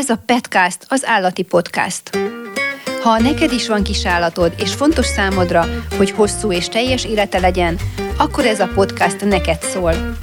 Ez 0.00 0.08
a 0.08 0.22
Petcast 0.26 0.86
az 0.88 1.06
állati 1.06 1.42
podcast. 1.42 2.18
Ha 3.02 3.18
neked 3.18 3.52
is 3.52 3.68
van 3.68 3.82
kis 3.82 4.06
állatod, 4.06 4.52
és 4.58 4.74
fontos 4.74 5.06
számodra, 5.06 5.64
hogy 5.96 6.10
hosszú 6.10 6.52
és 6.52 6.68
teljes 6.68 7.04
élete 7.04 7.38
legyen, 7.38 7.78
akkor 8.18 8.46
ez 8.46 8.60
a 8.60 8.70
podcast 8.74 9.24
neked 9.24 9.62
szól. 9.62 10.16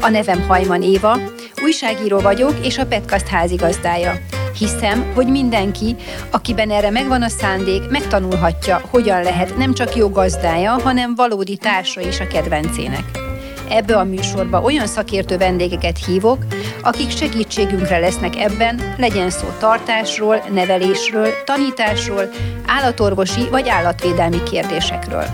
A 0.00 0.08
nevem 0.08 0.46
Hajman 0.46 0.82
Éva, 0.82 1.18
újságíró 1.62 2.18
vagyok, 2.18 2.54
és 2.62 2.78
a 2.78 2.86
Petcast 2.86 3.26
házigazdája. 3.26 4.20
Hiszem, 4.58 5.12
hogy 5.14 5.26
mindenki, 5.26 5.96
akiben 6.30 6.70
erre 6.70 6.90
megvan 6.90 7.22
a 7.22 7.28
szándék, 7.28 7.88
megtanulhatja, 7.88 8.80
hogyan 8.90 9.22
lehet 9.22 9.56
nem 9.56 9.74
csak 9.74 9.96
jó 9.96 10.08
gazdája, 10.08 10.70
hanem 10.70 11.14
valódi 11.14 11.56
társa 11.56 12.00
is 12.00 12.20
a 12.20 12.26
kedvencének. 12.26 13.25
Ebbe 13.68 13.96
a 13.96 14.04
műsorba 14.04 14.60
olyan 14.60 14.86
szakértő 14.86 15.36
vendégeket 15.36 16.04
hívok, 16.04 16.38
akik 16.82 17.10
segítségünkre 17.10 17.98
lesznek 17.98 18.36
ebben, 18.36 18.94
legyen 18.96 19.30
szó 19.30 19.46
tartásról, 19.58 20.36
nevelésről, 20.52 21.28
tanításról, 21.44 22.28
állatorvosi 22.66 23.48
vagy 23.50 23.68
állatvédelmi 23.68 24.42
kérdésekről. 24.42 25.24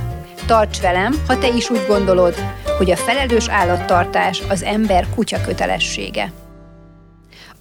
Tarts 0.47 0.81
velem, 0.81 1.23
ha 1.27 1.39
te 1.39 1.49
is 1.49 1.71
úgy 1.71 1.85
gondolod, 1.89 2.35
hogy 2.79 2.91
a 2.91 2.97
felelős 2.97 3.49
állattartás 3.49 4.43
az 4.49 4.63
ember 4.63 5.07
kutya 5.15 5.41
kötelessége. 5.41 6.33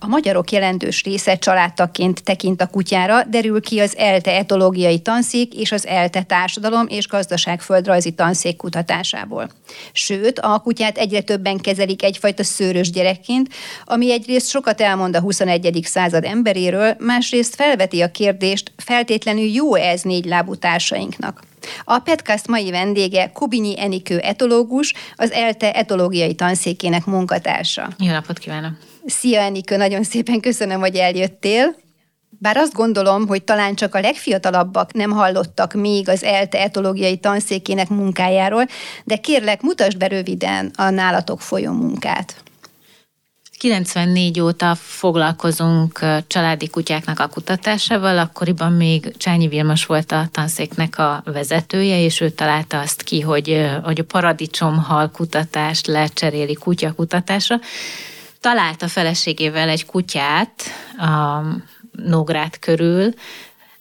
A 0.04 0.08
magyarok 0.08 0.52
jelentős 0.52 1.04
része 1.04 1.38
családtagként 1.38 2.24
tekint 2.24 2.62
a 2.62 2.68
kutyára, 2.68 3.24
derül 3.24 3.62
ki 3.62 3.80
az 3.80 3.98
ELTE 3.98 4.32
etológiai 4.38 5.00
tanszék 5.00 5.54
és 5.54 5.72
az 5.72 5.88
ELTE 5.88 6.24
társadalom 6.24 6.88
és 6.88 7.08
gazdaságföldrajzi 7.08 8.12
tanszék 8.12 8.58
kutatásából. 8.58 9.50
Sőt, 9.92 10.40
a 10.40 10.60
kutyát 10.60 10.98
egyre 10.98 11.22
többen 11.22 11.58
kezelik 11.58 12.04
egyfajta 12.04 12.44
szőrös 12.44 12.90
gyerekként, 12.90 13.54
ami 13.86 14.12
egyrészt 14.12 14.50
sokat 14.50 14.82
elmond 14.82 15.16
a 15.16 15.20
21. 15.20 15.80
század 15.84 16.24
emberéről, 16.24 16.96
másrészt 17.00 17.56
felveti 17.56 18.02
a 18.02 18.12
kérdést, 18.12 18.72
feltétlenül 18.78 19.46
jó 19.46 19.76
ez 19.76 20.02
négy 20.02 20.26
lábú 20.26 20.56
társainknak. 20.56 21.42
A 21.84 22.00
podcast 22.00 22.48
mai 22.48 22.72
vendége 22.72 23.32
Kubinyi 23.32 23.80
Enikő 23.80 24.20
etológus, 24.20 24.94
az 25.16 25.32
ELTE 25.32 25.74
etológiai 25.74 26.36
tanszékének 26.36 27.06
munkatársa. 27.06 27.88
Jó 27.98 28.12
napot 28.12 28.38
kívánok! 28.38 28.91
Szia 29.06 29.42
Enikő, 29.42 29.78
nagyon 29.78 30.04
szépen 30.04 30.40
köszönöm, 30.40 30.80
hogy 30.80 30.96
eljöttél. 30.96 31.76
Bár 32.30 32.58
azt 32.58 32.74
gondolom, 32.74 33.28
hogy 33.28 33.44
talán 33.44 33.76
csak 33.76 33.96
a 33.96 34.00
legfiatalabbak 34.00 34.94
nem 34.94 35.12
hallottak 35.12 35.74
még 35.74 36.10
az 36.10 36.24
ELTE 36.24 36.60
etológiai 36.62 37.18
tanszékének 37.18 37.90
munkájáról, 37.90 38.66
de 39.04 39.18
kérlek, 39.18 39.62
mutasd 39.62 39.98
be 39.98 40.08
röviden 40.08 40.72
a 40.76 40.90
nálatok 40.90 41.42
folyó 41.42 41.72
munkát. 41.72 42.44
94 43.62 44.40
óta 44.40 44.76
foglalkozunk 44.76 46.00
családi 46.28 46.70
kutyáknak 46.70 47.20
a 47.20 47.28
kutatásával, 47.28 48.18
akkoriban 48.18 48.72
még 48.72 49.18
Csányi 49.18 49.48
Vilmos 49.48 49.86
volt 49.86 50.12
a 50.12 50.28
tanszéknek 50.32 50.98
a 50.98 51.24
vezetője, 51.26 52.00
és 52.00 52.22
ő 52.22 52.30
találta 52.30 52.80
azt 52.80 53.02
ki, 53.02 53.20
hogy, 53.22 53.70
hogy 53.84 54.00
a 54.00 54.04
paradicsomhal 54.04 55.12
kutatást 55.12 55.88
lecseréli 55.88 56.54
kutyakutatásra. 56.54 57.60
Talált 58.42 58.82
a 58.82 58.88
feleségével 58.88 59.70
egy 59.70 59.86
kutyát 59.86 60.64
a 60.98 61.42
Nógrád 61.92 62.60
körül, 62.60 63.14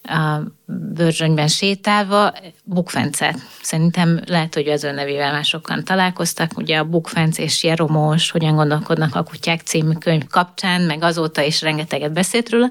a 0.03 0.41
Börzsönyben 0.65 1.49
sétálva 1.49 2.33
bukfencet. 2.65 3.39
Szerintem 3.63 4.21
lehet, 4.27 4.55
hogy 4.55 4.69
az 4.69 4.83
nevével 4.83 5.33
már 5.33 5.45
sokan 5.45 5.85
találkoztak. 5.85 6.51
Ugye 6.57 6.79
a 6.79 6.85
Bukfenc 6.85 7.39
és 7.39 7.65
Jeromos, 7.65 8.31
hogyan 8.31 8.55
gondolkodnak 8.55 9.15
a 9.15 9.23
kutyák 9.23 9.61
című 9.61 9.93
könyv 9.93 10.27
kapcsán, 10.27 10.81
meg 10.81 11.03
azóta 11.03 11.43
is 11.43 11.61
rengeteget 11.63 12.13
beszélt 12.13 12.51
róla. 12.51 12.71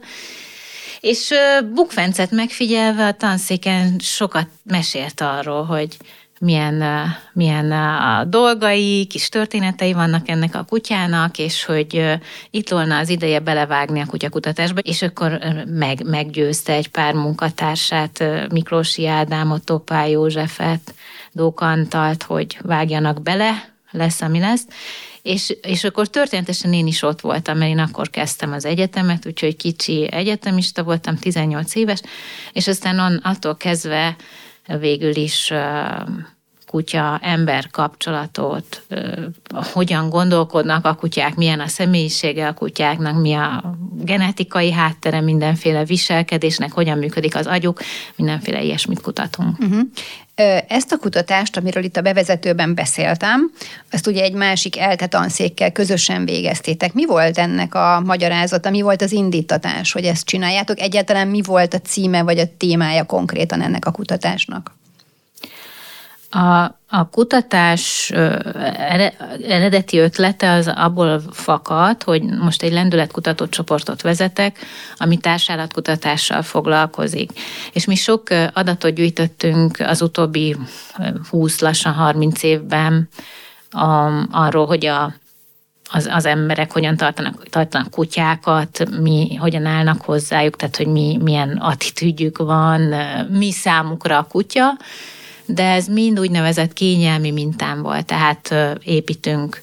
És 0.99 1.33
Bukfencet 1.73 2.31
megfigyelve 2.31 3.07
a 3.07 3.13
tanszéken 3.13 3.99
sokat 3.99 4.47
mesélt 4.63 5.21
arról, 5.21 5.63
hogy 5.65 5.97
milyen, 6.39 6.83
milyen 7.33 7.71
a 7.71 8.23
dolgai, 8.23 9.05
kis 9.05 9.29
történetei 9.29 9.93
vannak 9.93 10.29
ennek 10.29 10.55
a 10.55 10.63
kutyának, 10.63 11.37
és 11.37 11.65
hogy 11.65 12.19
itt 12.49 12.69
volna 12.69 12.97
az 12.97 13.09
ideje 13.09 13.39
belevágni 13.39 13.99
a 13.99 14.05
kutyakutatásba, 14.05 14.79
és 14.79 15.01
akkor 15.01 15.39
meg, 15.65 16.03
meggyőzte 16.05 16.73
egy 16.73 16.87
pár 16.87 17.13
munkatársát, 17.13 18.23
Miklósi 18.51 19.07
Ádámot, 19.07 19.63
Topá 19.63 20.05
Józsefet, 20.05 20.93
Dókantalt, 21.31 22.23
hogy 22.23 22.57
vágjanak 22.61 23.21
bele, 23.21 23.69
lesz, 23.91 24.21
ami 24.21 24.39
lesz. 24.39 24.65
És, 25.21 25.55
és 25.61 25.83
akkor 25.83 26.07
történetesen 26.07 26.73
én 26.73 26.87
is 26.87 27.01
ott 27.01 27.21
voltam, 27.21 27.57
mert 27.57 27.71
én 27.71 27.79
akkor 27.79 28.09
kezdtem 28.09 28.51
az 28.51 28.65
egyetemet, 28.65 29.25
úgyhogy 29.25 29.55
kicsi 29.55 30.07
egyetemista 30.11 30.83
voltam, 30.83 31.15
18 31.15 31.75
éves, 31.75 32.01
és 32.53 32.67
aztán 32.67 32.99
on, 32.99 33.15
attól 33.23 33.57
kezdve 33.57 34.15
végül 34.79 35.15
is 35.15 35.53
kutya-ember 36.69 37.69
kapcsolatot, 37.69 38.83
hogyan 39.53 40.09
gondolkodnak 40.09 40.85
a 40.85 40.93
kutyák, 40.93 41.35
milyen 41.35 41.59
a 41.59 41.67
személyisége 41.67 42.47
a 42.47 42.53
kutyáknak, 42.53 43.21
mi 43.21 43.33
a 43.33 43.77
genetikai 44.03 44.71
háttere 44.71 45.21
mindenféle 45.21 45.85
viselkedésnek, 45.85 46.71
hogyan 46.71 46.97
működik 46.97 47.35
az 47.35 47.47
agyuk, 47.47 47.79
mindenféle 48.15 48.61
ilyesmit 48.61 49.01
kutatunk. 49.01 49.59
Uh-huh. 49.59 49.79
Ezt 50.67 50.91
a 50.91 50.97
kutatást, 50.97 51.57
amiről 51.57 51.83
itt 51.83 51.97
a 51.97 52.01
bevezetőben 52.01 52.75
beszéltem, 52.75 53.51
ezt 53.89 54.07
ugye 54.07 54.23
egy 54.23 54.33
másik 54.33 54.77
ELTE 54.77 55.07
tanszékkel 55.07 55.71
közösen 55.71 56.25
végeztétek. 56.25 56.93
Mi 56.93 57.05
volt 57.05 57.37
ennek 57.37 57.75
a 57.75 58.01
magyarázata, 58.05 58.69
mi 58.69 58.81
volt 58.81 59.01
az 59.01 59.11
indítatás, 59.11 59.91
hogy 59.91 60.05
ezt 60.05 60.25
csináljátok? 60.25 60.79
Egyáltalán 60.79 61.27
mi 61.27 61.41
volt 61.41 61.73
a 61.73 61.79
címe 61.79 62.23
vagy 62.23 62.39
a 62.39 62.55
témája 62.57 63.03
konkrétan 63.03 63.61
ennek 63.61 63.85
a 63.85 63.91
kutatásnak? 63.91 64.78
A, 66.29 66.77
a 66.87 67.09
kutatás 67.11 68.11
eredeti 69.47 69.97
ötlete 69.97 70.51
az 70.51 70.71
abból 70.75 71.21
fakad, 71.31 72.03
hogy 72.03 72.23
most 72.23 72.61
egy 72.63 72.71
lendületkutató 72.71 73.47
csoportot 73.47 74.01
vezetek, 74.01 74.57
ami 74.97 75.17
társállatkutatással 75.17 76.41
foglalkozik. 76.41 77.31
És 77.73 77.85
mi 77.85 77.95
sok 77.95 78.23
adatot 78.53 78.93
gyűjtöttünk 78.93 79.79
az 79.79 80.01
utóbbi 80.01 80.55
20, 81.29 81.59
lassan 81.59 81.93
30 81.93 82.43
évben 82.43 83.09
a, 83.69 84.09
arról, 84.31 84.65
hogy 84.65 84.85
a 84.85 85.13
az, 85.91 86.09
az 86.11 86.25
emberek 86.25 86.71
hogyan 86.71 86.97
tartanak, 86.97 87.49
tartanak 87.49 87.91
kutyákat, 87.91 88.89
mi 89.01 89.35
hogyan 89.35 89.65
állnak 89.65 90.01
hozzájuk, 90.01 90.55
tehát 90.55 90.75
hogy 90.75 90.87
mi, 90.87 91.19
milyen 91.21 91.57
attitűdjük 91.57 92.37
van, 92.37 92.81
mi 93.29 93.51
számukra 93.51 94.17
a 94.17 94.23
kutya, 94.23 94.77
de 95.49 95.63
ez 95.63 95.87
mind 95.87 96.19
úgynevezett 96.19 96.73
kényelmi 96.73 97.31
mintán 97.31 97.81
volt, 97.81 98.05
tehát 98.05 98.55
építünk 98.83 99.61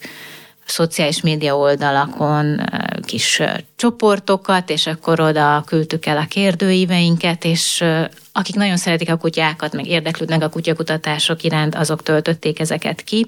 szociális 0.64 1.20
média 1.20 1.56
oldalakon 1.56 2.60
kis 3.04 3.42
csoportokat, 3.76 4.70
és 4.70 4.86
akkor 4.86 5.20
oda 5.20 5.62
küldtük 5.66 6.06
el 6.06 6.16
a 6.16 6.26
kérdőíveinket, 6.28 7.44
és 7.44 7.84
akik 8.32 8.54
nagyon 8.54 8.76
szeretik 8.76 9.10
a 9.10 9.16
kutyákat, 9.16 9.72
meg 9.72 9.86
érdeklődnek 9.86 10.42
a 10.42 10.48
kutyakutatások 10.48 11.42
iránt, 11.42 11.74
azok 11.74 12.03
töltötték 12.03 12.60
ezeket 12.60 13.03
ki. 13.03 13.26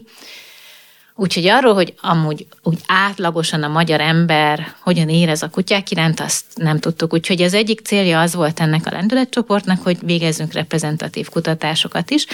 Úgyhogy 1.21 1.47
arról, 1.47 1.75
hogy 1.75 1.95
amúgy 2.01 2.47
úgy 2.63 2.81
átlagosan 2.87 3.63
a 3.63 3.69
magyar 3.69 4.01
ember 4.01 4.75
hogyan 4.81 5.09
érez 5.09 5.43
a 5.43 5.51
kutyák 5.51 5.91
iránt, 5.91 6.21
azt 6.21 6.45
nem 6.55 6.79
tudtuk. 6.79 7.13
Úgyhogy 7.13 7.43
az 7.43 7.55
egyik 7.55 7.81
célja 7.81 8.21
az 8.21 8.35
volt 8.35 8.61
ennek 8.61 8.87
a 8.87 8.91
lendületcsoportnak, 8.91 9.83
hogy 9.83 9.99
végezzünk 10.01 10.53
reprezentatív 10.53 11.29
kutatásokat 11.29 12.11
is. 12.11 12.27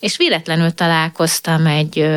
És 0.00 0.16
véletlenül 0.16 0.70
találkoztam 0.70 1.66
egy, 1.66 2.08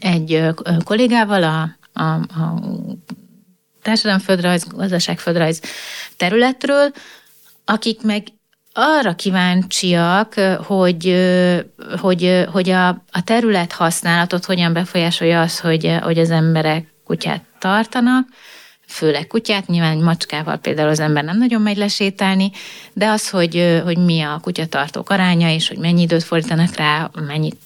egy 0.00 0.42
kollégával 0.84 1.42
a, 1.42 1.76
a, 2.02 2.12
a 2.14 2.62
társadalomföldrajz, 3.82 4.66
gazdaságföldrajz 4.68 5.60
területről, 6.16 6.92
akik 7.64 8.02
meg 8.02 8.26
arra 8.72 9.14
kíváncsiak, 9.14 10.34
hogy, 10.66 11.16
hogy, 12.00 12.44
hogy 12.52 12.70
a, 12.70 12.88
a 12.88 13.22
terület 13.24 13.72
használatot 13.72 14.44
hogyan 14.44 14.72
befolyásolja 14.72 15.40
az, 15.40 15.60
hogy, 15.60 15.96
hogy 16.02 16.18
az 16.18 16.30
emberek 16.30 16.86
kutyát 17.04 17.42
tartanak, 17.58 18.28
főleg 18.86 19.26
kutyát, 19.26 19.66
nyilván 19.66 19.98
macskával 19.98 20.56
például 20.56 20.88
az 20.88 21.00
ember 21.00 21.24
nem 21.24 21.38
nagyon 21.38 21.62
megy 21.62 21.76
lesétálni, 21.76 22.50
de 22.92 23.08
az, 23.08 23.30
hogy, 23.30 23.80
hogy 23.84 23.98
mi 23.98 24.20
a 24.20 24.38
kutyatartók 24.42 25.10
aránya, 25.10 25.50
és 25.50 25.68
hogy 25.68 25.78
mennyi 25.78 26.02
időt 26.02 26.22
fordítanak 26.22 26.76
rá, 26.76 27.10
mennyit 27.26 27.56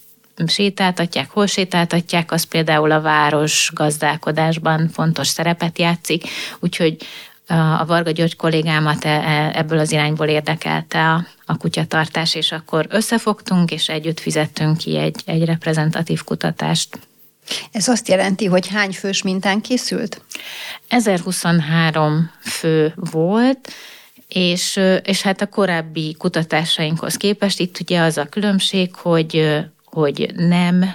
sétáltatják, 0.47 1.31
hol 1.31 1.47
sétáltatják, 1.47 2.32
az 2.32 2.44
például 2.44 2.91
a 2.91 3.00
város 3.00 3.70
gazdálkodásban 3.75 4.88
fontos 4.88 5.29
szerepet 5.29 5.79
játszik, 5.79 6.25
úgyhogy 6.61 6.97
a 7.47 7.85
Varga 7.87 8.11
György 8.11 8.37
kollégámat 8.37 9.05
e, 9.05 9.09
e, 9.09 9.53
ebből 9.55 9.79
az 9.79 9.93
irányból 9.93 10.27
érdekelte 10.27 11.11
a, 11.11 11.27
a 11.47 11.57
kutyatartás, 11.57 12.35
és 12.35 12.53
akkor 12.53 12.87
összefogtunk, 12.89 13.71
és 13.71 13.89
együtt 13.89 14.21
fizettünk 14.21 14.77
ki 14.77 14.97
egy, 14.97 15.23
egy 15.25 15.45
reprezentatív 15.45 16.25
kutatást. 16.25 16.99
Ez 17.73 17.89
azt 17.89 18.09
jelenti, 18.09 18.45
hogy 18.45 18.69
hány 18.69 18.93
fős 18.93 19.23
mintán 19.23 19.61
készült? 19.61 20.21
1023 20.89 22.31
fő 22.41 22.93
volt, 22.97 23.73
és, 24.29 24.81
és 25.03 25.23
hát 25.23 25.41
a 25.41 25.47
korábbi 25.47 26.15
kutatásainkhoz 26.19 27.17
képest 27.17 27.61
itt 27.61 27.81
ugye 27.81 28.01
az 28.01 28.19
a 28.19 28.25
különbség, 28.25 28.95
hogy, 28.95 29.61
hogy 29.85 30.33
nem 30.37 30.95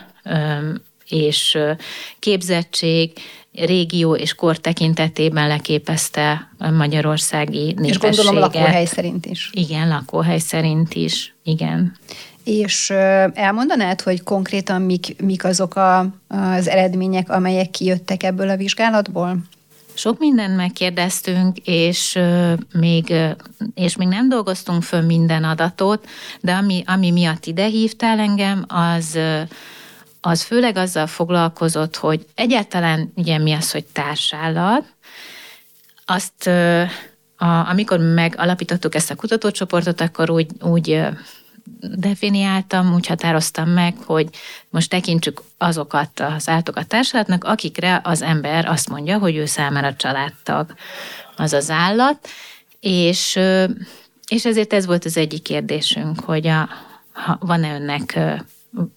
és 1.07 1.57
képzettség, 2.19 3.12
régió 3.53 4.15
és 4.15 4.36
kor 4.36 4.57
tekintetében 4.57 5.48
leképezte 5.48 6.50
a 6.57 6.69
magyarországi 6.69 7.65
népességet. 7.65 7.89
És 7.89 7.98
gondolom 7.98 8.38
lakóhely 8.38 8.86
szerint 8.86 9.25
is. 9.25 9.50
Igen, 9.53 9.88
lakóhely 9.88 10.39
szerint 10.39 10.94
is, 10.94 11.36
igen. 11.44 11.98
És 12.44 12.89
elmondanád, 13.33 14.01
hogy 14.01 14.24
konkrétan 14.24 14.81
mik, 14.81 15.21
mik 15.21 15.44
azok 15.44 15.75
a, 15.75 16.00
az 16.27 16.68
eredmények, 16.68 17.30
amelyek 17.30 17.69
kijöttek 17.69 18.24
ebből 18.24 18.50
a 18.50 18.57
vizsgálatból? 18.57 19.38
Sok 19.94 20.19
mindent 20.19 20.56
megkérdeztünk, 20.56 21.57
és 21.57 22.19
még, 22.74 23.13
és 23.74 23.95
még 23.95 24.07
nem 24.07 24.30
dolgoztunk 24.30 24.83
föl 24.83 25.01
minden 25.01 25.44
adatot, 25.44 26.07
de 26.42 26.51
ami, 26.51 26.83
ami 26.86 27.12
miatt 27.12 27.45
ide 27.45 27.65
hívtál 27.65 28.19
engem, 28.19 28.65
az, 28.68 29.19
az 30.21 30.41
főleg 30.41 30.77
azzal 30.77 31.07
foglalkozott, 31.07 31.95
hogy 31.95 32.25
egyáltalán 32.35 33.12
ugye 33.15 33.38
mi 33.38 33.53
az, 33.53 33.71
hogy 33.71 33.85
társállat, 33.85 34.83
azt 36.06 36.47
a, 37.38 37.45
amikor 37.69 38.00
megalapítottuk 38.00 38.95
ezt 38.95 39.12
a 39.12 39.15
kutatócsoportot, 39.15 40.01
akkor 40.01 40.29
úgy, 40.29 40.47
úgy 40.62 41.01
definiáltam, 41.79 42.94
úgy 42.94 43.07
határoztam 43.07 43.69
meg, 43.69 43.95
hogy 44.06 44.29
most 44.69 44.89
tekintsük 44.89 45.41
azokat 45.57 46.19
az 46.19 46.50
állatokat 46.50 46.88
társadalmatnak, 46.88 47.44
akikre 47.44 48.01
az 48.03 48.21
ember 48.21 48.65
azt 48.65 48.89
mondja, 48.89 49.17
hogy 49.17 49.35
ő 49.35 49.45
számára 49.45 49.95
családtag 49.95 50.74
az 51.35 51.53
az 51.53 51.69
állat, 51.69 52.27
és, 52.79 53.39
és 54.27 54.45
ezért 54.45 54.74
ez 54.74 54.85
volt 54.85 55.06
az 55.06 55.17
egyik 55.17 55.41
kérdésünk, 55.41 56.19
hogy 56.19 56.47
a, 56.47 56.69
van-e 57.39 57.75
önnek 57.75 58.19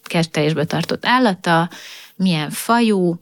kertelésből 0.03 0.67
tartott 0.67 1.07
állata, 1.07 1.71
milyen 2.17 2.51
fajú, 2.51 3.21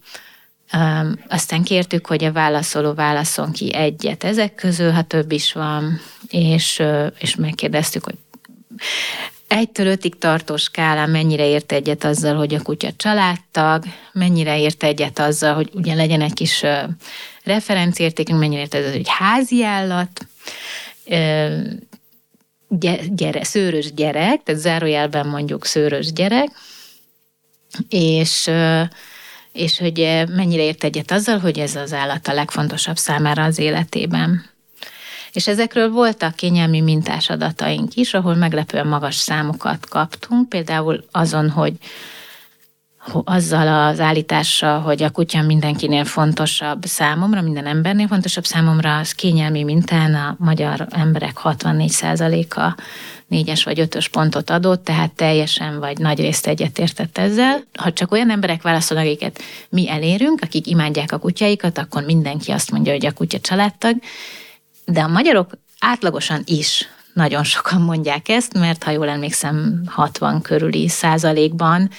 aztán 1.29 1.63
kértük, 1.63 2.07
hogy 2.07 2.25
a 2.25 2.33
válaszoló 2.33 2.95
válaszon 2.95 3.53
ki 3.53 3.75
egyet 3.75 4.25
ezek 4.25 4.55
közül, 4.55 4.91
ha 4.91 5.03
több 5.03 5.33
is 5.33 5.53
van, 5.53 6.01
és, 6.29 6.83
és 7.19 7.37
megkérdeztük, 7.37 8.05
hogy 8.05 8.19
egytől 9.49 9.87
ötig 9.87 10.19
tartó 10.19 10.57
skálán 10.57 11.11
mennyire 11.11 11.47
ért 11.47 11.73
egyet 11.73 12.05
azzal, 12.05 12.37
hogy 12.37 12.55
a 12.55 12.63
kutya 12.63 12.91
családtag, 12.97 13.85
mennyire 14.13 14.59
ért 14.59 14.83
egyet 14.83 15.19
azzal, 15.19 15.55
hogy 15.55 15.71
ugye 15.75 15.95
legyen 15.95 16.21
egy 16.21 16.33
kis 16.33 16.65
referenciértékünk, 17.45 18.39
mennyire 18.39 18.61
ért 18.61 18.75
egyet, 18.75 18.93
hogy 18.93 19.09
házi 19.09 19.65
állat, 19.65 20.27
gyere, 23.09 23.45
szőrös 23.45 23.95
gyerek, 23.95 24.43
tehát 24.43 24.61
zárójelben 24.61 25.27
mondjuk 25.27 25.65
szőrös 25.65 26.13
gyerek, 26.13 26.49
és, 27.89 28.51
és 29.53 29.79
hogy 29.79 30.25
mennyire 30.29 30.63
ért 30.63 30.85
egyet 30.85 31.11
azzal, 31.11 31.39
hogy 31.39 31.59
ez 31.59 31.77
az 31.77 31.93
állat 31.93 32.29
a 32.29 32.33
legfontosabb 32.33 32.97
számára 32.97 33.43
az 33.45 33.59
életében. 33.59 34.51
És 35.33 35.47
ezekről 35.47 35.91
voltak 35.91 36.35
kényelmi 36.35 36.81
mintás 36.81 37.31
adataink 37.31 37.95
is, 37.95 38.15
ahol 38.15 38.35
meglepően 38.35 38.87
magas 38.87 39.15
számokat 39.15 39.89
kaptunk, 39.89 40.49
például 40.49 41.05
azon, 41.11 41.51
hogy 41.51 41.73
azzal 43.25 43.89
az 43.89 44.01
állítással, 44.01 44.81
hogy 44.81 45.03
a 45.03 45.11
kutya 45.11 45.43
mindenkinél 45.43 46.05
fontosabb 46.05 46.85
számomra, 46.85 47.43
minden 47.43 47.67
embernél 47.67 48.07
fontosabb 48.07 48.45
számomra, 48.45 48.97
az 48.97 49.13
kényelmi 49.13 49.63
mintán 49.63 50.15
a 50.15 50.37
magyar 50.39 50.87
emberek 50.91 51.41
64%-a 51.45 52.77
négyes 53.27 53.65
vagy 53.65 53.81
ötös 53.81 54.09
pontot 54.09 54.51
adott, 54.51 54.85
tehát 54.85 55.13
teljesen 55.13 55.79
vagy 55.79 55.99
nagy 55.99 56.21
részt 56.21 56.47
egyetértett 56.47 57.19
ezzel. 57.19 57.63
Ha 57.79 57.93
csak 57.93 58.13
olyan 58.13 58.31
emberek 58.31 58.63
válaszolnak, 58.63 59.07
akiket 59.07 59.41
mi 59.69 59.91
elérünk, 59.91 60.41
akik 60.43 60.67
imádják 60.67 61.13
a 61.13 61.19
kutyáikat, 61.19 61.79
akkor 61.79 62.03
mindenki 62.03 62.51
azt 62.51 62.71
mondja, 62.71 62.93
hogy 62.93 63.07
a 63.07 63.13
kutya 63.13 63.41
családtag, 63.41 63.97
de 64.85 65.01
a 65.01 65.09
magyarok 65.09 65.51
átlagosan 65.79 66.43
is 66.45 66.89
nagyon 67.13 67.45
sokan 67.45 67.81
mondják 67.81 68.29
ezt, 68.29 68.59
mert 68.59 68.83
ha 68.83 68.91
jól 68.91 69.09
emlékszem, 69.09 69.83
60 69.87 70.43
körüli 70.43 70.89
százalékban 70.89 71.91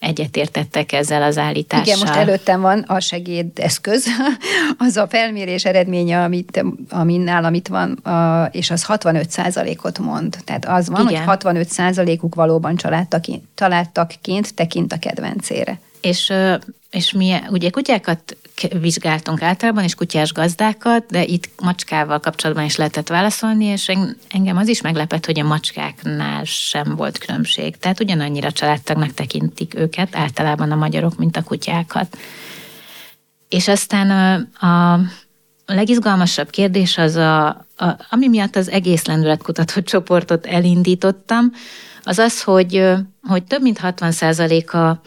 egyetértettek 0.00 0.92
ezzel 0.92 1.22
az 1.22 1.38
állítással. 1.38 1.86
Igen, 1.86 1.98
most 1.98 2.14
előttem 2.14 2.60
van 2.60 2.78
a 2.78 3.00
segédeszköz, 3.00 4.06
az 4.78 4.96
a 4.96 5.08
felmérés 5.08 5.64
eredménye, 5.64 6.22
amit, 6.22 6.64
ami 6.90 7.16
nálam 7.16 7.54
itt 7.54 7.68
van, 7.68 8.02
és 8.50 8.70
az 8.70 8.84
65 8.84 9.30
százalékot 9.30 9.98
mond. 9.98 10.36
Tehát 10.44 10.64
az 10.68 10.88
van, 10.88 11.08
Igen. 11.08 11.16
hogy 11.16 11.26
65 11.26 11.68
százalékuk 11.68 12.34
valóban 12.34 12.76
családtakként 13.54 14.54
tekint 14.54 14.92
a 14.92 14.98
kedvencére. 14.98 15.78
És, 16.00 16.32
és 16.90 17.12
mi 17.12 17.34
ugye 17.50 17.70
kutyákat 17.70 18.36
vizsgáltunk 18.80 19.42
általában, 19.42 19.84
és 19.84 19.94
kutyás 19.94 20.32
gazdákat, 20.32 21.04
de 21.06 21.24
itt 21.24 21.48
macskával 21.62 22.20
kapcsolatban 22.20 22.64
is 22.64 22.76
lehetett 22.76 23.08
válaszolni, 23.08 23.64
és 23.64 23.92
engem 24.28 24.56
az 24.56 24.68
is 24.68 24.80
meglepett, 24.80 25.26
hogy 25.26 25.40
a 25.40 25.44
macskáknál 25.44 26.44
sem 26.44 26.94
volt 26.96 27.18
különbség. 27.18 27.76
Tehát 27.76 28.00
ugyanannyira 28.00 28.52
családtagnak 28.52 29.14
tekintik 29.14 29.74
őket 29.74 30.16
általában 30.16 30.70
a 30.70 30.76
magyarok, 30.76 31.16
mint 31.16 31.36
a 31.36 31.42
kutyákat. 31.42 32.18
És 33.48 33.68
aztán 33.68 34.10
a, 34.10 34.66
a 34.66 35.00
legizgalmasabb 35.66 36.50
kérdés 36.50 36.98
az, 36.98 37.16
a, 37.16 37.46
a, 37.76 38.06
ami 38.10 38.28
miatt 38.28 38.56
az 38.56 38.70
egész 38.70 39.04
lendületkutató 39.04 39.80
csoportot 39.92 40.46
elindítottam, 40.46 41.52
az 42.02 42.18
az, 42.18 42.42
hogy, 42.42 42.84
hogy 43.22 43.44
több 43.44 43.62
mint 43.62 43.78
60 43.78 44.12
a 44.72 45.00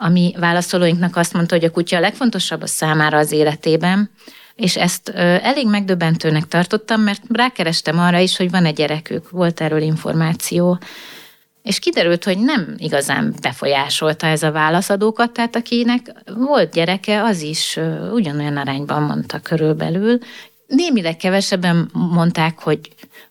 a 0.00 0.08
mi 0.08 0.34
válaszolóinknak 0.38 1.16
azt 1.16 1.32
mondta, 1.32 1.54
hogy 1.54 1.64
a 1.64 1.70
kutya 1.70 1.96
a 1.96 2.00
legfontosabb 2.00 2.62
a 2.62 2.66
számára 2.66 3.18
az 3.18 3.32
életében, 3.32 4.10
és 4.54 4.76
ezt 4.76 5.08
elég 5.42 5.68
megdöbbentőnek 5.68 6.48
tartottam, 6.48 7.00
mert 7.00 7.22
rákerestem 7.28 7.98
arra 7.98 8.18
is, 8.18 8.36
hogy 8.36 8.50
van 8.50 8.64
egy 8.64 8.74
gyerekük, 8.74 9.30
volt 9.30 9.60
erről 9.60 9.80
információ, 9.80 10.78
és 11.62 11.78
kiderült, 11.78 12.24
hogy 12.24 12.38
nem 12.38 12.74
igazán 12.76 13.34
befolyásolta 13.42 14.26
ez 14.26 14.42
a 14.42 14.52
válaszadókat, 14.52 15.30
tehát 15.30 15.56
akinek 15.56 16.12
volt 16.36 16.72
gyereke, 16.72 17.22
az 17.22 17.42
is 17.42 17.78
ugyanolyan 18.12 18.56
arányban 18.56 19.02
mondta 19.02 19.38
körülbelül. 19.38 20.18
Némileg 20.66 21.16
kevesebben 21.16 21.90
mondták, 21.92 22.58
hogy, 22.58 22.80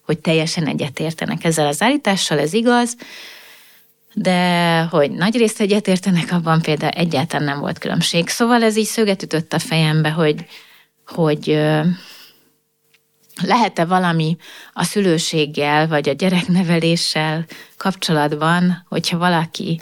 hogy 0.06 0.20
teljesen 0.20 0.68
egyetértenek 0.68 1.44
ezzel 1.44 1.68
az 1.68 1.82
állítással, 1.82 2.40
ez 2.40 2.54
igaz, 2.54 2.96
de 4.20 4.82
hogy 4.82 5.12
nagy 5.12 5.38
részt 5.38 5.62
egyetértenek, 5.62 6.32
abban 6.32 6.62
például 6.62 6.92
egyáltalán 6.92 7.46
nem 7.46 7.60
volt 7.60 7.78
különbség. 7.78 8.30
Szóval 8.30 8.64
ez 8.64 8.78
így 8.78 8.86
szöget 8.86 9.24
ütött 9.24 9.54
a 9.54 9.60
fejembe, 9.60 10.10
hogy, 10.10 10.46
hogy 11.06 11.60
lehet-e 13.42 13.86
valami 13.86 14.38
a 14.74 14.84
szülőséggel, 14.84 15.88
vagy 15.88 16.10
a 16.10 16.14
gyerekneveléssel 16.14 17.46
kapcsolatban, 17.78 18.86
hogyha 18.90 19.18
valaki 19.18 19.82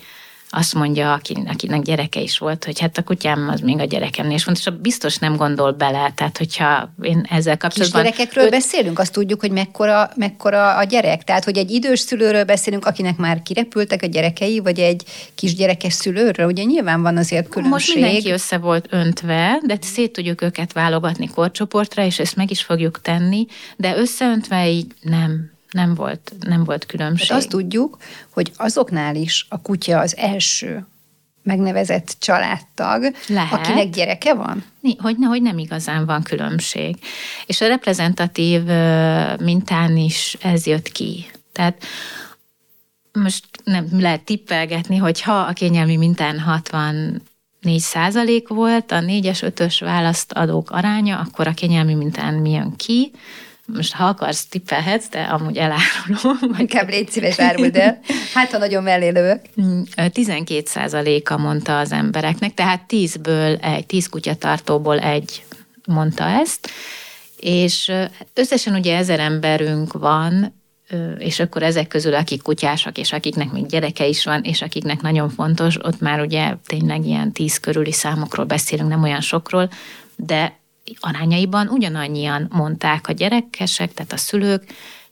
azt 0.49 0.73
mondja, 0.73 1.13
akinek 1.13 1.81
gyereke 1.81 2.19
is 2.19 2.37
volt, 2.37 2.65
hogy 2.65 2.79
hát 2.79 2.97
a 2.97 3.03
kutyám 3.03 3.49
az 3.49 3.59
még 3.59 3.79
a 3.79 3.83
gyerekemnél 3.83 4.35
is 4.35 4.43
fontos, 4.43 4.69
biztos 4.81 5.17
nem 5.17 5.35
gondol 5.35 5.71
bele, 5.71 6.11
tehát 6.15 6.37
hogyha 6.37 6.93
én 7.01 7.25
ezzel 7.29 7.57
kapcsolatban... 7.57 8.01
Kis 8.01 8.11
gyerekekről 8.11 8.45
öt... 8.45 8.51
beszélünk, 8.51 8.99
azt 8.99 9.13
tudjuk, 9.13 9.39
hogy 9.39 9.51
mekkora, 9.51 10.09
mekkora 10.15 10.77
a 10.77 10.83
gyerek, 10.83 11.23
tehát 11.23 11.43
hogy 11.43 11.57
egy 11.57 11.71
idős 11.71 11.99
szülőről 11.99 12.43
beszélünk, 12.43 12.85
akinek 12.85 13.17
már 13.17 13.41
kirepültek 13.41 14.03
a 14.03 14.07
gyerekei, 14.07 14.59
vagy 14.59 14.79
egy 14.79 15.03
kisgyerekes 15.35 15.93
szülőről, 15.93 16.47
ugye 16.47 16.63
nyilván 16.63 17.01
van 17.01 17.17
azért 17.17 17.49
különbség. 17.49 17.71
Most 17.71 17.93
mindenki 17.93 18.31
össze 18.31 18.57
volt 18.57 18.87
öntve, 18.89 19.59
de 19.65 19.77
szét 19.81 20.11
tudjuk 20.11 20.41
őket 20.41 20.73
válogatni 20.73 21.27
korcsoportra, 21.27 22.03
és 22.03 22.19
ezt 22.19 22.35
meg 22.35 22.51
is 22.51 22.61
fogjuk 22.61 23.01
tenni, 23.01 23.45
de 23.77 23.97
összeöntve 23.97 24.69
így 24.69 24.87
nem, 25.01 25.54
nem 25.75 25.93
volt, 25.93 26.33
nem 26.39 26.63
volt 26.63 26.85
különbség. 26.85 27.27
Hát 27.27 27.37
azt 27.37 27.49
tudjuk, 27.49 27.97
hogy 28.29 28.51
azoknál 28.57 29.15
is 29.15 29.45
a 29.49 29.61
kutya 29.61 29.99
az 29.99 30.17
első 30.17 30.85
megnevezett 31.43 32.15
családtag, 32.19 33.15
Lehet. 33.27 33.53
akinek 33.53 33.89
gyereke 33.89 34.33
van? 34.33 34.63
Hogy, 34.97 35.15
hogy 35.21 35.41
nem 35.41 35.57
igazán 35.57 36.05
van 36.05 36.23
különbség. 36.23 36.95
És 37.45 37.61
a 37.61 37.67
reprezentatív 37.67 38.63
mintán 39.39 39.97
is 39.97 40.37
ez 40.41 40.65
jött 40.65 40.87
ki. 40.87 41.25
Tehát 41.51 41.83
most 43.11 43.45
nem 43.63 43.87
lehet 43.91 44.21
tippelgetni, 44.21 44.95
hogy 44.95 45.21
ha 45.21 45.39
a 45.39 45.53
kényelmi 45.53 45.95
mintán 45.95 46.39
64 46.39 47.21
százalék 47.77 48.47
volt 48.47 48.91
a 48.91 48.99
4-es, 48.99 49.51
5-ös 49.55 49.77
választ 49.79 50.31
adók 50.31 50.71
aránya, 50.71 51.19
akkor 51.19 51.47
a 51.47 51.53
kényelmi 51.53 51.93
mintán 51.93 52.33
mi 52.33 52.51
jön 52.51 52.75
ki? 52.75 53.11
Most 53.65 53.93
ha 53.93 54.05
akarsz, 54.05 54.45
tippelhetsz, 54.45 55.09
de 55.09 55.21
amúgy 55.21 55.57
elárulom. 55.57 56.55
Inkább 56.57 56.89
légy 56.89 57.09
szíves, 57.09 57.39
áruld 57.39 57.75
el. 57.75 57.99
Hát, 58.33 58.51
ha 58.51 58.57
nagyon 58.57 58.83
mellé 58.83 59.09
lövök. 59.09 59.41
12 60.11 60.59
mm, 60.59 60.63
százaléka 60.65 61.37
mondta 61.37 61.79
az 61.79 61.91
embereknek, 61.91 62.53
tehát 62.53 62.81
10-ből 62.89 63.63
egy, 63.63 63.85
10 63.85 64.09
kutyatartóból 64.09 64.99
egy 64.99 65.43
mondta 65.87 66.23
ezt, 66.23 66.69
és 67.39 67.91
összesen 68.33 68.73
ugye 68.73 68.97
ezer 68.97 69.19
emberünk 69.19 69.93
van, 69.93 70.63
és 71.17 71.39
akkor 71.39 71.63
ezek 71.63 71.87
közül, 71.87 72.13
akik 72.13 72.41
kutyásak, 72.41 72.97
és 72.97 73.11
akiknek 73.11 73.51
még 73.51 73.65
gyereke 73.65 74.05
is 74.05 74.25
van, 74.25 74.43
és 74.43 74.61
akiknek 74.61 75.01
nagyon 75.01 75.29
fontos, 75.29 75.77
ott 75.85 75.99
már 75.99 76.21
ugye 76.21 76.53
tényleg 76.65 77.05
ilyen 77.05 77.31
tíz 77.31 77.59
körüli 77.59 77.91
számokról 77.91 78.45
beszélünk, 78.45 78.89
nem 78.89 79.03
olyan 79.03 79.21
sokról, 79.21 79.69
de 80.15 80.59
arányaiban 80.99 81.67
ugyanannyian 81.67 82.47
mondták 82.51 83.07
a 83.07 83.11
gyerekesek, 83.11 83.93
tehát 83.93 84.11
a 84.11 84.17
szülők, 84.17 84.63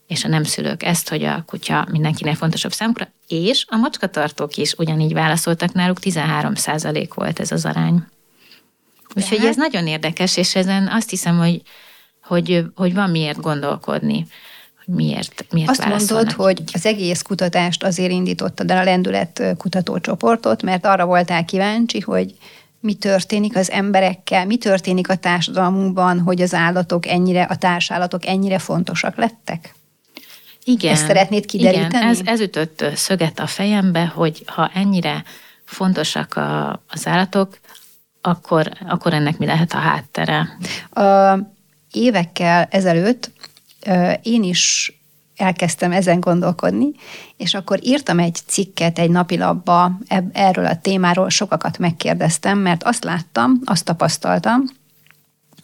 és 0.08 0.24
a 0.24 0.28
nem 0.28 0.44
szülők 0.44 0.84
ezt, 0.84 1.10
hogy 1.10 1.24
a 1.24 1.44
kutya 1.46 1.88
mindenkinek 1.92 2.36
fontosabb 2.36 2.72
számukra, 2.72 3.08
és 3.28 3.66
a 3.68 3.76
macskatartók 3.76 4.58
is 4.58 4.74
ugyanígy 4.74 5.14
válaszoltak 5.14 5.74
náluk, 5.74 5.98
13% 6.02 7.10
volt 7.14 7.40
ez 7.40 7.52
az 7.52 7.66
arány. 7.66 8.04
Úgyhogy 9.16 9.46
ez 9.46 9.56
nagyon 9.56 9.88
érdekes, 9.88 10.38
és 10.38 10.56
ezen 10.56 10.88
azt 10.88 11.10
hiszem, 11.10 11.38
hogy, 11.38 11.62
hogy, 12.24 12.66
hogy 12.76 12.94
van 12.94 13.10
miért 13.10 13.42
gondolkodni 13.42 14.28
hogy 14.86 14.96
miért, 14.96 15.46
miért 15.52 15.70
Azt 15.70 15.86
mondod, 15.86 16.28
így. 16.28 16.34
hogy 16.34 16.64
az 16.74 16.86
egész 16.86 17.22
kutatást 17.22 17.84
azért 17.84 18.12
indítottad 18.12 18.72
el 18.72 18.78
a 18.78 18.84
lendület 18.84 19.44
kutatócsoportot, 19.58 20.64
mert 20.64 20.86
arra 20.86 21.06
voltál 21.06 21.46
kíváncsi, 21.46 22.00
hogy 22.00 22.34
mi 22.84 22.94
történik 22.94 23.56
az 23.56 23.72
emberekkel, 23.72 24.46
mi 24.46 24.58
történik 24.58 25.10
a 25.10 25.16
társadalmunkban, 25.16 26.20
hogy 26.20 26.42
az 26.42 26.54
állatok 26.54 27.08
ennyire, 27.08 27.44
a 27.44 27.56
társállatok 27.56 28.26
ennyire 28.26 28.60
fontosak 28.60 29.16
lettek? 29.16 29.76
Igen. 30.64 30.92
Ezt 30.92 31.06
szeretnéd 31.06 31.46
kideríteni? 31.46 31.88
Igen, 31.88 32.08
ez, 32.08 32.20
ez 32.26 32.40
ütött 32.40 32.86
szöget 32.96 33.40
a 33.40 33.48
fejembe, 33.48 34.06
hogy 34.06 34.44
ha 34.46 34.72
ennyire 34.74 35.24
fontosak 35.66 36.36
a, 36.36 36.84
az 36.88 37.08
állatok, 37.08 37.60
akkor, 38.22 38.70
akkor 38.88 39.14
ennek 39.14 39.38
mi 39.38 39.46
lehet 39.46 39.74
a 39.74 39.78
háttere? 39.78 40.58
A, 40.90 41.38
évekkel 41.92 42.68
ezelőtt 42.70 43.32
én 44.22 44.44
is 44.44 44.94
elkezdtem 45.36 45.92
ezen 45.92 46.20
gondolkodni, 46.20 46.92
és 47.38 47.54
akkor 47.54 47.80
írtam 47.82 48.20
egy 48.20 48.40
cikket 48.46 49.00
egy 49.00 49.10
napilapba 49.10 49.92
erről 50.34 50.66
a 50.66 50.80
témáról, 50.80 51.30
sokakat 51.30 51.78
megkérdeztem, 51.78 52.58
mert 52.58 52.84
azt 52.84 53.04
láttam, 53.04 53.60
azt 53.66 53.86
tapasztaltam, 53.86 54.64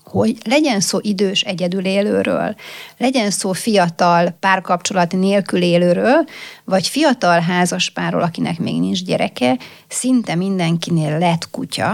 hogy 0.04 0.38
legyen 0.44 0.80
szó 0.80 0.98
idős 1.02 1.42
egyedül 1.42 1.86
élőről, 1.86 2.56
legyen 2.98 3.32
szó 3.32 3.52
fiatal 3.52 4.38
párkapcsolat 4.40 5.12
nélkül 5.12 5.62
élőről, 5.62 6.26
vagy 6.64 6.88
fiatal 6.88 7.40
házaspárról, 7.40 8.22
akinek 8.22 8.60
még 8.60 8.80
nincs 8.80 9.04
gyereke, 9.04 9.58
szinte 9.88 10.36
mindenkinél 10.36 11.18
lett 11.18 11.50
kutya, 11.50 11.94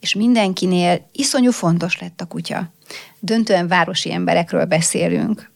és 0.00 0.14
mindenkinél 0.14 1.08
iszonyú 1.12 1.50
fontos 1.50 1.98
lett 1.98 2.20
a 2.20 2.24
kutya. 2.24 2.72
Döntően 3.18 3.68
városi 3.68 4.12
emberekről 4.12 4.64
beszélünk, 4.64 5.52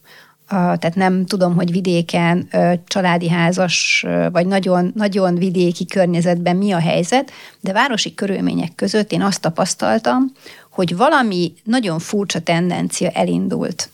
tehát 0.48 0.94
nem 0.94 1.26
tudom, 1.26 1.54
hogy 1.54 1.70
vidéken 1.70 2.48
családi 2.86 3.28
házas, 3.28 4.06
vagy 4.32 4.46
nagyon, 4.46 4.92
nagyon 4.94 5.34
vidéki 5.34 5.86
környezetben 5.86 6.56
mi 6.56 6.72
a 6.72 6.78
helyzet, 6.78 7.30
de 7.60 7.72
városi 7.72 8.14
körülmények 8.14 8.74
között 8.74 9.12
én 9.12 9.22
azt 9.22 9.40
tapasztaltam, 9.40 10.32
hogy 10.70 10.96
valami 10.96 11.54
nagyon 11.64 11.98
furcsa 11.98 12.40
tendencia 12.40 13.10
elindult. 13.10 13.90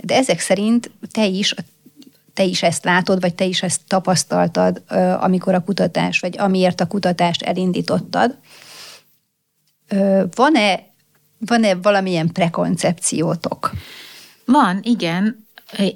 De 0.00 0.16
ezek 0.16 0.40
szerint 0.40 0.90
te 1.10 1.26
is, 1.26 1.54
te 2.34 2.44
is 2.44 2.62
ezt 2.62 2.84
látod, 2.84 3.20
vagy 3.20 3.34
te 3.34 3.44
is 3.44 3.62
ezt 3.62 3.80
tapasztaltad, 3.86 4.82
amikor 5.20 5.54
a 5.54 5.64
kutatás, 5.64 6.20
vagy 6.20 6.38
amiért 6.38 6.80
a 6.80 6.86
kutatást 6.86 7.42
elindítottad. 7.42 8.36
Van-e, 10.34 10.80
van-e 11.38 11.74
valamilyen 11.74 12.32
prekoncepciótok? 12.32 13.70
Van, 14.44 14.80
igen. 14.82 15.45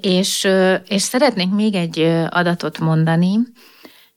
És, 0.01 0.47
és 0.87 1.01
szeretnék 1.01 1.49
még 1.49 1.75
egy 1.75 1.99
adatot 2.29 2.79
mondani, 2.79 3.37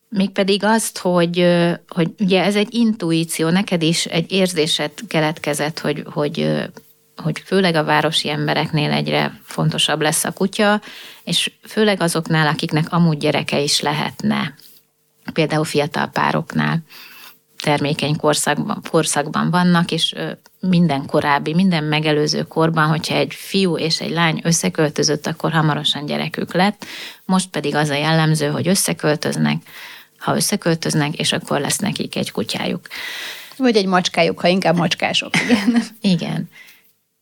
mégpedig 0.08 0.64
azt, 0.64 0.98
hogy, 0.98 1.46
hogy 1.88 2.10
ugye 2.18 2.42
ez 2.42 2.56
egy 2.56 2.74
intuíció, 2.74 3.48
neked 3.48 3.82
is 3.82 4.06
egy 4.06 4.32
érzéset 4.32 5.02
keletkezett, 5.08 5.78
hogy, 5.78 6.02
hogy, 6.06 6.62
hogy 7.16 7.42
főleg 7.44 7.74
a 7.74 7.84
városi 7.84 8.28
embereknél 8.28 8.90
egyre 8.90 9.40
fontosabb 9.44 10.00
lesz 10.00 10.24
a 10.24 10.32
kutya, 10.32 10.80
és 11.24 11.52
főleg 11.62 12.00
azoknál, 12.00 12.46
akiknek 12.46 12.92
amúgy 12.92 13.18
gyereke 13.18 13.60
is 13.60 13.80
lehetne, 13.80 14.54
például 15.32 15.64
fiatal 15.64 16.06
pároknál 16.06 16.82
termékeny 17.62 18.16
korszakban, 18.16 18.82
korszakban 18.90 19.50
vannak, 19.50 19.90
és 19.90 20.14
minden 20.68 21.06
korábbi, 21.06 21.54
minden 21.54 21.84
megelőző 21.84 22.42
korban, 22.42 22.86
hogyha 22.86 23.14
egy 23.14 23.34
fiú 23.34 23.76
és 23.78 24.00
egy 24.00 24.10
lány 24.10 24.40
összeköltözött, 24.44 25.26
akkor 25.26 25.52
hamarosan 25.52 26.06
gyerekük 26.06 26.54
lett. 26.54 26.86
Most 27.24 27.50
pedig 27.50 27.74
az 27.74 27.88
a 27.88 27.94
jellemző, 27.94 28.46
hogy 28.46 28.68
összeköltöznek, 28.68 29.62
ha 30.18 30.36
összeköltöznek, 30.36 31.18
és 31.18 31.32
akkor 31.32 31.60
lesz 31.60 31.78
nekik 31.78 32.16
egy 32.16 32.32
kutyájuk. 32.32 32.86
Vagy 33.56 33.76
egy 33.76 33.86
macskájuk, 33.86 34.40
ha 34.40 34.48
inkább 34.48 34.76
macskások. 34.76 35.30
Igen. 35.36 35.82
igen. 36.14 36.48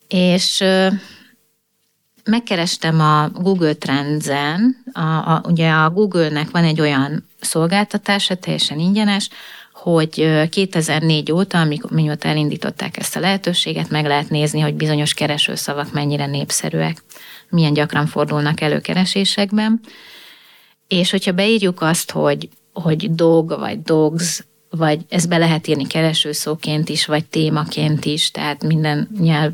És 0.09 0.65
megkerestem 2.25 3.01
a 3.01 3.29
Google 3.29 3.75
Trends-en, 3.75 4.77
a, 4.93 5.01
a, 5.01 5.43
ugye 5.45 5.71
a 5.71 5.91
Google-nek 5.91 6.51
van 6.51 6.65
egy 6.65 6.81
olyan 6.81 7.29
szolgáltatása, 7.41 8.35
teljesen 8.35 8.79
ingyenes, 8.79 9.29
hogy 9.83 10.49
2004 10.51 11.33
óta, 11.33 11.69
mióta 11.89 12.29
elindították 12.29 12.97
ezt 12.97 13.17
a 13.17 13.21
lehetőséget, 13.21 13.91
meg 13.91 14.07
lehet 14.07 14.31
nézni, 14.31 14.61
hogy 14.61 14.75
bizonyos 14.75 15.15
keresőszavak 15.15 15.93
mennyire 15.93 16.27
népszerűek, 16.27 17.03
milyen 17.49 17.73
gyakran 17.73 18.07
fordulnak 18.07 18.61
elő 18.61 18.81
keresésekben. 18.81 19.81
És 20.89 21.11
hogyha 21.11 21.33
beírjuk 21.33 21.81
azt, 21.81 22.11
hogy, 22.11 22.49
hogy 22.73 23.15
dog 23.15 23.59
vagy 23.59 23.83
dogs, 23.83 24.45
vagy 24.71 25.01
ezt 25.09 25.29
be 25.29 25.39
lehet 25.39 25.67
írni 25.67 25.87
keresőszóként 25.87 26.89
is, 26.89 27.07
vagy 27.07 27.25
témaként 27.25 28.05
is, 28.05 28.31
tehát 28.31 28.65
minden 28.65 29.09
nyelv, 29.21 29.53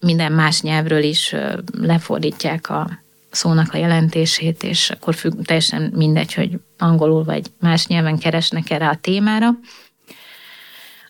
minden 0.00 0.32
más 0.32 0.60
nyelvről 0.60 1.02
is 1.02 1.34
lefordítják 1.80 2.70
a 2.70 2.90
szónak 3.30 3.72
a 3.72 3.78
jelentését, 3.78 4.62
és 4.62 4.90
akkor 4.90 5.14
függ, 5.14 5.44
teljesen 5.44 5.92
mindegy, 5.94 6.34
hogy 6.34 6.58
angolul 6.78 7.24
vagy 7.24 7.46
más 7.60 7.86
nyelven 7.86 8.18
keresnek 8.18 8.70
erre 8.70 8.88
a 8.88 8.98
témára. 9.00 9.50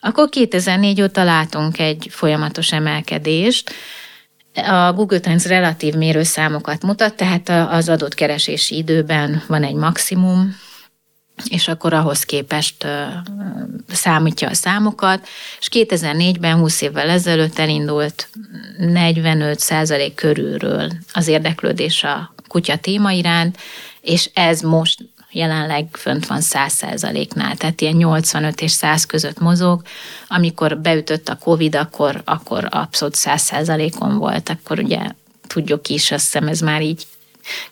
Akkor 0.00 0.28
2004 0.28 1.02
óta 1.02 1.24
látunk 1.24 1.78
egy 1.78 2.06
folyamatos 2.10 2.72
emelkedést. 2.72 3.70
A 4.54 4.92
Google 4.92 5.20
Trends 5.20 5.46
relatív 5.46 5.94
mérőszámokat 5.94 6.82
mutat, 6.82 7.14
tehát 7.14 7.48
az 7.48 7.88
adott 7.88 8.14
keresési 8.14 8.76
időben 8.76 9.42
van 9.46 9.62
egy 9.62 9.74
maximum, 9.74 10.56
és 11.44 11.68
akkor 11.68 11.92
ahhoz 11.92 12.22
képest 12.24 12.86
számítja 13.88 14.48
a 14.48 14.54
számokat, 14.54 15.28
és 15.60 15.68
2004-ben, 15.72 16.58
20 16.58 16.80
évvel 16.80 17.08
ezelőtt 17.08 17.58
elindult 17.58 18.28
45 18.78 19.58
százalék 19.58 20.14
körülről 20.14 20.90
az 21.12 21.26
érdeklődés 21.26 22.04
a 22.04 22.34
kutya 22.48 22.76
téma 22.76 23.12
iránt, 23.12 23.58
és 24.00 24.30
ez 24.34 24.60
most 24.60 25.00
jelenleg 25.36 25.86
fönt 25.92 26.26
van 26.26 26.40
100 26.40 26.72
százaléknál, 26.72 27.56
tehát 27.56 27.80
ilyen 27.80 27.94
85 27.94 28.60
és 28.60 28.70
100 28.70 29.04
között 29.04 29.38
mozog. 29.38 29.82
Amikor 30.28 30.78
beütött 30.78 31.28
a 31.28 31.36
Covid, 31.36 31.74
akkor, 31.74 32.22
akkor 32.24 32.68
abszolút 32.70 33.14
100 33.14 33.42
százalékon 33.42 34.18
volt, 34.18 34.48
akkor 34.48 34.78
ugye 34.78 35.00
tudjuk 35.46 35.88
is, 35.88 36.10
azt 36.10 36.24
hiszem 36.24 36.48
ez 36.48 36.60
már 36.60 36.82
így 36.82 37.06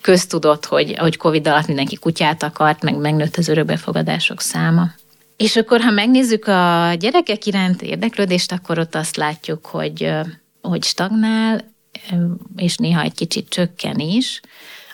köztudott, 0.01 0.65
hogy, 0.65 0.95
hogy 0.97 1.17
Covid 1.17 1.47
alatt 1.47 1.67
mindenki 1.67 1.95
kutyát 1.95 2.43
akart, 2.43 2.83
meg 2.83 2.97
megnőtt 2.97 3.37
az 3.37 3.47
örökbefogadások 3.47 4.41
száma. 4.41 4.91
És 5.37 5.55
akkor, 5.55 5.81
ha 5.81 5.91
megnézzük 5.91 6.47
a 6.47 6.93
gyerekek 6.99 7.45
iránt 7.45 7.81
érdeklődést, 7.81 8.51
akkor 8.51 8.79
ott 8.79 8.95
azt 8.95 9.15
látjuk, 9.15 9.65
hogy, 9.65 10.11
hogy 10.61 10.83
stagnál, 10.83 11.73
és 12.55 12.75
néha 12.75 13.01
egy 13.01 13.13
kicsit 13.13 13.49
csökken 13.49 13.99
is. 13.99 14.41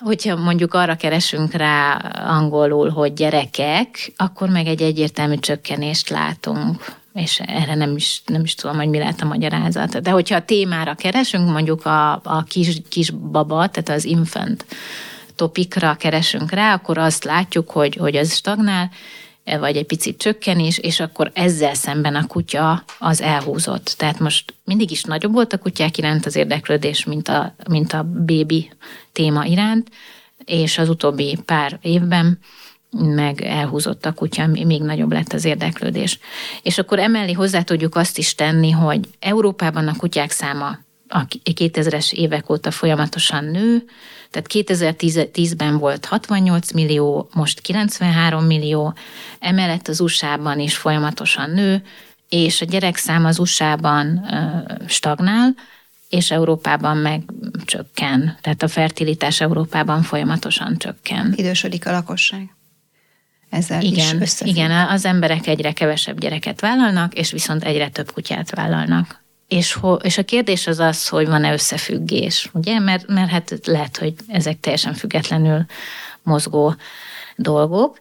Hogyha 0.03 0.36
mondjuk 0.36 0.74
arra 0.74 0.96
keresünk 0.96 1.53
rá 1.53 1.96
angolul, 2.27 2.89
hogy 2.89 3.13
gyerekek, 3.13 4.13
akkor 4.17 4.50
meg 4.50 4.67
egy 4.67 4.81
egyértelmű 4.81 5.36
csökkenést 5.36 6.10
látunk 6.10 7.00
és 7.13 7.39
erre 7.46 7.75
nem 7.75 7.96
is, 7.96 8.22
nem 8.25 8.43
is 8.43 8.55
tudom, 8.55 8.75
hogy 8.75 8.89
mi 8.89 8.98
lehet 8.98 9.22
a 9.22 9.25
magyarázat. 9.25 10.01
De 10.01 10.12
hogyha 10.12 10.36
a 10.36 10.46
témára 10.46 10.93
keresünk, 10.93 11.50
mondjuk 11.50 11.86
a, 11.86 12.12
a 12.12 12.43
kis, 12.48 12.81
kis 12.89 13.10
baba, 13.10 13.67
tehát 13.67 13.89
az 13.89 14.05
infant 14.05 14.65
topikra 15.36 15.96
keresünk 15.96 16.51
rá, 16.51 16.74
akkor 16.74 16.98
azt 16.98 17.24
látjuk, 17.24 17.70
hogy, 17.70 17.96
hogy 17.96 18.15
az 18.15 18.34
stagnál, 18.34 18.89
vagy 19.43 19.77
egy 19.77 19.86
picit 19.86 20.17
csökkenés, 20.17 20.77
és 20.77 21.00
akkor 21.00 21.31
ezzel 21.33 21.74
szemben 21.74 22.15
a 22.15 22.27
kutya 22.27 22.83
az 23.00 23.21
elhúzott. 23.21 23.93
Tehát 23.98 24.19
most 24.19 24.53
mindig 24.63 24.91
is 24.91 25.03
nagyobb 25.03 25.33
volt 25.33 25.53
a 25.53 25.57
kutyák 25.57 25.98
iránt 25.98 26.25
az 26.25 26.36
érdeklődés, 26.36 27.05
mint 27.05 27.27
a, 27.27 27.55
mint 27.69 27.93
a 27.93 28.03
bébi 28.03 28.71
téma 29.12 29.45
iránt, 29.45 29.89
és 30.45 30.77
az 30.77 30.89
utóbbi 30.89 31.38
pár 31.45 31.79
évben 31.81 32.39
meg 32.91 33.41
elhúzott 33.41 34.05
a 34.05 34.13
kutya, 34.13 34.48
még 34.48 34.81
nagyobb 34.81 35.12
lett 35.12 35.33
az 35.33 35.45
érdeklődés. 35.45 36.19
És 36.63 36.77
akkor 36.77 37.00
emellé 37.00 37.31
hozzá 37.31 37.62
tudjuk 37.62 37.95
azt 37.95 38.17
is 38.17 38.36
tenni, 38.36 38.71
hogy 38.71 39.07
Európában 39.19 39.88
a 39.88 39.95
kutyák 39.95 40.31
száma 40.31 40.77
a 41.12 41.27
2000-es 41.44 42.12
évek 42.13 42.50
óta 42.50 42.72
folyamatosan 42.72 43.46
nő, 43.46 43.84
tehát 44.30 44.48
2010-ben 44.53 45.77
volt 45.77 46.06
68 46.06 46.72
millió, 46.72 47.30
most 47.34 47.60
93 47.60 48.46
millió, 48.46 48.94
emellett 49.39 49.88
az 49.88 50.00
USA-ban 50.00 50.60
is 50.60 50.77
folyamatosan 50.77 51.50
nő, 51.50 51.84
és 52.30 52.62
a 52.62 52.65
gyerekszám 52.65 53.25
az 53.25 53.39
USA-ban 53.39 54.25
stagnál, 54.88 55.56
és 56.10 56.32
Európában 56.32 56.98
meg 56.98 57.24
csökken. 57.65 58.38
Tehát 58.41 58.63
a 58.63 58.68
fertilitás 58.68 59.41
Európában 59.41 60.01
folyamatosan 60.01 60.77
csökken. 60.77 61.34
Idősödik 61.36 61.88
a 61.88 61.91
lakosság. 61.91 62.56
Ezzel 63.50 63.82
igen, 63.82 64.22
is 64.22 64.41
Igen, 64.41 64.72
az 64.72 65.06
emberek 65.06 65.48
egyre 65.48 65.72
kevesebb 65.72 66.20
gyereket 66.20 66.62
vállalnak, 66.62 67.13
és 67.13 67.32
viszont 67.32 67.63
egyre 67.63 67.89
több 67.89 68.12
kutyát 68.12 68.56
vállalnak. 68.56 69.21
És, 69.51 69.74
ho, 69.74 69.93
és 69.93 70.17
a 70.17 70.24
kérdés 70.24 70.67
az 70.67 70.79
az, 70.79 71.08
hogy 71.08 71.27
van-e 71.27 71.53
összefüggés, 71.53 72.50
ugye? 72.53 72.79
Mert, 72.79 73.08
mert 73.08 73.29
hát 73.29 73.60
lehet, 73.65 73.98
hogy 73.98 74.13
ezek 74.27 74.60
teljesen 74.60 74.93
függetlenül 74.93 75.65
mozgó 76.24 76.75
dolgok. 77.36 78.00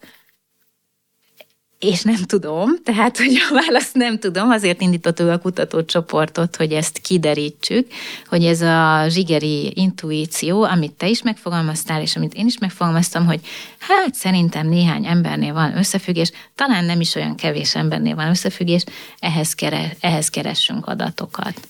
És 1.80 2.02
nem 2.02 2.22
tudom, 2.26 2.70
tehát, 2.84 3.18
hogy 3.18 3.36
a 3.50 3.54
választ 3.54 3.94
nem 3.94 4.18
tudom, 4.18 4.50
azért 4.50 4.80
indítottuk 4.80 5.28
a 5.28 5.38
kutatócsoportot, 5.38 6.56
hogy 6.56 6.72
ezt 6.72 6.98
kiderítsük, 6.98 7.86
hogy 8.26 8.44
ez 8.44 8.60
a 8.60 9.08
zsigeri 9.08 9.72
intuíció, 9.74 10.62
amit 10.62 10.92
te 10.92 11.08
is 11.08 11.22
megfogalmaztál, 11.22 12.00
és 12.00 12.16
amit 12.16 12.34
én 12.34 12.46
is 12.46 12.58
megfogalmaztam, 12.58 13.26
hogy 13.26 13.40
hát 13.78 14.14
szerintem 14.14 14.68
néhány 14.68 15.06
embernél 15.06 15.52
van 15.52 15.76
összefüggés, 15.76 16.32
talán 16.54 16.84
nem 16.84 17.00
is 17.00 17.14
olyan 17.14 17.34
kevés 17.34 17.74
embernél 17.74 18.14
van 18.14 18.28
összefüggés, 18.28 18.84
ehhez, 19.18 19.54
kere, 19.54 19.96
ehhez 20.00 20.28
keressünk 20.28 20.86
adatokat. 20.86 21.60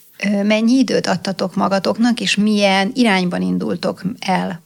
Mennyi 0.42 0.78
időt 0.78 1.06
adtatok 1.06 1.54
magatoknak, 1.54 2.20
és 2.20 2.36
milyen 2.36 2.90
irányban 2.94 3.42
indultok 3.42 4.02
el? 4.20 4.60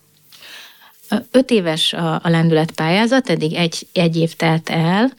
Öt 1.31 1.51
éves 1.51 1.93
a, 1.93 2.15
a 2.15 2.29
lendületpályázat, 2.29 3.31
eddig 3.31 3.55
egy, 3.55 3.87
egy 3.93 4.17
év 4.17 4.35
telt 4.35 4.71
el, 4.71 5.13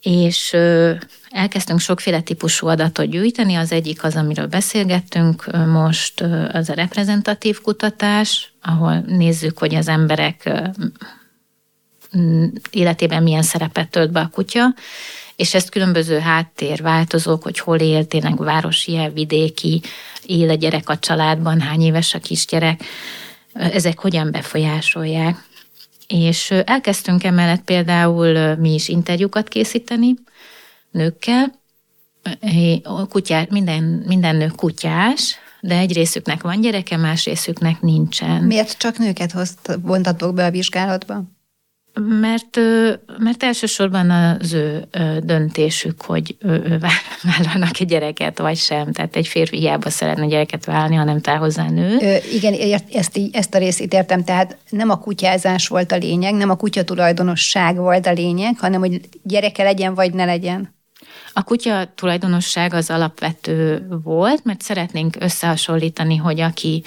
és 0.00 0.56
elkezdtünk 1.30 1.80
sokféle 1.80 2.20
típusú 2.20 2.66
adatot 2.66 3.10
gyűjteni. 3.10 3.54
Az 3.54 3.72
egyik 3.72 4.04
az, 4.04 4.16
amiről 4.16 4.46
beszélgettünk 4.46 5.46
most, 5.66 6.20
az 6.52 6.68
a 6.68 6.74
reprezentatív 6.74 7.60
kutatás, 7.60 8.52
ahol 8.62 9.04
nézzük, 9.06 9.58
hogy 9.58 9.74
az 9.74 9.88
emberek 9.88 10.50
életében 12.70 13.22
milyen 13.22 13.42
szerepet 13.42 13.90
tölt 13.90 14.12
be 14.12 14.20
a 14.20 14.30
kutya, 14.32 14.74
és 15.36 15.54
ezt 15.54 15.70
különböző 15.70 16.18
háttér 16.18 16.82
változók, 16.82 17.42
hogy 17.42 17.58
hol 17.58 17.78
él, 17.78 18.06
tényleg 18.06 18.36
városi, 18.36 19.10
vidéki, 19.14 19.82
él 20.26 20.50
a 20.50 20.54
gyerek 20.54 20.88
a 20.88 20.98
családban, 20.98 21.60
hány 21.60 21.82
éves 21.82 22.14
a 22.14 22.18
kisgyerek, 22.18 22.84
ezek 23.58 23.98
hogyan 23.98 24.30
befolyásolják. 24.30 25.44
És 26.06 26.50
elkezdtünk 26.50 27.24
emellett 27.24 27.62
például 27.62 28.54
mi 28.54 28.74
is 28.74 28.88
interjúkat 28.88 29.48
készíteni 29.48 30.14
nőkkel, 30.90 31.52
kutyá, 33.08 33.46
minden, 33.50 33.82
minden 34.06 34.36
nő 34.36 34.46
kutyás, 34.56 35.36
de 35.60 35.78
egy 35.78 35.92
részüknek 35.92 36.42
van 36.42 36.60
gyereke, 36.60 36.96
más 36.96 37.24
részüknek 37.24 37.80
nincsen. 37.80 38.42
Miért 38.42 38.78
csak 38.78 38.98
nőket 38.98 39.32
hozt, 39.32 39.78
vontatok 39.82 40.34
be 40.34 40.44
a 40.44 40.50
vizsgálatba? 40.50 41.22
Mert, 42.04 42.58
mert 43.18 43.42
elsősorban 43.42 44.10
az 44.10 44.52
ő 44.52 44.88
döntésük, 45.22 46.02
hogy 46.02 46.36
vállalnak 47.38 47.80
egy 47.80 47.86
gyereket, 47.86 48.38
vagy 48.38 48.56
sem. 48.56 48.92
Tehát 48.92 49.16
egy 49.16 49.26
férfi 49.26 49.56
hiába 49.56 49.90
szeretne 49.90 50.26
gyereket 50.26 50.64
vállalni, 50.64 50.94
hanem 50.94 51.20
tál 51.20 51.38
hozzá 51.38 51.68
nő. 51.68 51.96
Ö, 52.00 52.16
igen, 52.32 52.80
ezt, 52.92 53.20
ezt 53.32 53.54
a 53.54 53.58
részét 53.58 53.92
értem. 53.92 54.24
Tehát 54.24 54.56
nem 54.70 54.90
a 54.90 54.98
kutyázás 54.98 55.68
volt 55.68 55.92
a 55.92 55.96
lényeg, 55.96 56.34
nem 56.34 56.50
a 56.50 56.56
kutya 56.56 56.84
tulajdonosság 56.84 57.76
volt 57.76 58.06
a 58.06 58.12
lényeg, 58.12 58.58
hanem 58.58 58.80
hogy 58.80 59.00
gyereke 59.22 59.62
legyen, 59.62 59.94
vagy 59.94 60.14
ne 60.14 60.24
legyen. 60.24 60.74
A 61.32 61.42
kutya 61.42 61.92
tulajdonosság 61.94 62.74
az 62.74 62.90
alapvető 62.90 63.86
volt, 64.02 64.44
mert 64.44 64.62
szeretnénk 64.62 65.16
összehasonlítani, 65.20 66.16
hogy 66.16 66.40
aki 66.40 66.82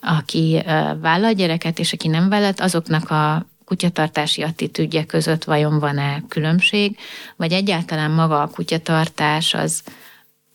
aki 0.00 0.62
vállal 1.00 1.32
gyereket, 1.32 1.78
és 1.78 1.92
aki 1.92 2.08
nem 2.08 2.28
vállalt, 2.28 2.60
azoknak 2.60 3.10
a 3.10 3.46
kutyatartási 3.70 4.42
attitűdje 4.42 5.04
között 5.04 5.44
vajon 5.44 5.78
van-e 5.78 6.22
különbség, 6.28 6.98
vagy 7.36 7.52
egyáltalán 7.52 8.10
maga 8.10 8.42
a 8.42 8.48
kutyatartás 8.48 9.54
az, 9.54 9.82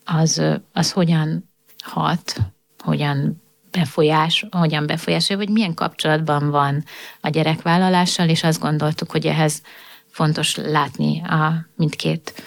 az, 0.04 0.42
az 0.72 0.92
hogyan 0.92 1.50
hat, 1.84 2.36
hogyan 2.78 3.42
befolyás, 3.70 4.46
hogyan 4.50 4.86
befolyásolja, 4.86 5.44
vagy 5.44 5.52
milyen 5.52 5.74
kapcsolatban 5.74 6.50
van 6.50 6.84
a 7.20 7.28
gyerekvállalással, 7.28 8.28
és 8.28 8.42
azt 8.42 8.60
gondoltuk, 8.60 9.10
hogy 9.10 9.26
ehhez 9.26 9.62
fontos 10.10 10.56
látni 10.56 11.22
a 11.22 11.66
mindkét 11.76 12.42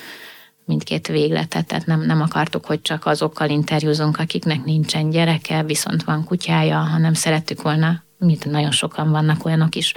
mindkét 0.66 1.08
végletet, 1.08 1.68
tehát 1.68 1.86
nem, 1.86 2.02
nem 2.02 2.22
akartuk, 2.22 2.66
hogy 2.66 2.82
csak 2.82 3.06
azokkal 3.06 3.50
interjúzunk, 3.50 4.18
akiknek 4.18 4.64
nincsen 4.64 5.10
gyereke, 5.10 5.64
viszont 5.64 6.04
van 6.04 6.24
kutyája, 6.24 6.78
hanem 6.78 7.14
szerettük 7.14 7.62
volna, 7.62 8.04
mint 8.18 8.46
nagyon 8.46 8.72
sokan 8.72 9.12
vannak 9.12 9.46
olyanok 9.46 9.76
is, 9.76 9.94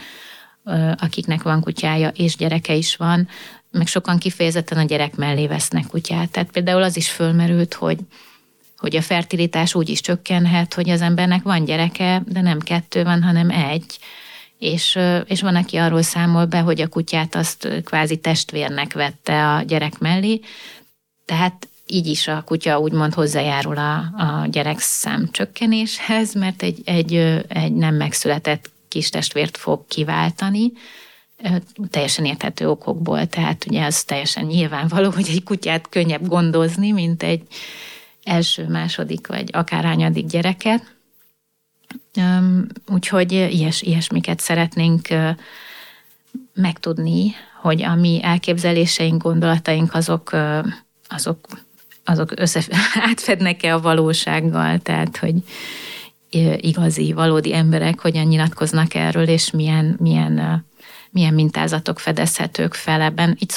akiknek 0.96 1.42
van 1.42 1.60
kutyája 1.60 2.08
és 2.08 2.36
gyereke 2.36 2.74
is 2.74 2.96
van, 2.96 3.28
meg 3.70 3.86
sokan 3.86 4.18
kifejezetten 4.18 4.78
a 4.78 4.84
gyerek 4.84 5.16
mellé 5.16 5.46
vesznek 5.46 5.86
kutyát. 5.86 6.30
Tehát 6.30 6.50
például 6.50 6.82
az 6.82 6.96
is 6.96 7.10
fölmerült, 7.10 7.74
hogy 7.74 7.98
hogy 8.82 8.96
a 8.96 9.02
fertilitás 9.02 9.74
úgy 9.74 9.88
is 9.88 10.00
csökkenhet, 10.00 10.74
hogy 10.74 10.90
az 10.90 11.00
embernek 11.00 11.42
van 11.42 11.64
gyereke, 11.64 12.22
de 12.26 12.40
nem 12.40 12.58
kettő 12.58 13.02
van, 13.02 13.22
hanem 13.22 13.50
egy. 13.50 13.98
És, 14.58 14.98
és 15.26 15.40
van, 15.40 15.56
aki 15.56 15.76
arról 15.76 16.02
számol 16.02 16.44
be, 16.44 16.58
hogy 16.58 16.80
a 16.80 16.88
kutyát 16.88 17.34
azt 17.34 17.68
kvázi 17.84 18.16
testvérnek 18.16 18.92
vette 18.92 19.48
a 19.48 19.62
gyerek 19.62 19.98
mellé, 19.98 20.40
tehát 21.24 21.68
így 21.86 22.06
is 22.06 22.28
a 22.28 22.42
kutya 22.46 22.78
úgymond 22.78 23.14
hozzájárul 23.14 23.76
a, 23.76 23.96
a 23.98 24.46
gyerekszám 24.50 25.28
csökkenéshez, 25.30 26.34
mert 26.34 26.62
egy, 26.62 26.80
egy, 26.84 27.14
egy 27.48 27.72
nem 27.72 27.94
megszületett 27.94 28.70
kis 28.92 29.08
testvért 29.08 29.56
fog 29.56 29.86
kiváltani, 29.88 30.72
teljesen 31.90 32.24
érthető 32.24 32.68
okokból, 32.68 33.26
tehát 33.26 33.64
ugye 33.68 33.84
az 33.84 34.04
teljesen 34.04 34.44
nyilvánvaló, 34.44 35.10
hogy 35.10 35.28
egy 35.28 35.42
kutyát 35.42 35.88
könnyebb 35.88 36.26
gondozni, 36.26 36.90
mint 36.90 37.22
egy 37.22 37.42
első, 38.24 38.66
második 38.68 39.26
vagy 39.26 39.48
akárhányadik 39.52 40.26
gyereket. 40.26 40.94
Úgyhogy 42.88 43.32
ilyes, 43.32 43.82
ilyesmiket 43.82 44.40
szeretnénk 44.40 45.08
megtudni, 46.54 47.34
hogy 47.60 47.82
a 47.82 47.94
mi 47.94 48.20
elképzeléseink, 48.22 49.22
gondolataink 49.22 49.94
azok, 49.94 50.30
azok, 51.08 51.46
azok 52.04 52.32
össze, 52.36 52.62
átfednek-e 53.08 53.74
a 53.74 53.80
valósággal, 53.80 54.78
tehát 54.78 55.16
hogy 55.16 55.34
igazi, 56.60 57.12
valódi 57.12 57.54
emberek 57.54 58.00
hogyan 58.00 58.26
nyilatkoznak 58.26 58.94
erről, 58.94 59.28
és 59.28 59.50
milyen, 59.50 59.96
milyen, 60.00 60.64
milyen 61.10 61.34
mintázatok 61.34 61.98
fedezhetők 61.98 62.74
fel 62.74 63.00
ebben. 63.00 63.36
Itt 63.38 63.50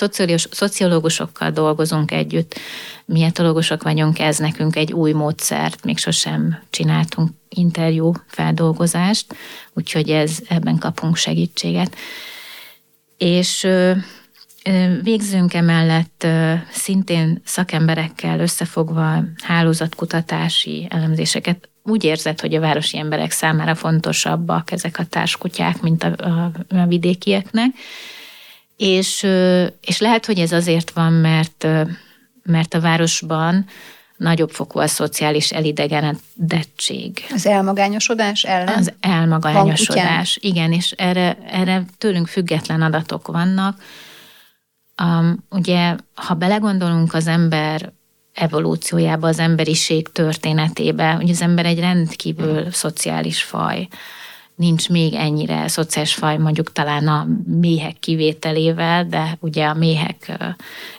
szociológusokkal 0.52 1.52
dolgozunk 1.52 2.12
együtt, 2.12 2.60
mi 3.06 3.22
etológusok 3.22 3.84
vagyunk, 3.84 4.20
ez 4.20 4.38
nekünk 4.38 4.76
egy 4.76 4.94
új 4.94 5.12
módszert, 5.12 5.84
még 5.84 5.98
sosem 5.98 6.64
csináltunk 6.70 7.30
interjú 7.50 8.14
feldolgozást, 8.28 9.36
úgyhogy 9.74 10.10
ez, 10.10 10.38
ebben 10.48 10.78
kapunk 10.78 11.16
segítséget. 11.16 11.96
És 13.18 13.68
Végzünk 15.02 15.54
emellett 15.54 16.28
szintén 16.72 17.42
szakemberekkel 17.46 18.40
összefogva 18.40 19.24
hálózatkutatási 19.44 20.88
elemzéseket 20.90 21.70
úgy 21.84 22.04
érzed, 22.04 22.40
hogy 22.40 22.56
a 22.56 22.60
városi 22.60 22.98
emberek 22.98 23.32
számára 23.32 23.76
fontosabbak 23.76 24.72
ezek 24.72 25.00
a 25.00 25.06
társkutyák, 25.06 25.82
mint 25.82 26.04
a, 26.04 26.14
a, 26.18 26.52
a 26.70 26.86
vidékieknek. 26.86 27.70
És, 28.78 29.28
és 29.82 30.00
lehet, 30.00 30.26
hogy 30.26 30.40
ez 30.40 30.52
azért 30.52 30.92
van, 30.92 31.14
mert, 31.14 31.68
mert 32.44 32.74
a 32.74 32.80
városban 32.80 33.66
nagyobb 34.18 34.52
fokú 34.52 34.80
a 34.80 34.88
szociális 34.88 35.52
elidegenedettség. 35.52 37.26
Az 37.34 37.46
elmagányosodás 37.46 38.44
ellen? 38.44 38.78
Az 38.78 38.94
elmagányosodás, 39.00 40.38
igen, 40.42 40.72
és 40.72 40.92
erre, 40.92 41.38
erre 41.52 41.86
tőlünk 41.98 42.28
független 42.28 42.82
adatok 42.82 43.28
vannak, 43.28 43.82
Um, 45.04 45.44
ugye, 45.50 45.96
ha 46.14 46.34
belegondolunk 46.34 47.14
az 47.14 47.28
ember 47.28 47.94
evolúciójába, 48.34 49.28
az 49.28 49.40
emberiség 49.40 50.12
történetébe, 50.12 51.12
hogy 51.12 51.30
az 51.30 51.42
ember 51.42 51.66
egy 51.66 51.80
rendkívül 51.80 52.72
szociális 52.72 53.44
faj, 53.44 53.88
nincs 54.56 54.90
még 54.90 55.14
ennyire 55.14 55.68
szociális 55.68 56.14
faj, 56.14 56.38
mondjuk 56.38 56.72
talán 56.72 57.08
a 57.08 57.28
méhek 57.60 58.00
kivételével, 58.00 59.06
de 59.06 59.38
ugye 59.40 59.66
a 59.66 59.74
méhek 59.74 60.38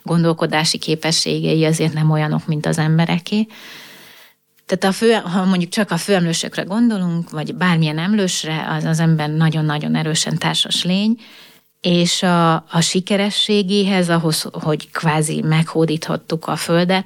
gondolkodási 0.02 0.78
képességei 0.78 1.64
azért 1.64 1.92
nem 1.92 2.10
olyanok, 2.10 2.46
mint 2.46 2.66
az 2.66 2.78
embereké. 2.78 3.46
Tehát 4.66 4.84
a 4.84 4.92
fő, 4.92 5.12
ha 5.12 5.44
mondjuk 5.44 5.70
csak 5.70 5.90
a 5.90 5.96
főemlősökre 5.96 6.62
gondolunk, 6.62 7.30
vagy 7.30 7.54
bármilyen 7.54 7.98
emlősre, 7.98 8.66
az 8.68 8.84
az 8.84 9.00
ember 9.00 9.30
nagyon-nagyon 9.30 9.94
erősen 9.94 10.38
társas 10.38 10.84
lény, 10.84 11.16
és 11.86 12.22
a, 12.22 12.54
a 12.54 12.80
sikerességéhez, 12.80 14.08
ahhoz, 14.08 14.48
hogy 14.52 14.90
kvázi 14.90 15.40
meghódíthattuk 15.40 16.46
a 16.46 16.56
Földet, 16.56 17.04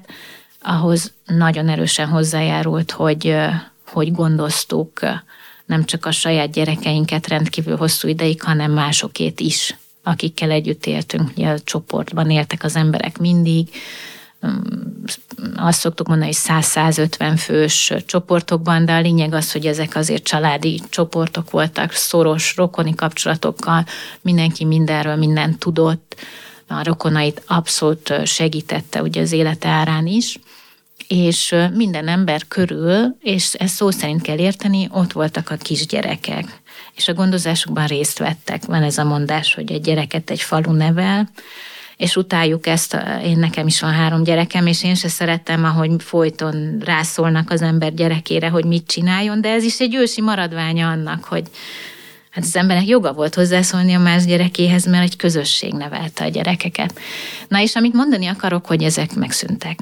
ahhoz 0.62 1.12
nagyon 1.24 1.68
erősen 1.68 2.08
hozzájárult, 2.08 2.90
hogy, 2.90 3.36
hogy 3.86 4.12
gondoztuk 4.12 5.00
nem 5.66 5.84
csak 5.84 6.06
a 6.06 6.10
saját 6.10 6.52
gyerekeinket 6.52 7.28
rendkívül 7.28 7.76
hosszú 7.76 8.08
ideig, 8.08 8.42
hanem 8.42 8.72
másokét 8.72 9.40
is, 9.40 9.76
akikkel 10.02 10.50
együtt 10.50 10.86
éltünk. 10.86 11.30
Ugye 11.36 11.48
a 11.48 11.60
csoportban 11.60 12.30
éltek 12.30 12.64
az 12.64 12.76
emberek 12.76 13.18
mindig, 13.18 13.68
azt 15.56 15.78
szoktuk 15.78 16.08
mondani, 16.08 16.30
hogy 16.30 16.62
100-150 16.62 17.34
fős 17.38 17.92
csoportokban, 18.06 18.84
de 18.84 18.92
a 18.92 19.00
lényeg 19.00 19.34
az, 19.34 19.52
hogy 19.52 19.66
ezek 19.66 19.96
azért 19.96 20.22
családi 20.22 20.80
csoportok 20.88 21.50
voltak, 21.50 21.92
szoros 21.92 22.56
rokoni 22.56 22.94
kapcsolatokkal, 22.94 23.84
mindenki 24.20 24.64
mindenről 24.64 25.16
mindent 25.16 25.58
tudott, 25.58 26.16
a 26.66 26.84
rokonait 26.84 27.42
abszolút 27.46 28.26
segítette 28.26 29.02
ugye 29.02 29.20
az 29.20 29.32
élete 29.32 29.68
árán 29.68 30.06
is, 30.06 30.38
és 31.08 31.54
minden 31.74 32.08
ember 32.08 32.48
körül, 32.48 33.16
és 33.20 33.54
ezt 33.54 33.74
szó 33.74 33.90
szerint 33.90 34.22
kell 34.22 34.38
érteni, 34.38 34.88
ott 34.92 35.12
voltak 35.12 35.50
a 35.50 35.56
kisgyerekek, 35.56 36.60
és 36.94 37.08
a 37.08 37.14
gondozásokban 37.14 37.86
részt 37.86 38.18
vettek. 38.18 38.64
Van 38.64 38.82
ez 38.82 38.98
a 38.98 39.04
mondás, 39.04 39.54
hogy 39.54 39.72
egy 39.72 39.80
gyereket 39.80 40.30
egy 40.30 40.40
falu 40.40 40.72
nevel, 40.72 41.30
és 42.00 42.16
utáljuk 42.16 42.66
ezt, 42.66 42.96
én 43.24 43.38
nekem 43.38 43.66
is 43.66 43.80
van 43.80 43.92
három 43.92 44.22
gyerekem, 44.22 44.66
és 44.66 44.84
én 44.84 44.94
se 44.94 45.08
szerettem, 45.08 45.64
ahogy 45.64 45.90
folyton 45.98 46.78
rászólnak 46.84 47.50
az 47.50 47.62
ember 47.62 47.94
gyerekére, 47.94 48.48
hogy 48.48 48.64
mit 48.64 48.86
csináljon, 48.86 49.40
de 49.40 49.48
ez 49.48 49.64
is 49.64 49.80
egy 49.80 49.94
ősi 49.94 50.20
maradványa 50.20 50.88
annak, 50.88 51.24
hogy 51.24 51.42
hát 52.30 52.44
az 52.44 52.56
embernek 52.56 52.86
joga 52.86 53.12
volt 53.12 53.34
hozzászólni 53.34 53.94
a 53.94 53.98
más 53.98 54.24
gyerekéhez, 54.24 54.86
mert 54.86 55.02
egy 55.02 55.16
közösség 55.16 55.72
nevelte 55.72 56.24
a 56.24 56.28
gyerekeket. 56.28 56.98
Na 57.48 57.60
és 57.60 57.74
amit 57.74 57.92
mondani 57.92 58.26
akarok, 58.26 58.66
hogy 58.66 58.82
ezek 58.82 59.14
megszűntek 59.14 59.78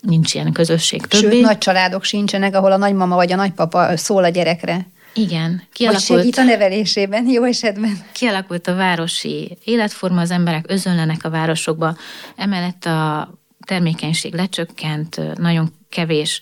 nincs 0.00 0.34
ilyen 0.34 0.52
közösség 0.52 1.06
többé. 1.06 1.36
Sőt, 1.36 1.44
nagy 1.44 1.58
családok 1.58 2.04
sincsenek, 2.04 2.54
ahol 2.54 2.72
a 2.72 2.76
nagymama 2.76 3.14
vagy 3.14 3.32
a 3.32 3.36
nagypapa 3.36 3.96
szól 3.96 4.24
a 4.24 4.28
gyerekre. 4.28 4.86
Igen. 5.16 5.62
Kialakult, 5.72 6.08
vagy 6.08 6.18
segít 6.18 6.38
a 6.38 6.42
nevelésében, 6.42 7.28
jó 7.28 7.44
esetben. 7.44 7.98
Kialakult 8.12 8.66
a 8.66 8.74
városi 8.74 9.58
életforma, 9.64 10.20
az 10.20 10.30
emberek 10.30 10.64
özönlenek 10.68 11.24
a 11.24 11.30
városokba, 11.30 11.96
emellett 12.36 12.84
a 12.84 13.30
termékenység 13.66 14.34
lecsökkent, 14.34 15.20
nagyon 15.38 15.72
kevés 15.88 16.40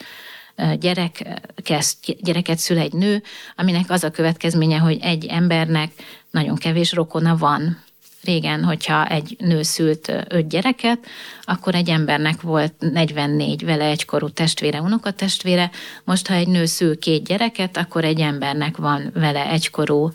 gyerek, 0.79 1.41
kezd, 1.63 1.97
gyereket 2.21 2.59
szül 2.59 2.79
egy 2.79 2.93
nő, 2.93 3.23
aminek 3.57 3.91
az 3.91 4.05
a 4.05 4.11
következménye, 4.11 4.79
hogy 4.79 4.99
egy 5.03 5.27
embernek 5.27 5.91
nagyon 6.31 6.57
kevés 6.57 6.93
rokona 6.93 7.37
van. 7.37 7.84
Régen, 8.25 8.65
hogyha 8.65 9.07
egy 9.07 9.37
nő 9.39 9.63
szült 9.63 10.13
öt 10.29 10.49
gyereket, 10.49 10.99
akkor 11.43 11.75
egy 11.75 11.89
embernek 11.89 12.41
volt 12.41 12.75
44 12.79 13.65
vele 13.65 13.85
egykorú 13.85 14.29
testvére, 14.29 14.81
unokatestvére. 14.81 15.71
Most, 16.05 16.27
ha 16.27 16.35
egy 16.35 16.49
nő 16.49 16.65
szül 16.65 16.99
két 16.99 17.25
gyereket, 17.25 17.77
akkor 17.77 18.05
egy 18.05 18.21
embernek 18.21 18.77
van 18.77 19.11
vele 19.15 19.51
egykorú 19.51 20.13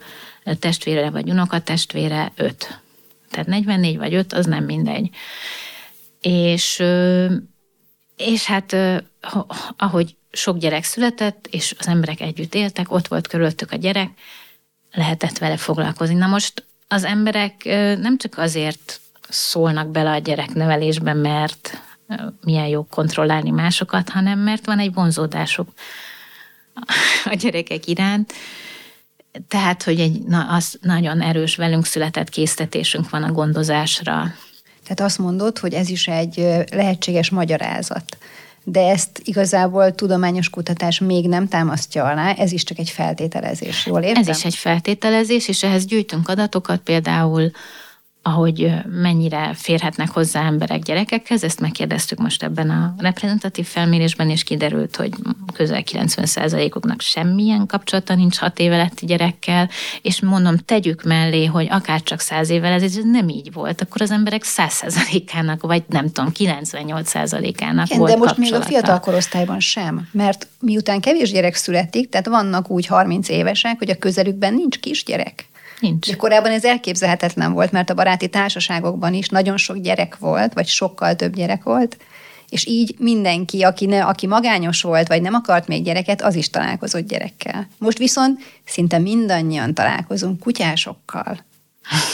testvére 0.60 1.10
vagy 1.10 1.30
unokatestvére 1.30 2.32
öt. 2.36 2.80
Tehát 3.30 3.48
44 3.48 3.98
vagy 3.98 4.14
5, 4.14 4.34
az 4.34 4.46
nem 4.46 4.64
mindegy. 4.64 5.10
És, 6.22 6.84
és 8.18 8.46
hát 8.46 8.76
ahogy 9.78 10.16
sok 10.32 10.58
gyerek 10.58 10.84
született, 10.84 11.48
és 11.52 11.76
az 11.80 11.88
emberek 11.88 12.20
együtt 12.22 12.56
éltek, 12.56 12.92
ott 12.92 13.08
volt 13.08 13.28
körülöttük 13.28 13.72
a 13.72 13.76
gyerek, 13.76 14.10
lehetett 14.92 15.38
vele 15.38 15.58
foglalkozni. 15.58 16.16
Na 16.16 16.28
most 16.28 16.64
az 16.92 17.04
emberek 17.04 17.64
nem 18.00 18.18
csak 18.18 18.38
azért 18.38 19.00
szólnak 19.30 19.88
bele 19.88 20.12
a 20.12 20.18
gyereknevelésbe, 20.18 21.14
mert 21.14 21.82
milyen 22.44 22.68
jó 22.68 22.84
kontrollálni 22.84 23.50
másokat, 23.50 24.10
hanem 24.10 24.40
mert 24.40 24.66
van 24.66 24.80
egy 24.80 24.94
vonzódásuk 24.94 25.70
a 27.26 27.34
gyerekek 27.34 27.88
iránt. 27.88 28.34
Tehát, 29.48 29.84
hogy 29.84 30.00
egy 30.00 30.22
na, 30.22 30.48
az 30.48 30.78
nagyon 30.82 31.22
erős 31.22 31.56
velünk 31.56 31.86
született 31.86 32.30
késztetésünk 32.30 33.10
van 33.10 33.24
a 33.24 33.32
gondozásra. 33.32 34.34
Tehát 34.84 35.00
azt 35.00 35.18
mondod, 35.18 35.58
hogy 35.58 35.74
ez 35.74 35.90
is 35.90 36.08
egy 36.08 36.36
lehetséges 36.72 37.30
magyarázat 37.30 38.18
de 38.72 38.90
ezt 38.90 39.22
igazából 39.24 39.96
tudományos 39.96 40.50
kutatás 40.50 41.00
még 41.00 41.28
nem 41.28 41.48
támasztja 41.48 42.04
alá, 42.04 42.34
ez 42.34 42.52
is 42.52 42.64
csak 42.64 42.80
egy 42.80 42.90
feltételezés, 42.90 43.86
jól 43.86 44.02
értem? 44.02 44.22
Ez 44.22 44.38
is 44.38 44.46
egy 44.46 44.56
feltételezés, 44.56 45.48
és 45.48 45.64
ehhez 45.64 45.86
gyűjtünk 45.86 46.30
adatokat, 46.30 46.80
például 46.80 47.52
ahogy 48.22 48.72
mennyire 49.02 49.54
férhetnek 49.54 50.10
hozzá 50.10 50.46
emberek 50.46 50.84
gyerekekhez, 50.84 51.44
ezt 51.44 51.60
megkérdeztük 51.60 52.20
most 52.20 52.44
ebben 52.44 52.70
a 52.70 52.94
reprezentatív 52.98 53.66
felmérésben, 53.66 54.30
és 54.30 54.44
kiderült, 54.44 54.96
hogy 54.96 55.12
közel 55.54 55.84
90%-uknak 55.92 57.02
semmilyen 57.02 57.66
kapcsolata 57.66 58.16
nincs 58.16 58.38
hat 58.38 58.60
éve 58.60 58.78
lett 58.78 59.00
gyerekkel, 59.02 59.70
és 60.02 60.22
mondom, 60.22 60.58
tegyük 60.58 61.04
mellé, 61.04 61.46
hogy 61.46 61.68
akár 61.70 62.04
csak 62.04 62.20
100 62.20 62.50
évvel 62.50 62.72
ez 62.72 63.00
nem 63.04 63.30
így 63.30 63.54
volt, 63.54 63.82
akkor 63.82 64.02
az 64.02 64.12
emberek 64.12 64.42
100%-ának, 64.46 65.62
vagy 65.62 65.84
nem 65.88 66.12
tudom, 66.12 66.32
98%-ának 66.36 67.86
Igen, 67.86 68.00
volt 68.00 68.12
de 68.12 68.18
most 68.18 68.36
kapcsolata. 68.36 68.40
még 68.40 68.54
a 68.54 68.62
fiatal 68.62 69.00
korosztályban 69.00 69.60
sem, 69.60 70.08
mert 70.12 70.48
miután 70.60 71.02
kevés 71.02 71.32
gyerek 71.32 71.56
születik, 71.56 72.10
tehát 72.10 72.28
vannak 72.28 72.70
úgy 72.70 72.86
30 72.86 73.30
évesek, 73.30 73.78
hogy 73.78 73.90
a 73.90 73.98
közelükben 73.98 74.54
nincs 74.54 74.80
kisgyerek. 74.80 75.49
Nincs. 75.80 76.08
De 76.10 76.16
korábban 76.16 76.52
ez 76.52 76.66
elképzelhetetlen 76.66 77.54
volt, 77.54 77.72
mert 77.72 77.90
a 77.90 77.94
baráti 77.94 78.28
társaságokban 78.28 79.14
is 79.14 79.28
nagyon 79.28 79.58
sok 79.58 79.78
gyerek 79.78 80.18
volt, 80.18 80.54
vagy 80.54 80.68
sokkal 80.68 81.16
több 81.16 81.36
gyerek 81.36 81.64
volt, 81.64 81.98
és 82.50 82.66
így 82.66 82.96
mindenki, 82.98 83.64
aki, 83.64 83.86
ne, 83.86 84.06
aki 84.06 84.28
magányos 84.28 84.82
volt, 84.82 85.08
vagy 85.08 85.22
nem 85.22 85.34
akart 85.34 85.68
még 85.68 85.84
gyereket, 85.84 86.22
az 86.22 86.36
is 86.36 86.50
találkozott 86.50 87.08
gyerekkel. 87.08 87.68
Most 87.78 87.98
viszont 87.98 88.40
szinte 88.66 88.98
mindannyian 88.98 89.74
találkozunk 89.74 90.40
kutyásokkal. 90.40 91.46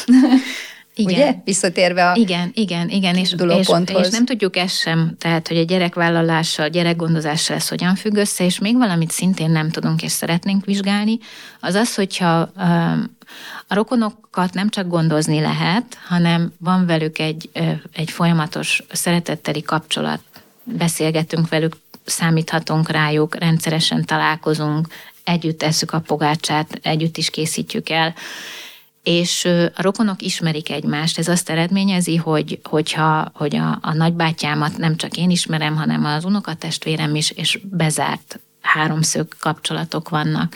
Igen. 0.95 1.13
Ugye? 1.13 1.35
Visszatérve 1.43 2.09
a 2.09 2.15
Igen, 2.15 2.51
igen, 2.53 2.89
igen, 2.89 3.15
és, 3.15 3.35
és, 3.47 3.69
és 3.87 4.09
nem 4.09 4.25
tudjuk 4.25 4.55
ezt 4.55 4.77
sem, 4.77 5.15
tehát, 5.17 5.47
hogy 5.47 5.57
a 5.57 5.63
gyerekvállalással, 5.63 6.65
a 6.65 6.69
gyerekgondozással 6.69 7.55
ez 7.55 7.67
hogyan 7.67 7.95
függ 7.95 8.15
össze, 8.15 8.45
és 8.45 8.59
még 8.59 8.77
valamit 8.77 9.11
szintén 9.11 9.49
nem 9.49 9.69
tudunk 9.69 10.03
és 10.03 10.11
szeretnénk 10.11 10.65
vizsgálni, 10.65 11.19
az 11.59 11.73
az, 11.73 11.95
hogyha 11.95 12.39
a 13.67 13.73
rokonokat 13.73 14.53
nem 14.53 14.69
csak 14.69 14.87
gondozni 14.87 15.41
lehet, 15.41 15.97
hanem 16.07 16.53
van 16.57 16.85
velük 16.85 17.19
egy, 17.19 17.49
egy 17.93 18.11
folyamatos 18.11 18.83
szeretetteli 18.91 19.61
kapcsolat. 19.61 20.19
Beszélgetünk 20.63 21.49
velük, 21.49 21.75
számíthatunk 22.05 22.89
rájuk, 22.89 23.35
rendszeresen 23.35 24.05
találkozunk, 24.05 24.87
együtt 25.23 25.57
tesszük 25.57 25.91
a 25.91 25.99
pogácsát, 25.99 26.79
együtt 26.81 27.17
is 27.17 27.29
készítjük 27.29 27.89
el 27.89 28.13
és 29.05 29.45
a 29.75 29.81
rokonok 29.81 30.21
ismerik 30.21 30.71
egymást. 30.71 31.17
Ez 31.17 31.27
azt 31.27 31.49
eredményezi, 31.49 32.15
hogy, 32.15 32.59
hogyha, 32.63 33.31
hogy 33.33 33.55
a, 33.55 33.79
a 33.81 33.93
nagybátyámat 33.93 34.77
nem 34.77 34.95
csak 34.95 35.17
én 35.17 35.29
ismerem, 35.29 35.75
hanem 35.75 36.05
az 36.05 36.25
unokatestvérem 36.25 37.15
is, 37.15 37.31
és 37.31 37.59
bezárt 37.63 38.39
háromszög 38.61 39.27
kapcsolatok 39.39 40.09
vannak. 40.09 40.55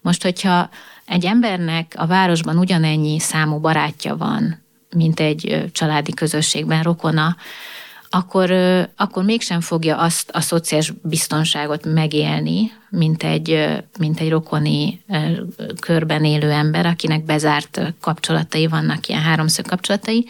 Most, 0.00 0.22
hogyha 0.22 0.68
egy 1.04 1.24
embernek 1.24 1.94
a 1.96 2.06
városban 2.06 2.58
ugyanennyi 2.58 3.18
számú 3.18 3.58
barátja 3.58 4.16
van, 4.16 4.64
mint 4.96 5.20
egy 5.20 5.64
családi 5.72 6.14
közösségben 6.14 6.82
rokona, 6.82 7.36
akkor, 8.08 8.50
akkor 8.96 9.24
mégsem 9.24 9.60
fogja 9.60 9.96
azt 9.96 10.30
a 10.30 10.40
szociális 10.40 10.92
biztonságot 11.02 11.84
megélni, 11.84 12.72
mint 12.90 13.22
egy, 13.22 13.66
mint 13.98 14.20
egy 14.20 14.30
rokoni 14.30 15.00
körben 15.80 16.24
élő 16.24 16.50
ember, 16.50 16.86
akinek 16.86 17.24
bezárt 17.24 17.94
kapcsolatai 18.00 18.66
vannak, 18.66 19.08
ilyen 19.08 19.22
háromszög 19.22 19.66
kapcsolatai, 19.66 20.26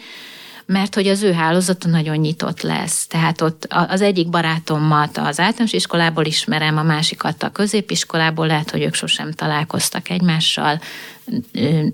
mert 0.67 0.95
hogy 0.95 1.07
az 1.07 1.23
ő 1.23 1.31
hálózata 1.31 1.87
nagyon 1.87 2.15
nyitott 2.15 2.61
lesz. 2.61 3.07
Tehát 3.07 3.41
ott 3.41 3.67
az 3.69 4.01
egyik 4.01 4.29
barátomat 4.29 5.17
az 5.17 5.39
általános 5.39 5.73
iskolából 5.73 6.25
ismerem, 6.25 6.77
a 6.77 6.83
másikat 6.83 7.43
a 7.43 7.49
középiskolából, 7.49 8.47
lehet, 8.47 8.71
hogy 8.71 8.81
ők 8.81 8.93
sosem 8.93 9.31
találkoztak 9.31 10.09
egymással, 10.09 10.79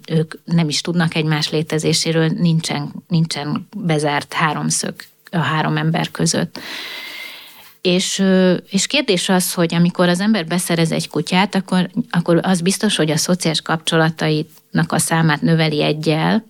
ők 0.08 0.34
nem 0.46 0.70
is 0.70 0.82
tudnak 0.82 1.16
egymás 1.16 1.50
létezéséről, 1.50 2.28
nincsen, 2.28 2.94
nincsen 3.08 3.68
bezárt 3.78 4.34
háromszög 4.34 4.94
a 5.34 5.38
három 5.38 5.78
ember 5.78 6.12
között. 6.12 6.60
És, 7.82 8.24
és 8.70 8.88
kérdés 8.88 9.30
az, 9.30 9.54
hogy 9.54 9.74
amikor 9.74 10.10
az 10.10 10.20
ember 10.20 10.46
beszerez 10.46 10.92
egy 10.92 11.10
kutyát, 11.10 11.56
akkor, 11.56 11.90
akkor 12.10 12.40
az 12.42 12.62
biztos, 12.62 12.96
hogy 12.96 13.12
a 13.12 13.18
szociális 13.18 13.62
kapcsolatainak 13.62 14.92
a 14.92 14.98
számát 14.98 15.42
növeli 15.42 15.84
egyel, 15.84 16.44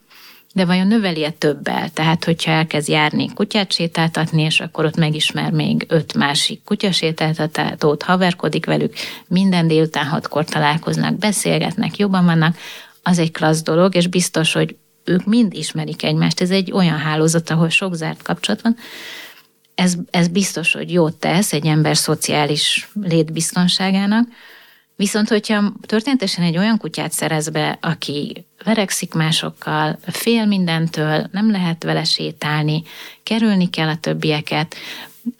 de 0.53 0.65
vajon 0.65 0.87
növeli-e 0.87 1.29
többel? 1.29 1.89
Tehát, 1.89 2.23
hogyha 2.23 2.51
elkezd 2.51 2.89
járni 2.89 3.33
kutyát 3.33 3.71
sétáltatni, 3.71 4.41
és 4.41 4.59
akkor 4.59 4.85
ott 4.85 4.95
megismer 4.95 5.51
még 5.51 5.85
öt 5.87 6.13
másik 6.13 6.63
kutyasétáltatót, 6.63 8.03
haverkodik 8.03 8.65
velük, 8.65 8.93
minden 9.27 9.67
délután 9.67 10.05
hatkor 10.05 10.45
találkoznak, 10.45 11.17
beszélgetnek, 11.17 11.97
jobban 11.97 12.25
vannak, 12.25 12.57
az 13.03 13.19
egy 13.19 13.31
klassz 13.31 13.63
dolog, 13.63 13.95
és 13.95 14.07
biztos, 14.07 14.53
hogy 14.53 14.75
ők 15.03 15.25
mind 15.25 15.53
ismerik 15.53 16.03
egymást. 16.03 16.41
Ez 16.41 16.49
egy 16.49 16.71
olyan 16.71 16.97
hálózat, 16.97 17.49
ahol 17.49 17.69
sok 17.69 17.93
zárt 17.93 18.21
kapcsolat 18.21 18.61
van. 18.61 18.75
Ez, 19.75 19.95
ez 20.11 20.27
biztos, 20.27 20.73
hogy 20.73 20.91
jót 20.91 21.15
tesz 21.15 21.53
egy 21.53 21.65
ember 21.65 21.97
szociális 21.97 22.89
létbiztonságának, 22.93 24.27
Viszont, 24.95 25.29
hogyha 25.29 25.73
történetesen 25.81 26.43
egy 26.43 26.57
olyan 26.57 26.77
kutyát 26.77 27.11
szerez 27.11 27.49
be, 27.49 27.77
aki 27.81 28.45
verekszik 28.63 29.13
másokkal, 29.13 29.99
fél 30.01 30.45
mindentől, 30.45 31.27
nem 31.31 31.51
lehet 31.51 31.83
vele 31.83 32.03
sétálni, 32.03 32.83
kerülni 33.23 33.69
kell 33.69 33.87
a 33.87 33.97
többieket, 33.97 34.75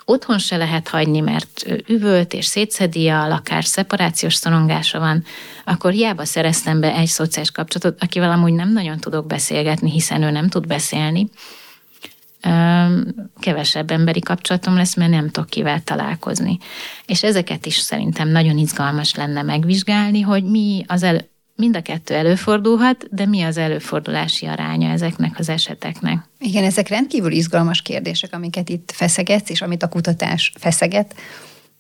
otthon 0.06 0.38
se 0.38 0.58
lehet 0.58 0.88
hagyni, 0.88 1.20
mert 1.20 1.66
üvölt 1.88 2.34
és 2.34 2.46
szétszedi 2.46 3.08
a 3.08 3.28
lakás, 3.28 3.66
szeparációs 3.66 4.36
szorongása 4.36 5.00
van, 5.00 5.24
akkor 5.66 5.92
hiába 5.92 6.26
szereztem 6.26 6.80
be 6.80 6.96
egy 6.96 7.08
szociális 7.08 7.52
kapcsolatot, 7.52 8.04
akivel 8.04 8.32
amúgy 8.32 8.54
nem 8.54 8.72
nagyon 8.72 9.00
tudok 9.00 9.28
beszélgetni, 9.28 9.92
hiszen 9.92 10.22
ő 10.22 10.32
nem 10.32 10.50
tud 10.50 10.68
beszélni, 10.68 11.30
kevesebb 13.40 13.92
emberi 13.92 14.20
kapcsolatom 14.20 14.76
lesz, 14.76 14.96
mert 14.96 15.12
nem 15.12 15.30
tudok 15.30 15.50
kivel 15.50 15.82
találkozni. 15.84 16.58
És 17.06 17.24
ezeket 17.24 17.66
is 17.66 17.76
szerintem 17.76 18.28
nagyon 18.28 18.58
izgalmas 18.58 19.16
lenne 19.16 19.42
megvizsgálni, 19.42 20.22
hogy 20.22 20.44
mi 20.44 20.84
az 20.88 21.04
el, 21.04 21.32
mind 21.56 21.76
a 21.76 21.82
kettő 21.82 22.14
előfordulhat, 22.14 23.08
de 23.16 23.26
mi 23.26 23.42
az 23.42 23.58
előfordulási 23.58 24.46
aránya 24.46 24.90
ezeknek 24.90 25.40
az 25.40 25.50
eseteknek? 25.50 26.30
Igen, 26.40 26.64
ezek 26.64 26.88
rendkívül 26.88 27.32
izgalmas 27.32 27.82
kérdések, 27.82 28.34
amiket 28.34 28.70
itt 28.70 28.92
feszegetsz, 28.94 29.50
és 29.50 29.62
amit 29.62 29.84
a 29.84 29.90
kutatás 29.90 30.54
feszeget. 30.60 31.16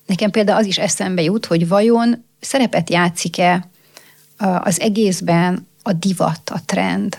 Nekem 0.06 0.32
például 0.32 0.60
az 0.60 0.66
is 0.66 0.78
eszembe 0.78 1.22
jut, 1.22 1.46
hogy 1.46 1.68
vajon 1.68 2.26
szerepet 2.40 2.90
játszik-e 2.90 3.70
az 4.38 4.80
egészben 4.80 5.68
a 5.84 5.94
divat, 5.94 6.50
a 6.50 6.62
trend. 6.66 7.18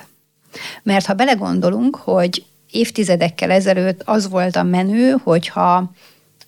Mert 0.82 1.06
ha 1.06 1.14
belegondolunk, 1.14 1.96
hogy 1.96 2.44
évtizedekkel 2.70 3.50
ezelőtt 3.50 4.02
az 4.04 4.28
volt 4.28 4.56
a 4.56 4.62
menő, 4.62 5.16
hogyha 5.22 5.92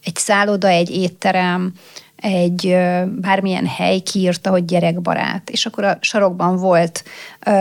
egy 0.04 0.16
szálloda, 0.16 0.68
egy 0.68 0.90
étterem, 0.90 1.72
egy 2.16 2.76
bármilyen 3.06 3.66
hely 3.66 3.98
kiírta, 3.98 4.50
hogy 4.50 4.64
gyerekbarát. 4.64 5.50
És 5.50 5.66
akkor 5.66 5.84
a 5.84 5.98
sarokban 6.00 6.56
volt 6.56 7.04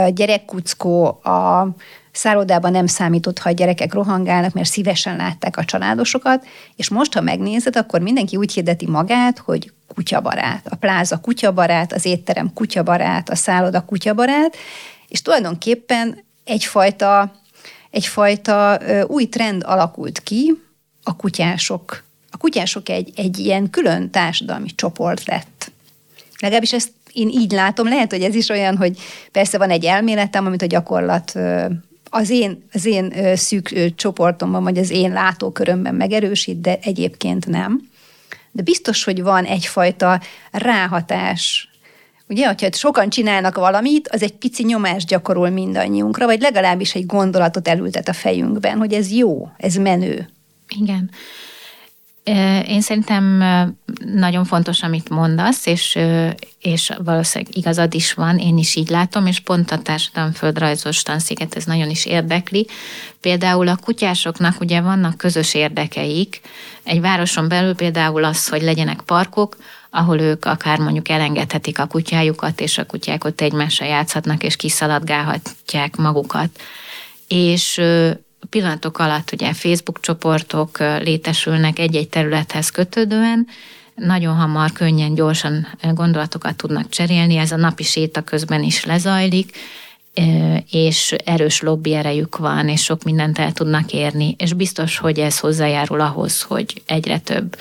gyerekkuckó, 0.10 1.06
a 1.06 1.68
szállodában 2.12 2.72
nem 2.72 2.88
számított, 2.88 3.40
ha 3.40 3.50
a 3.50 3.54
gyerekek 3.54 3.94
rohangálnak, 3.94 4.54
mert 4.54 4.70
szívesen 4.70 5.16
látták 5.16 5.58
a 5.58 5.66
családosokat, 5.66 6.46
és 6.76 6.90
most, 6.90 7.14
ha 7.14 7.22
megnézed, 7.22 7.76
akkor 7.76 8.00
mindenki 8.02 8.36
úgy 8.36 8.54
hirdeti 8.54 8.88
magát, 8.88 9.38
hogy 9.38 9.72
kutyabarát. 9.96 10.68
A 10.70 10.76
pláza 10.76 11.20
kutyabarát, 11.20 11.94
az 11.94 12.06
étterem 12.06 12.54
kutyabarát, 12.54 13.30
a 13.30 13.36
szálloda 13.36 13.86
kutyabarát, 13.86 14.56
és 15.08 15.22
tulajdonképpen 15.22 16.24
egyfajta 16.44 17.32
egyfajta 17.90 18.80
új 19.08 19.26
trend 19.26 19.64
alakult 19.66 20.20
ki, 20.20 20.62
a 21.04 21.16
kutyások. 21.16 22.04
A 22.36 22.38
kutyások 22.38 22.90
egy, 22.90 23.12
egy 23.16 23.40
ilyen 23.40 23.70
külön 23.70 24.10
társadalmi 24.10 24.70
csoport 24.76 25.26
lett. 25.26 25.72
Legalábbis 26.40 26.74
ezt 26.74 26.92
én 27.14 27.30
így 27.30 27.52
látom, 27.52 27.88
lehet, 27.88 28.12
hogy 28.12 28.22
ez 28.22 28.36
is 28.36 28.50
olyan, 28.50 28.78
hogy 28.78 28.98
persze 29.32 29.58
van 29.58 29.70
egy 29.70 29.86
elméletem, 29.86 30.46
amit 30.46 30.62
a 30.62 30.66
gyakorlat 30.66 31.34
az 32.10 32.30
én, 32.30 32.64
az 32.74 32.86
én 32.86 33.36
szűk 33.36 33.96
csoportomban, 33.96 34.64
vagy 34.64 34.78
az 34.78 34.90
én 34.90 35.12
látókörömben 35.12 35.96
megerősít, 35.96 36.62
de 36.62 36.80
egyébként 36.82 37.48
nem. 37.48 37.90
De 38.52 38.64
biztos, 38.64 39.04
hogy 39.04 39.22
van 39.24 39.46
egyfajta 39.46 40.22
ráhatás 40.52 41.70
Ugye, 42.28 42.48
hogyha 42.48 42.68
sokan 42.72 43.10
csinálnak 43.10 43.56
valamit, 43.56 44.08
az 44.08 44.22
egy 44.22 44.34
pici 44.34 44.64
nyomást 44.64 45.08
gyakorol 45.08 45.50
mindannyiunkra, 45.50 46.26
vagy 46.26 46.42
legalábbis 46.42 46.96
egy 46.96 47.06
gondolatot 47.06 47.68
elültet 47.68 48.08
a 48.08 48.14
fejünkben, 48.14 48.78
hogy 48.78 48.94
ez 48.94 49.12
jó, 49.12 49.50
ez 49.58 49.76
menő. 49.76 50.30
Igen. 50.68 51.10
Én 52.68 52.82
szerintem 52.82 53.44
nagyon 54.14 54.46
fontos, 54.46 54.82
amit 54.82 55.10
mondasz, 55.10 55.66
és, 55.66 56.00
és 56.62 56.92
valószínűleg 57.04 57.58
igazad 57.58 57.94
is 57.94 58.14
van, 58.14 58.38
én 58.38 58.58
is 58.58 58.76
így 58.76 58.90
látom, 58.90 59.26
és 59.26 59.40
pont 59.40 59.72
a 59.72 59.82
társadalomföldrajzos 59.82 61.02
tanszéket 61.02 61.56
ez 61.56 61.66
nagyon 61.66 61.90
is 61.90 62.06
érdekli. 62.06 62.68
Például 63.22 63.68
a 63.68 63.76
kutyásoknak 63.76 64.62
ugye 64.62 64.82
vannak 64.82 65.18
közös 65.18 65.54
érdekeik, 65.54 66.42
egy 66.84 67.02
városon 67.02 67.48
belül 67.48 67.76
például 67.76 68.24
az, 68.24 68.48
hogy 68.48 68.62
legyenek 68.62 69.02
parkok, 69.02 69.58
ahol 69.90 70.20
ők 70.20 70.46
akár 70.46 70.80
mondjuk 70.80 71.10
elengedhetik 71.10 71.80
a 71.80 71.86
kutyájukat, 71.86 72.60
és 72.62 72.78
a 72.78 72.86
kutyák 72.86 73.24
ott 73.24 73.42
egymással 73.42 73.88
játszhatnak, 73.88 74.44
és 74.44 74.56
kiszaladgálhatják 74.56 75.96
magukat. 75.96 76.50
És 77.28 77.82
pillanatok 78.50 78.98
alatt 78.98 79.32
ugye 79.32 79.54
Facebook 79.54 80.00
csoportok 80.00 80.80
létesülnek 80.80 81.80
egy-egy 81.80 82.10
területhez 82.10 82.70
kötődően, 82.70 83.48
nagyon 83.96 84.36
hamar, 84.36 84.72
könnyen, 84.72 85.14
gyorsan 85.14 85.68
gondolatokat 85.94 86.56
tudnak 86.56 86.90
cserélni, 86.90 87.36
ez 87.36 87.52
a 87.52 87.56
napi 87.56 87.84
séta 87.84 88.22
közben 88.22 88.64
is 88.64 88.86
lezajlik, 88.86 89.58
és 90.72 91.12
erős 91.26 91.62
lobby 91.62 91.94
erejük 91.94 92.38
van, 92.38 92.70
és 92.70 92.84
sok 92.84 93.04
mindent 93.04 93.40
el 93.40 93.52
tudnak 93.52 93.94
érni, 93.94 94.36
és 94.38 94.54
biztos, 94.54 94.98
hogy 94.98 95.20
ez 95.20 95.40
hozzájárul 95.40 96.02
ahhoz, 96.02 96.42
hogy 96.42 96.82
egyre 96.86 97.20
több 97.20 97.56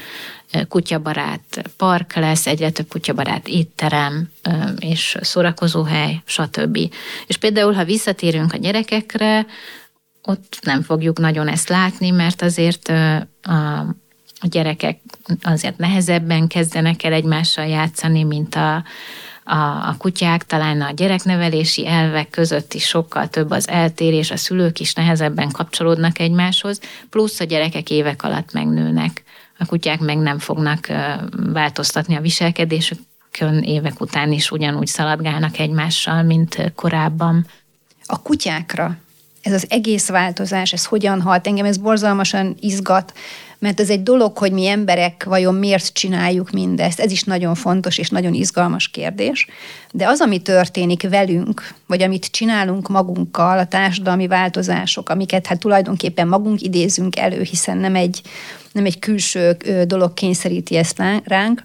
kutyabarát 0.68 1.70
park 1.76 2.14
lesz, 2.14 2.46
egyre 2.46 2.70
több 2.70 2.88
kutyabarát 2.88 3.48
étterem 3.48 4.28
és 4.78 5.16
szórakozóhely, 5.20 6.22
stb. 6.24 6.78
És 7.26 7.36
például, 7.36 7.72
ha 7.72 7.84
visszatérünk 7.84 8.52
a 8.52 8.56
gyerekekre, 8.56 9.46
ott 10.26 10.58
nem 10.62 10.82
fogjuk 10.82 11.18
nagyon 11.18 11.48
ezt 11.48 11.68
látni, 11.68 12.10
mert 12.10 12.42
azért 12.42 12.88
a, 13.42 14.46
gyerekek 14.48 15.00
azért 15.42 15.78
nehezebben 15.78 16.46
kezdenek 16.46 17.02
el 17.02 17.12
egymással 17.12 17.66
játszani, 17.66 18.22
mint 18.22 18.54
a, 18.54 18.84
a, 19.44 19.56
a 19.88 19.94
kutyák, 19.98 20.44
talán 20.44 20.80
a 20.80 20.90
gyereknevelési 20.90 21.86
elvek 21.86 22.30
között 22.30 22.74
is 22.74 22.86
sokkal 22.86 23.28
több 23.28 23.50
az 23.50 23.68
eltérés, 23.68 24.30
a 24.30 24.36
szülők 24.36 24.80
is 24.80 24.94
nehezebben 24.94 25.50
kapcsolódnak 25.50 26.18
egymáshoz, 26.18 26.80
plusz 27.10 27.40
a 27.40 27.44
gyerekek 27.44 27.90
évek 27.90 28.22
alatt 28.22 28.52
megnőnek. 28.52 29.22
A 29.58 29.66
kutyák 29.66 30.00
meg 30.00 30.18
nem 30.18 30.38
fognak 30.38 30.86
változtatni 31.52 32.14
a 32.14 32.20
viselkedésükön, 32.20 33.62
évek 33.62 34.00
után 34.00 34.32
is 34.32 34.50
ugyanúgy 34.50 34.86
szaladgálnak 34.86 35.58
egymással, 35.58 36.22
mint 36.22 36.72
korábban. 36.74 37.46
A 38.06 38.22
kutyákra 38.22 38.98
ez 39.44 39.52
az 39.52 39.66
egész 39.68 40.08
változás, 40.08 40.72
ez 40.72 40.84
hogyan 40.84 41.20
hat, 41.20 41.46
engem 41.46 41.64
ez 41.64 41.76
borzalmasan 41.76 42.56
izgat, 42.60 43.12
mert 43.58 43.80
ez 43.80 43.90
egy 43.90 44.02
dolog, 44.02 44.38
hogy 44.38 44.52
mi 44.52 44.66
emberek 44.66 45.24
vajon 45.24 45.54
miért 45.54 45.92
csináljuk 45.92 46.50
mindezt, 46.50 47.00
ez 47.00 47.10
is 47.10 47.22
nagyon 47.22 47.54
fontos 47.54 47.98
és 47.98 48.08
nagyon 48.08 48.34
izgalmas 48.34 48.88
kérdés, 48.88 49.46
de 49.92 50.08
az, 50.08 50.20
ami 50.20 50.42
történik 50.42 51.08
velünk, 51.08 51.74
vagy 51.86 52.02
amit 52.02 52.26
csinálunk 52.26 52.88
magunkkal, 52.88 53.58
a 53.58 53.66
társadalmi 53.66 54.26
változások, 54.26 55.08
amiket 55.08 55.46
hát 55.46 55.58
tulajdonképpen 55.58 56.28
magunk 56.28 56.60
idézünk 56.60 57.16
elő, 57.16 57.42
hiszen 57.42 57.76
nem 57.76 57.94
egy, 57.94 58.22
nem 58.72 58.84
egy 58.84 58.98
külső 58.98 59.56
dolog 59.86 60.14
kényszeríti 60.14 60.76
ezt 60.76 61.02
ránk, 61.24 61.62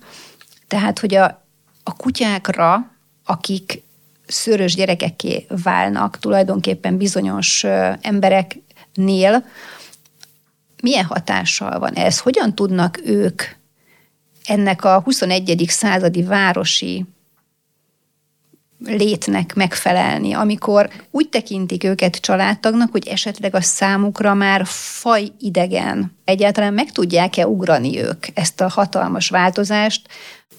tehát, 0.68 1.00
hogy 1.00 1.16
a, 1.16 1.46
a 1.84 1.96
kutyákra, 1.96 2.92
akik 3.26 3.84
szőrös 4.30 4.76
gyerekekké 4.76 5.46
válnak 5.64 6.20
tulajdonképpen 6.20 6.98
bizonyos 6.98 7.64
embereknél, 8.02 9.46
milyen 10.82 11.06
hatással 11.06 11.80
van 11.80 11.94
ez? 11.94 12.20
Hogyan 12.20 12.56
tudnak 12.56 13.00
ők 13.04 13.44
ennek 14.46 14.84
a 14.84 15.02
21. 15.02 15.66
századi 15.68 16.24
városi 16.24 17.06
létnek 18.86 19.54
megfelelni, 19.56 20.34
amikor 20.34 20.90
úgy 21.12 21.30
tekintik 21.30 21.84
őket 21.84 22.16
családtagnak, 22.16 22.92
hogy 22.92 23.08
esetleg 23.08 23.56
a 23.56 23.62
számukra 23.62 24.34
már 24.34 24.62
faj 24.66 25.28
idegen. 25.40 26.18
Egyáltalán 26.26 26.74
meg 26.74 26.92
tudják-e 26.92 27.48
ugrani 27.48 28.02
ők 28.02 28.26
ezt 28.34 28.62
a 28.62 28.68
hatalmas 28.68 29.30
változást, 29.30 30.08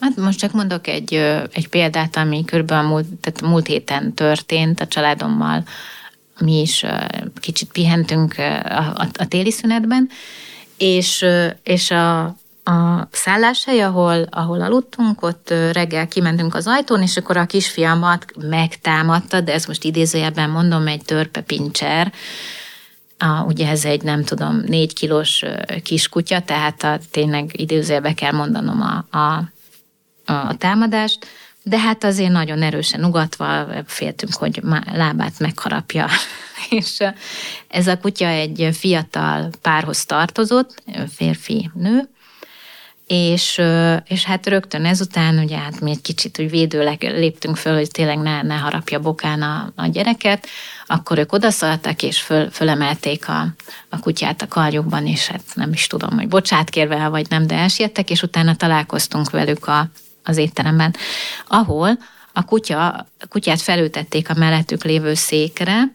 Hát 0.00 0.16
most 0.16 0.38
csak 0.38 0.52
mondok 0.52 0.86
egy, 0.86 1.14
egy 1.52 1.68
példát, 1.68 2.16
ami 2.16 2.44
körülbelül 2.44 2.88
múlt, 2.88 3.06
tehát 3.20 3.40
múlt 3.40 3.66
héten 3.66 4.14
történt 4.14 4.80
a 4.80 4.86
családommal. 4.86 5.62
Mi 6.38 6.60
is 6.60 6.84
kicsit 7.34 7.72
pihentünk 7.72 8.34
a, 8.38 8.76
a, 8.78 9.08
a 9.18 9.28
téli 9.28 9.50
szünetben, 9.50 10.08
és, 10.76 11.26
és 11.62 11.90
a, 11.90 12.22
a 12.64 13.08
szálláshely, 13.10 13.80
ahol, 13.80 14.26
ahol 14.30 14.60
aludtunk, 14.60 15.22
ott 15.22 15.54
reggel 15.72 16.08
kimentünk 16.08 16.54
az 16.54 16.66
ajtón, 16.66 17.02
és 17.02 17.16
akkor 17.16 17.36
a 17.36 17.46
kisfiamat 17.46 18.24
megtámadta, 18.48 19.40
de 19.40 19.52
ez 19.52 19.64
most 19.64 19.84
idézőjelben 19.84 20.50
mondom, 20.50 20.86
egy 20.86 21.04
törpepincser, 21.04 22.12
a, 23.18 23.44
ugye 23.46 23.68
ez 23.68 23.84
egy, 23.84 24.02
nem 24.02 24.24
tudom, 24.24 24.62
négy 24.66 24.94
kilós 24.94 25.44
kiskutya, 25.82 26.40
tehát 26.42 26.82
a, 26.82 26.98
tényleg 27.10 27.60
idézőjelbe 27.60 28.14
kell 28.14 28.32
mondanom 28.32 28.80
a, 28.80 29.16
a, 29.18 29.42
a 30.30 30.54
támadást, 30.58 31.26
de 31.62 31.78
hát 31.78 32.04
azért 32.04 32.32
nagyon 32.32 32.62
erősen 32.62 33.04
ugatva 33.04 33.66
féltünk, 33.86 34.34
hogy 34.34 34.60
lábát 34.92 35.38
megharapja. 35.38 36.08
És 36.70 36.98
ez 37.68 37.86
a 37.86 37.98
kutya 37.98 38.26
egy 38.26 38.68
fiatal 38.72 39.50
párhoz 39.62 40.04
tartozott, 40.04 40.82
férfi, 41.16 41.70
nő, 41.74 42.08
és, 43.12 43.60
és 44.04 44.24
hát 44.24 44.46
rögtön 44.46 44.84
ezután, 44.84 45.38
ugye 45.38 45.56
hát 45.56 45.80
mi 45.80 45.90
egy 45.90 46.00
kicsit 46.00 46.38
úgy 46.40 46.50
védőleg 46.50 47.02
léptünk 47.02 47.56
föl, 47.56 47.74
hogy 47.74 47.90
tényleg 47.90 48.18
ne, 48.18 48.42
ne 48.42 48.54
harapja 48.54 49.00
bokán 49.00 49.42
a, 49.42 49.72
a 49.76 49.86
gyereket, 49.86 50.46
akkor 50.86 51.18
ők 51.18 51.32
odaszaltak, 51.32 52.02
és 52.02 52.20
föl, 52.20 52.50
fölemelték 52.50 53.28
a, 53.28 53.46
a 53.88 54.00
kutyát 54.00 54.42
a 54.42 54.48
karjukban, 54.48 55.06
és 55.06 55.26
hát 55.26 55.42
nem 55.54 55.72
is 55.72 55.86
tudom, 55.86 56.10
hogy 56.10 56.28
bocsát 56.28 56.70
kérve, 56.70 57.08
vagy 57.08 57.26
nem, 57.28 57.46
de 57.46 57.54
elsiettek, 57.54 58.10
és 58.10 58.22
utána 58.22 58.56
találkoztunk 58.56 59.30
velük 59.30 59.66
a, 59.66 59.90
az 60.24 60.36
étteremben, 60.36 60.94
ahol 61.48 61.98
a 62.32 62.44
kutya, 62.44 62.88
a 62.88 63.06
kutyát 63.28 63.60
felültették 63.60 64.30
a 64.30 64.34
mellettük 64.34 64.84
lévő 64.84 65.14
székre, 65.14 65.94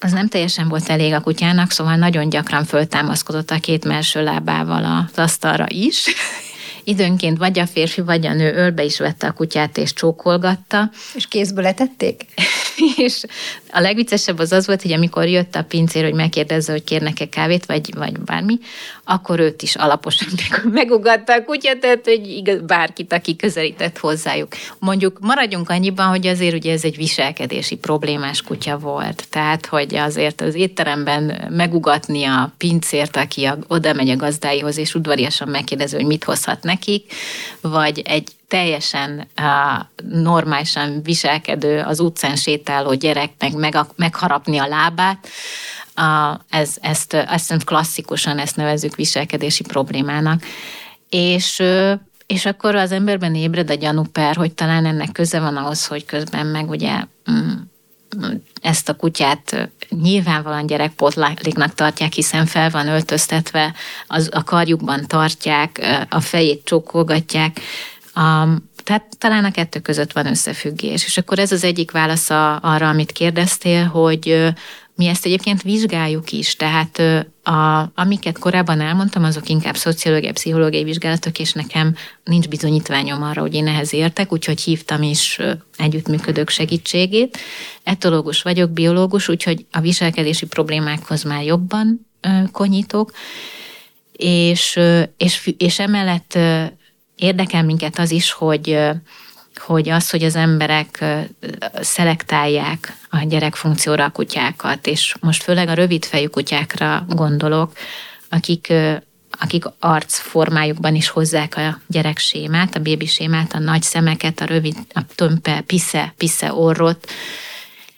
az 0.00 0.12
nem 0.12 0.28
teljesen 0.28 0.68
volt 0.68 0.88
elég 0.88 1.12
a 1.12 1.20
kutyának, 1.20 1.70
szóval 1.70 1.96
nagyon 1.96 2.28
gyakran 2.28 2.64
föltámaszkodott 2.64 3.50
a 3.50 3.60
két 3.60 3.84
melső 3.84 4.22
lábával 4.22 4.84
az 4.84 5.18
asztalra 5.18 5.66
is, 5.68 6.04
Időnként 6.84 7.38
vagy 7.38 7.58
a 7.58 7.66
férfi, 7.66 8.00
vagy 8.00 8.26
a 8.26 8.32
nő 8.32 8.54
ölbe 8.54 8.82
is 8.82 8.98
vette 8.98 9.26
a 9.26 9.32
kutyát 9.32 9.76
és 9.76 9.92
csókolgatta. 9.92 10.90
És 11.14 11.26
kézből 11.26 11.62
letették? 11.62 12.24
és 12.96 13.22
a 13.70 13.80
legviccesebb 13.80 14.38
az 14.38 14.52
az 14.52 14.66
volt, 14.66 14.82
hogy 14.82 14.92
amikor 14.92 15.26
jött 15.26 15.54
a 15.54 15.64
pincér, 15.64 16.04
hogy 16.04 16.14
megkérdezze, 16.14 16.72
hogy 16.72 16.84
kérnek-e 16.84 17.28
kávét, 17.28 17.66
vagy, 17.66 17.94
vagy 17.94 18.18
bármi, 18.18 18.58
akkor 19.04 19.40
őt 19.40 19.62
is 19.62 19.76
alaposan 19.76 20.28
megugatta 20.72 21.32
a 21.32 21.44
kutya, 21.44 21.78
tehát 21.78 22.04
hogy 22.04 22.28
igaz, 22.28 22.60
bárkit, 22.60 23.12
aki 23.12 23.36
közelített 23.36 23.98
hozzájuk. 23.98 24.48
Mondjuk 24.78 25.18
maradjunk 25.20 25.70
annyiban, 25.70 26.06
hogy 26.06 26.26
azért 26.26 26.54
ugye 26.54 26.72
ez 26.72 26.84
egy 26.84 26.96
viselkedési 26.96 27.76
problémás 27.76 28.42
kutya 28.42 28.78
volt. 28.78 29.24
Tehát, 29.30 29.66
hogy 29.66 29.94
azért 29.94 30.40
az 30.40 30.54
étteremben 30.54 31.48
megugatni 31.50 32.24
a 32.24 32.52
pincért, 32.58 33.16
aki 33.16 33.44
a, 33.44 33.58
oda 33.68 33.92
megy 33.92 34.08
a 34.08 34.16
gazdáihoz, 34.16 34.76
és 34.76 34.94
udvariasan 34.94 35.48
megkérdezi, 35.48 35.96
hogy 35.96 36.06
mit 36.06 36.24
hozhat 36.24 36.62
nekik, 36.62 37.12
vagy 37.60 38.02
egy 38.04 38.28
teljesen 38.52 39.28
uh, 39.40 40.04
normálisan 40.22 41.02
viselkedő, 41.02 41.80
az 41.80 42.00
utcán 42.00 42.36
sétáló 42.36 42.94
gyereknek 42.94 43.52
meg, 43.52 43.76
megharapni 43.96 44.58
a 44.58 44.66
lábát, 44.66 45.28
uh, 45.96 46.40
ez, 46.50 46.76
ezt, 46.80 47.14
ezt 47.14 47.64
klasszikusan 47.64 48.38
ezt 48.38 48.56
nevezük 48.56 48.96
viselkedési 48.96 49.62
problémának. 49.62 50.42
És 51.08 51.58
uh, 51.58 51.92
és 52.26 52.46
akkor 52.46 52.74
az 52.74 52.92
emberben 52.92 53.34
ébred 53.34 53.70
a 53.70 53.74
gyanúper, 53.74 54.36
hogy 54.36 54.52
talán 54.52 54.86
ennek 54.86 55.12
köze 55.12 55.40
van 55.40 55.56
ahhoz, 55.56 55.86
hogy 55.86 56.04
közben 56.04 56.46
meg 56.46 56.68
ugye 56.68 57.04
mm, 57.30 57.52
ezt 58.62 58.88
a 58.88 58.96
kutyát 58.96 59.70
nyilvánvalóan 60.02 60.66
gyerekpotláknak 60.66 61.74
tartják, 61.74 62.12
hiszen 62.12 62.46
fel 62.46 62.70
van 62.70 62.88
öltöztetve, 62.88 63.74
az, 64.06 64.28
a 64.32 64.44
karjukban 64.44 65.06
tartják, 65.06 65.80
a 66.08 66.20
fejét 66.20 66.64
csókolgatják, 66.64 67.60
Um, 68.16 68.70
tehát 68.84 69.16
talán 69.18 69.44
a 69.44 69.50
kettő 69.50 69.80
között 69.80 70.12
van 70.12 70.26
összefüggés. 70.26 71.04
És 71.04 71.18
akkor 71.18 71.38
ez 71.38 71.52
az 71.52 71.64
egyik 71.64 71.90
válasz 71.90 72.30
arra, 72.60 72.88
amit 72.88 73.12
kérdeztél, 73.12 73.84
hogy 73.84 74.52
mi 74.94 75.06
ezt 75.06 75.26
egyébként 75.26 75.62
vizsgáljuk 75.62 76.32
is, 76.32 76.56
tehát 76.56 76.98
a, 77.42 77.90
amiket 77.94 78.38
korábban 78.38 78.80
elmondtam, 78.80 79.24
azok 79.24 79.48
inkább 79.48 79.76
szociológiai, 79.76 80.32
pszichológiai 80.32 80.84
vizsgálatok, 80.84 81.38
és 81.38 81.52
nekem 81.52 81.94
nincs 82.24 82.48
bizonyítványom 82.48 83.22
arra, 83.22 83.40
hogy 83.40 83.54
én 83.54 83.66
ehhez 83.66 83.92
értek, 83.92 84.32
úgyhogy 84.32 84.60
hívtam 84.60 85.02
is 85.02 85.38
együttműködők 85.76 86.48
segítségét. 86.48 87.38
Etológus 87.82 88.42
vagyok, 88.42 88.70
biológus, 88.70 89.28
úgyhogy 89.28 89.66
a 89.70 89.80
viselkedési 89.80 90.46
problémákhoz 90.46 91.22
már 91.22 91.44
jobban 91.44 92.06
konyítok, 92.52 93.12
és, 94.12 94.80
és, 95.16 95.52
és 95.58 95.78
emellett 95.78 96.38
érdekel 97.22 97.62
minket 97.62 97.98
az 97.98 98.10
is, 98.10 98.32
hogy 98.32 98.78
hogy 99.56 99.88
az, 99.88 100.10
hogy 100.10 100.22
az 100.22 100.36
emberek 100.36 101.04
szelektálják 101.80 102.96
a 103.10 103.24
gyerekfunkcióra 103.24 104.04
a 104.04 104.10
kutyákat, 104.10 104.86
és 104.86 105.14
most 105.20 105.42
főleg 105.42 105.68
a 105.68 105.74
rövidfejű 105.74 106.26
kutyákra 106.26 107.04
gondolok, 107.08 107.72
akik, 108.28 108.72
akik 109.30 109.64
arcformájukban 109.78 110.94
is 110.94 111.08
hozzák 111.08 111.56
a 111.56 111.80
gyerek 111.86 112.18
sémát, 112.18 112.74
a 112.76 112.80
bébi 112.80 113.06
sémát, 113.06 113.52
a 113.52 113.58
nagy 113.58 113.82
szemeket, 113.82 114.40
a 114.40 114.44
rövid, 114.44 114.76
a 114.92 115.00
tömpe, 115.14 115.60
pisze, 115.60 116.14
pisze 116.16 116.52
orrot. 116.52 117.10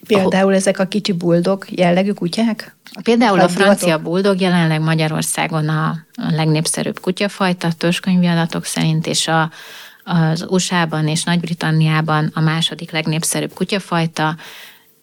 Például 0.07 0.55
ezek 0.55 0.79
a 0.79 0.85
kicsi 0.85 1.13
buldog 1.13 1.65
jellegű 1.71 2.13
kutyák? 2.13 2.77
Például 3.03 3.41
a 3.41 3.49
francia 3.49 3.99
buldog 3.99 4.41
jelenleg 4.41 4.81
Magyarországon 4.81 5.69
a 5.69 5.97
legnépszerűbb 6.31 7.01
kutyafajta, 7.01 7.73
törzskönyvi 7.73 8.27
adatok 8.27 8.65
szerint, 8.65 9.07
és 9.07 9.29
a, 9.29 9.51
az 10.05 10.47
USA-ban 10.49 11.09
és 11.09 11.25
Nagy-Britanniában 11.25 12.31
a 12.35 12.41
második 12.41 12.91
legnépszerűbb 12.91 13.53
kutyafajta, 13.55 14.37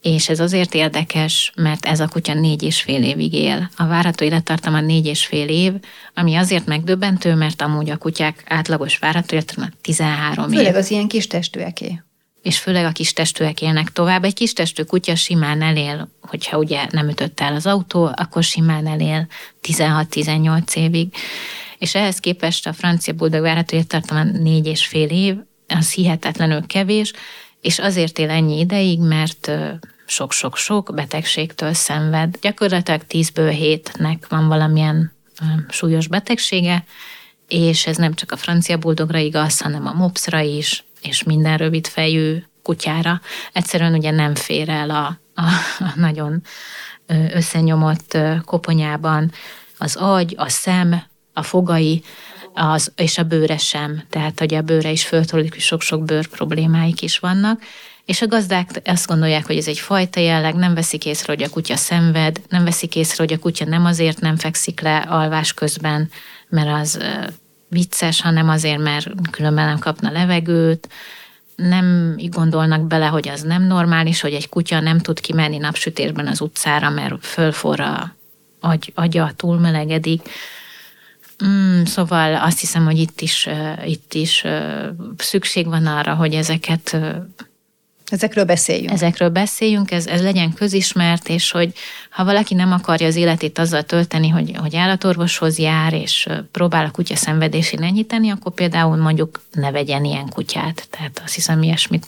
és 0.02 0.30
ez 0.30 0.40
azért 0.40 0.74
érdekes, 0.74 1.54
mert 1.56 1.86
ez 1.86 2.00
a 2.00 2.08
kutya 2.08 2.34
négy 2.34 2.64
és 2.64 2.82
fél 2.82 3.04
évig 3.04 3.34
él. 3.34 3.70
A 3.76 3.86
várható 3.86 4.26
élettartama 4.26 4.82
négy 4.82 5.06
és 5.06 5.26
fél 5.26 5.48
év, 5.48 5.74
ami 6.14 6.36
azért 6.36 6.66
megdöbbentő, 6.66 7.36
mert 7.36 7.62
amúgy 7.62 7.90
a 7.90 7.98
kutyák 7.98 8.44
átlagos 8.48 8.98
várható 8.98 9.36
élettartama 9.36 9.68
13 9.82 10.34
Főleg 10.34 10.52
év. 10.52 10.58
Főleg 10.58 10.76
az 10.76 10.92
ilyen 10.92 11.08
kis 11.08 11.28
testűeké 11.28 12.02
és 12.42 12.60
főleg 12.60 12.86
a 12.86 12.92
kis 12.92 13.14
testűek 13.14 13.62
élnek 13.62 13.92
tovább. 13.92 14.24
Egy 14.24 14.34
kis 14.34 14.54
testű 14.54 14.84
kutya 14.84 15.16
simán 15.16 15.62
elél, 15.62 16.10
hogyha 16.22 16.58
ugye 16.58 16.88
nem 16.90 17.10
ütött 17.10 17.40
el 17.40 17.56
az 17.56 17.66
autó, 17.66 18.12
akkor 18.16 18.44
simán 18.44 18.88
elél 18.88 19.28
16-18 19.64 20.76
évig. 20.76 21.14
És 21.78 21.96
ehhez 21.96 22.20
képest 22.20 22.68
a 22.68 22.74
francia 22.74 23.14
bulldog 23.14 23.42
várható 23.42 23.76
élettartama 23.76 24.24
négy 24.24 24.66
és 24.66 24.86
fél 24.86 25.10
év, 25.10 25.36
az 25.68 25.94
hihetetlenül 25.94 26.66
kevés, 26.68 27.14
és 27.62 27.80
azért 27.80 28.20
él 28.20 28.30
ennyi 28.30 28.60
ideig, 28.60 29.00
mert 29.00 29.52
sok-sok-sok 30.06 30.92
betegségtől 30.96 31.74
szenved. 31.74 32.38
Gyakorlatilag 32.42 33.02
10-ből 33.10 33.82
7-nek 33.94 34.18
van 34.30 34.48
valamilyen 34.48 35.14
súlyos 35.70 36.08
betegsége, 36.08 36.86
és 37.48 37.88
ez 37.88 37.98
nem 37.98 38.14
csak 38.14 38.32
a 38.32 38.38
francia 38.38 38.78
buldogra 38.78 39.18
igaz, 39.18 39.62
hanem 39.62 39.88
a 39.88 39.94
mopsra 39.94 40.40
is, 40.40 40.84
és 41.02 41.24
minden 41.24 41.58
rövid 41.58 41.88
fejű 41.88 42.44
kutyára. 42.64 43.22
Egyszerűen 43.54 43.94
ugye 43.94 44.12
nem 44.12 44.36
fér 44.36 44.70
el 44.70 44.90
a, 44.90 45.20
a, 45.36 45.46
a 45.80 45.94
nagyon 45.96 46.42
összenyomott 47.34 48.18
koponyában 48.46 49.32
az 49.78 49.96
agy, 49.96 50.34
a 50.38 50.50
szem, 50.50 51.04
a 51.34 51.44
fogai, 51.44 52.04
az, 52.54 52.92
és 52.96 53.18
a 53.18 53.24
bőre 53.24 53.58
sem. 53.58 54.04
Tehát, 54.10 54.40
hogy 54.40 54.54
a 54.54 54.62
bőre 54.62 54.92
is 54.92 55.06
föltolódik, 55.06 55.60
sok-sok 55.60 56.06
bőr 56.06 56.28
problémáik 56.28 57.02
is 57.02 57.20
vannak. 57.20 57.62
És 58.06 58.22
a 58.22 58.28
gazdák 58.28 58.70
azt 58.86 59.08
gondolják, 59.08 59.46
hogy 59.46 59.58
ez 59.58 59.68
egy 59.68 59.80
fajta 59.80 60.20
jelleg, 60.20 60.56
nem 60.56 60.74
veszik 60.74 61.06
észre, 61.06 61.34
hogy 61.34 61.44
a 61.44 61.50
kutya 61.50 61.76
szenved, 61.76 62.42
nem 62.50 62.64
veszik 62.64 62.96
észre, 62.96 63.24
hogy 63.24 63.34
a 63.34 63.40
kutya 63.40 63.66
nem 63.66 63.86
azért 63.86 64.20
nem 64.20 64.38
fekszik 64.38 64.82
le 64.82 64.98
alvás 64.98 65.54
közben, 65.54 66.10
mert 66.50 66.82
az 66.82 67.00
vicces, 67.72 68.22
hanem 68.22 68.50
azért, 68.50 68.80
mert 68.80 69.08
különben 69.32 69.66
nem 69.66 69.80
kapna 69.80 70.12
levegőt, 70.12 70.90
nem 71.56 72.16
gondolnak 72.30 72.82
bele, 72.82 73.06
hogy 73.06 73.28
az 73.28 73.42
nem 73.42 73.64
normális, 73.64 74.22
hogy 74.22 74.34
egy 74.34 74.50
kutya 74.50 74.80
nem 74.80 75.00
tud 75.00 75.20
kimenni 75.20 75.58
napsütésben 75.58 76.28
az 76.28 76.42
utcára, 76.42 76.90
mert 76.90 77.26
fölforra 77.26 78.16
agy, 78.60 78.92
agya 78.96 79.32
túlmelegedik. 79.36 80.30
Mm, 81.46 81.84
szóval 81.84 82.36
azt 82.36 82.60
hiszem, 82.60 82.86
hogy 82.86 82.98
itt 82.98 83.22
is, 83.22 83.48
itt 83.86 84.14
is 84.14 84.44
szükség 85.18 85.66
van 85.66 85.86
arra, 85.86 86.14
hogy 86.14 86.34
ezeket 86.34 86.98
Ezekről 88.12 88.46
beszéljünk. 88.46 88.92
Ezekről 88.92 89.30
beszéljünk, 89.30 89.92
ez, 89.92 90.08
ez 90.08 90.22
legyen 90.22 90.54
közismert, 90.54 91.30
és 91.30 91.52
hogy 91.52 91.74
ha 92.10 92.24
valaki 92.24 92.54
nem 92.54 92.72
akarja 92.72 93.08
az 93.08 93.16
életét 93.16 93.60
azzal 93.60 93.84
tölteni, 93.84 94.30
hogy, 94.30 94.56
hogy 94.58 94.76
állatorvoshoz 94.76 95.58
jár, 95.58 95.94
és 95.94 96.28
próbál 96.52 96.86
a 96.86 96.92
kutya 96.92 97.16
szenvedésén 97.16 97.84
enyhíteni, 97.84 98.30
akkor 98.30 98.54
például 98.54 98.98
mondjuk 98.98 99.42
ne 99.52 99.72
vegyen 99.72 100.06
ilyen 100.06 100.30
kutyát. 100.30 100.88
Tehát 100.90 101.22
azt 101.24 101.36
hiszem, 101.36 101.64
ilyesmit 101.64 102.08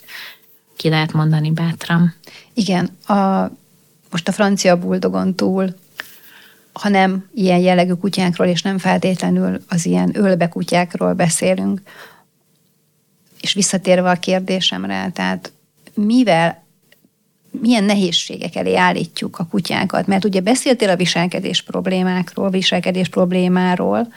ki 0.75 0.89
lehet 0.89 1.11
mondani 1.11 1.51
bátran. 1.51 2.15
Igen, 2.53 2.97
a, 3.07 3.51
most 4.11 4.27
a 4.27 4.31
francia 4.31 4.77
buldogon 4.77 5.35
túl, 5.35 5.75
ha 6.73 6.89
nem 6.89 7.29
ilyen 7.33 7.59
jellegű 7.59 7.93
kutyákról, 7.93 8.47
és 8.47 8.61
nem 8.61 8.77
feltétlenül 8.77 9.61
az 9.67 9.85
ilyen 9.85 10.11
ölbe 10.13 10.47
kutyákról 10.47 11.13
beszélünk, 11.13 11.81
és 13.41 13.53
visszatérve 13.53 14.09
a 14.09 14.15
kérdésemre, 14.15 15.09
tehát 15.13 15.51
mivel, 15.95 16.63
milyen 17.61 17.83
nehézségek 17.83 18.55
elé 18.55 18.75
állítjuk 18.75 19.39
a 19.39 19.47
kutyákat, 19.51 20.07
mert 20.07 20.25
ugye 20.25 20.39
beszéltél 20.39 20.89
a 20.89 20.95
viselkedés 20.95 21.61
problémákról, 21.61 22.49
viselkedés 22.49 23.09
problémáról, 23.09 24.13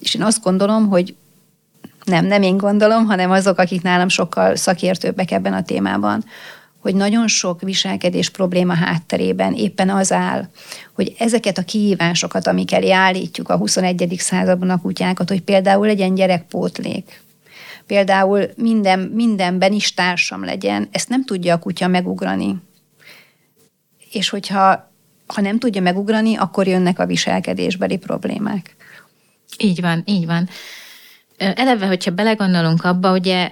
és 0.00 0.14
én 0.14 0.22
azt 0.22 0.42
gondolom, 0.42 0.88
hogy 0.88 1.14
nem, 2.04 2.26
nem 2.26 2.42
én 2.42 2.56
gondolom, 2.56 3.04
hanem 3.06 3.30
azok, 3.30 3.58
akik 3.58 3.82
nálam 3.82 4.08
sokkal 4.08 4.56
szakértőbbek 4.56 5.30
ebben 5.30 5.52
a 5.52 5.62
témában, 5.62 6.24
hogy 6.78 6.94
nagyon 6.94 7.28
sok 7.28 7.60
viselkedés 7.60 8.28
probléma 8.28 8.74
hátterében 8.74 9.54
éppen 9.54 9.90
az 9.90 10.12
áll, 10.12 10.48
hogy 10.92 11.14
ezeket 11.18 11.58
a 11.58 11.62
kihívásokat, 11.62 12.46
amik 12.46 12.72
elé 12.72 12.90
állítjuk 12.90 13.48
a 13.48 13.56
21. 13.56 14.14
században 14.18 14.70
a 14.70 14.80
kutyákat, 14.80 15.28
hogy 15.28 15.42
például 15.42 15.86
legyen 15.86 16.14
gyerekpótlék, 16.14 17.22
például 17.90 18.50
minden, 18.56 18.98
mindenben 18.98 19.72
is 19.72 19.94
társam 19.94 20.44
legyen, 20.44 20.88
ezt 20.90 21.08
nem 21.08 21.24
tudja 21.24 21.54
a 21.54 21.58
kutya 21.58 21.88
megugrani. 21.88 22.56
És 24.10 24.28
hogyha 24.28 24.92
ha 25.26 25.40
nem 25.40 25.58
tudja 25.58 25.80
megugrani, 25.80 26.36
akkor 26.36 26.66
jönnek 26.66 26.98
a 26.98 27.06
viselkedésbeli 27.06 27.96
problémák. 27.96 28.76
Így 29.58 29.80
van, 29.80 30.02
így 30.04 30.26
van. 30.26 30.48
Eleve, 31.36 31.86
hogyha 31.86 32.10
belegondolunk 32.10 32.84
abba, 32.84 33.12
ugye 33.12 33.44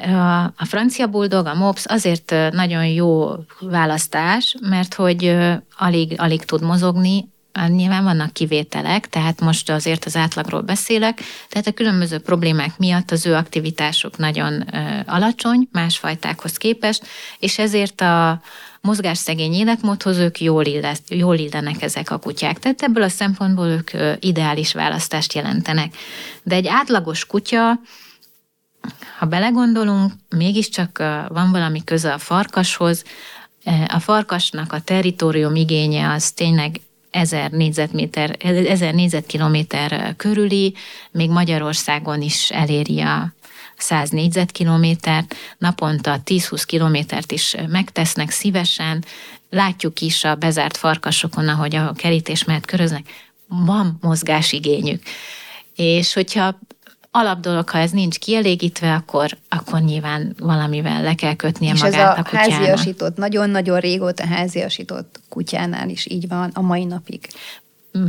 a, 0.57 0.65
francia 0.65 1.07
buldog, 1.07 1.47
a 1.47 1.55
mops 1.55 1.87
azért 1.87 2.35
nagyon 2.51 2.87
jó 2.87 3.31
választás, 3.61 4.57
mert 4.61 4.95
hogy 4.95 5.37
alig, 5.77 6.15
alig 6.17 6.45
tud 6.45 6.63
mozogni, 6.63 7.29
Nyilván 7.69 8.05
vannak 8.05 8.33
kivételek, 8.33 9.09
tehát 9.09 9.41
most 9.41 9.71
azért 9.71 10.05
az 10.05 10.17
átlagról 10.17 10.61
beszélek, 10.61 11.21
tehát 11.49 11.67
a 11.67 11.73
különböző 11.73 12.19
problémák 12.19 12.79
miatt 12.79 13.11
az 13.11 13.27
ő 13.27 13.35
aktivitásuk 13.35 14.17
nagyon 14.17 14.61
alacsony, 15.07 15.69
más 15.73 15.99
fajtákhoz 15.99 16.57
képest, 16.57 17.07
és 17.39 17.59
ezért 17.59 18.01
a 18.01 18.43
mozgásszegény 18.81 19.53
életmódhoz 19.53 20.17
ők 20.17 20.41
jól, 20.41 20.65
illet, 20.65 21.01
jól 21.09 21.37
illenek 21.37 21.83
ezek 21.83 22.11
a 22.11 22.19
kutyák. 22.19 22.59
Tehát 22.59 22.83
ebből 22.83 23.03
a 23.03 23.09
szempontból 23.09 23.67
ők 23.67 23.91
ideális 24.19 24.73
választást 24.73 25.33
jelentenek. 25.33 25.97
De 26.43 26.55
egy 26.55 26.67
átlagos 26.67 27.27
kutya, 27.27 27.81
ha 29.19 29.27
belegondolunk, 29.27 30.13
mégiscsak 30.29 30.99
van 31.29 31.51
valami 31.51 31.85
köze 31.85 32.13
a 32.13 32.19
farkashoz, 32.19 33.05
a 33.89 33.99
farkasnak 33.99 34.73
a 34.73 34.81
territórium 34.81 35.55
igénye 35.55 36.13
az 36.13 36.31
tényleg 36.31 36.81
ezer 37.11 37.51
négyzetméter, 37.51 38.37
ezer 38.69 38.95
négyzetkilométer 38.95 40.15
körüli, 40.17 40.75
még 41.11 41.31
Magyarországon 41.31 42.23
is 42.23 42.51
eléri 42.51 43.01
a 43.01 43.33
100 43.77 44.11
négyzetkilométert, 44.11 45.35
naponta 45.59 46.21
10-20 46.25 46.63
kilométert 46.67 47.33
is 47.33 47.57
megtesznek 47.69 48.31
szívesen, 48.31 49.05
látjuk 49.51 50.01
is 50.01 50.25
a 50.25 50.35
bezárt 50.35 50.77
farkasokon, 50.77 51.49
ahogy 51.49 51.75
a 51.77 51.93
kerítés 51.93 52.45
mellett 52.45 52.67
köröznek, 52.67 53.07
van 53.49 53.99
mozgásigényük. 54.01 55.03
És 55.75 56.13
hogyha 56.13 56.59
alapdolog, 57.11 57.69
ha 57.69 57.79
ez 57.79 57.91
nincs 57.91 58.19
kielégítve, 58.19 58.95
akkor, 58.95 59.37
akkor 59.49 59.81
nyilván 59.81 60.35
valamivel 60.39 61.03
le 61.03 61.15
kell 61.15 61.35
kötnie 61.35 61.73
És 61.73 61.83
magát 61.83 62.19
ez 62.19 62.25
a, 62.25 62.37
a 62.37 62.37
háziasított, 62.37 63.17
nagyon-nagyon 63.17 63.81
régóta 63.81 64.27
háziasított 64.27 65.21
kutyánál 65.29 65.89
is 65.89 66.07
így 66.07 66.29
van 66.29 66.51
a 66.55 66.61
mai 66.61 66.85
napig. 66.85 67.29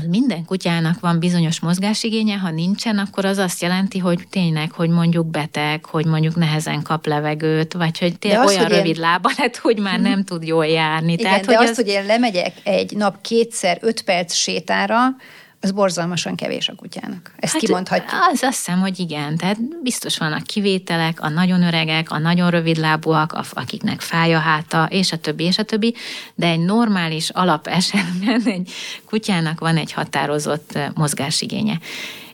Minden 0.10 0.46
kutyának 0.46 1.00
van 1.00 1.20
bizonyos 1.20 1.60
mozgásigénye, 1.60 2.38
ha 2.38 2.52
nincsen, 2.52 2.98
akkor 2.98 3.26
az 3.26 3.38
azt 3.38 3.62
jelenti, 3.62 4.00
hogy 4.00 4.28
tényleg, 4.30 4.72
hogy 4.72 4.90
mondjuk 4.90 5.28
beteg, 5.28 5.86
hogy 5.86 6.06
mondjuk 6.06 6.36
nehezen 6.36 6.82
kap 6.82 7.06
levegőt, 7.06 7.74
vagy 7.74 8.00
hogy 8.00 8.20
tényleg 8.20 8.48
olyan 8.48 8.64
hogy 8.64 8.72
rövid 8.72 8.96
én... 8.96 9.02
lába 9.02 9.32
lett, 9.38 9.58
hogy 9.58 9.80
már 9.80 10.00
nem 10.00 10.24
tud 10.24 10.44
jól 10.44 10.66
járni. 10.66 11.12
Igen, 11.12 11.24
Tehát, 11.24 11.46
de 11.46 11.56
hogy 11.56 11.66
azt, 11.66 11.72
az... 11.72 11.76
hogy 11.76 11.88
én 11.88 12.06
lemegyek 12.06 12.54
egy 12.64 12.96
nap 12.96 13.22
kétszer 13.22 13.78
öt 13.82 14.02
perc 14.02 14.34
sétára, 14.34 15.16
az 15.62 15.72
borzalmasan 15.72 16.36
kevés 16.36 16.70
a 16.70 16.76
kutyának. 16.76 17.32
Ezt 17.38 17.54
hát, 17.54 17.62
kimondhatjuk. 17.62 18.12
Az 18.32 18.44
azt 18.44 18.58
hiszem, 18.58 18.80
hogy 18.80 19.00
igen. 19.00 19.38
Tehát 19.38 19.82
biztos 19.84 20.18
vannak 20.18 20.44
kivételek, 20.44 21.22
a 21.22 21.30
nagyon 21.30 21.64
öregek, 21.64 22.12
a 22.12 22.18
nagyon 22.18 22.50
rövidlábúak, 22.50 23.40
akiknek 23.54 24.02
fáj 24.02 24.34
a 24.34 24.40
háta, 24.40 24.88
és 24.90 25.12
a 25.12 25.18
többi, 25.18 25.44
és 25.44 25.58
a 25.58 25.64
többi, 25.64 25.96
de 26.36 26.48
egy 26.48 26.60
normális 26.60 27.30
alap 27.30 27.68
esetben 27.68 28.42
egy 28.46 28.72
kutyának 29.06 29.60
van 29.60 29.78
egy 29.78 29.92
határozott 29.92 30.78
mozgásigénye. 30.94 31.80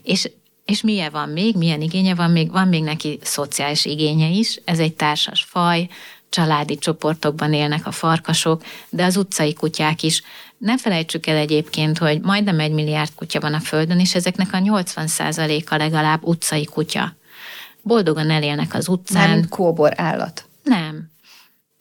És 0.03 0.29
és 0.65 0.81
milyen 0.81 1.11
van 1.11 1.29
még, 1.29 1.55
milyen 1.55 1.81
igénye 1.81 2.15
van 2.15 2.31
még? 2.31 2.51
Van 2.51 2.67
még 2.67 2.83
neki 2.83 3.19
szociális 3.21 3.85
igénye 3.85 4.27
is, 4.27 4.59
ez 4.63 4.79
egy 4.79 4.93
társas 4.93 5.43
faj, 5.49 5.87
családi 6.29 6.77
csoportokban 6.77 7.53
élnek 7.53 7.87
a 7.87 7.91
farkasok, 7.91 8.63
de 8.89 9.03
az 9.05 9.17
utcai 9.17 9.53
kutyák 9.53 10.03
is 10.03 10.23
ne 10.57 10.77
felejtsük 10.77 11.27
el 11.27 11.37
egyébként, 11.37 11.97
hogy 11.97 12.21
majdnem 12.21 12.59
egy 12.59 12.71
milliárd 12.71 13.13
kutya 13.15 13.39
van 13.39 13.53
a 13.53 13.59
Földön, 13.59 13.99
és 13.99 14.15
ezeknek 14.15 14.53
a 14.53 14.57
80%-a 14.57 15.75
legalább 15.75 16.23
utcai 16.23 16.65
kutya. 16.65 17.15
Boldogan 17.81 18.29
elélnek 18.29 18.73
az 18.73 18.87
utcán. 18.87 19.29
Nem 19.29 19.49
kóbor 19.49 19.93
állat. 19.95 20.45
Nem. 20.63 21.13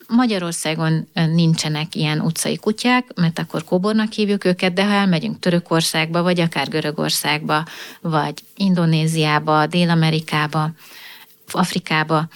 Magyarországon 0.07 1.07
nincsenek 1.13 1.95
ilyen 1.95 2.21
utcai 2.21 2.57
kutyák, 2.57 3.05
mert 3.15 3.39
akkor 3.39 3.63
kóbornak 3.63 4.11
hívjuk 4.11 4.45
őket, 4.45 4.73
de 4.73 4.85
ha 4.85 4.91
elmegyünk 4.91 5.39
Törökországba, 5.39 6.23
vagy 6.23 6.39
akár 6.39 6.69
Görögországba, 6.69 7.65
vagy 8.01 8.33
Indonéziába, 8.55 9.65
Dél-Amerikába, 9.65 10.71
Afrikába, 11.51 12.27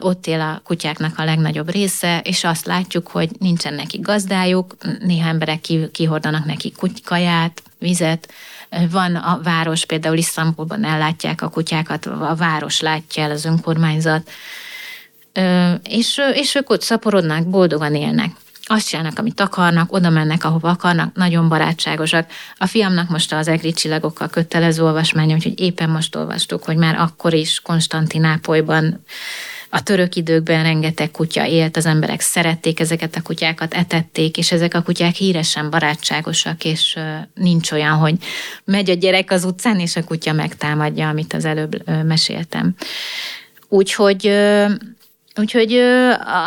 ott 0.00 0.26
él 0.26 0.40
a 0.40 0.60
kutyáknak 0.64 1.18
a 1.18 1.24
legnagyobb 1.24 1.70
része, 1.70 2.20
és 2.24 2.44
azt 2.44 2.66
látjuk, 2.66 3.08
hogy 3.08 3.30
nincsen 3.38 3.74
neki 3.74 3.98
gazdájuk, 3.98 4.76
néha 5.00 5.28
emberek 5.28 5.60
kihordanak 5.92 6.44
neki 6.44 6.72
kaját, 7.04 7.62
vizet, 7.78 8.32
van 8.90 9.16
a 9.16 9.40
város, 9.42 9.84
például 9.84 10.16
Isztambulban 10.16 10.84
ellátják 10.84 11.42
a 11.42 11.48
kutyákat, 11.48 12.06
a 12.06 12.34
város 12.38 12.80
látja 12.80 13.22
el 13.22 13.30
az 13.30 13.44
önkormányzat, 13.44 14.30
és, 15.82 16.20
és 16.32 16.54
ők 16.54 16.70
ott 16.70 16.82
szaporodnak, 16.82 17.46
boldogan 17.46 17.94
élnek. 17.94 18.30
Azt 18.70 18.88
csinálnak, 18.88 19.18
amit 19.18 19.40
akarnak, 19.40 19.92
oda 19.92 20.10
mennek, 20.10 20.44
ahova 20.44 20.68
akarnak, 20.68 21.14
nagyon 21.14 21.48
barátságosak. 21.48 22.30
A 22.56 22.66
fiamnak 22.66 23.08
most 23.08 23.32
az 23.32 23.48
egri 23.48 23.72
csillagokkal 23.72 24.28
kötelező 24.28 24.82
olvasmány, 24.82 25.32
úgyhogy 25.32 25.60
éppen 25.60 25.90
most 25.90 26.16
olvastuk, 26.16 26.64
hogy 26.64 26.76
már 26.76 26.94
akkor 26.94 27.34
is 27.34 27.60
Konstantinápolyban 27.60 29.04
a 29.70 29.82
török 29.82 30.14
időkben 30.14 30.62
rengeteg 30.62 31.10
kutya 31.10 31.46
élt, 31.46 31.76
az 31.76 31.86
emberek 31.86 32.20
szerették 32.20 32.80
ezeket 32.80 33.16
a 33.16 33.22
kutyákat, 33.22 33.74
etették, 33.74 34.36
és 34.36 34.52
ezek 34.52 34.74
a 34.74 34.82
kutyák 34.82 35.14
híresen 35.14 35.70
barátságosak, 35.70 36.64
és 36.64 36.98
nincs 37.34 37.70
olyan, 37.72 37.96
hogy 37.96 38.14
megy 38.64 38.90
a 38.90 38.94
gyerek 38.94 39.30
az 39.30 39.44
utcán, 39.44 39.80
és 39.80 39.96
a 39.96 40.04
kutya 40.04 40.32
megtámadja, 40.32 41.08
amit 41.08 41.32
az 41.32 41.44
előbb 41.44 41.90
meséltem. 42.04 42.74
Úgyhogy 43.68 44.32
Úgyhogy 45.38 45.72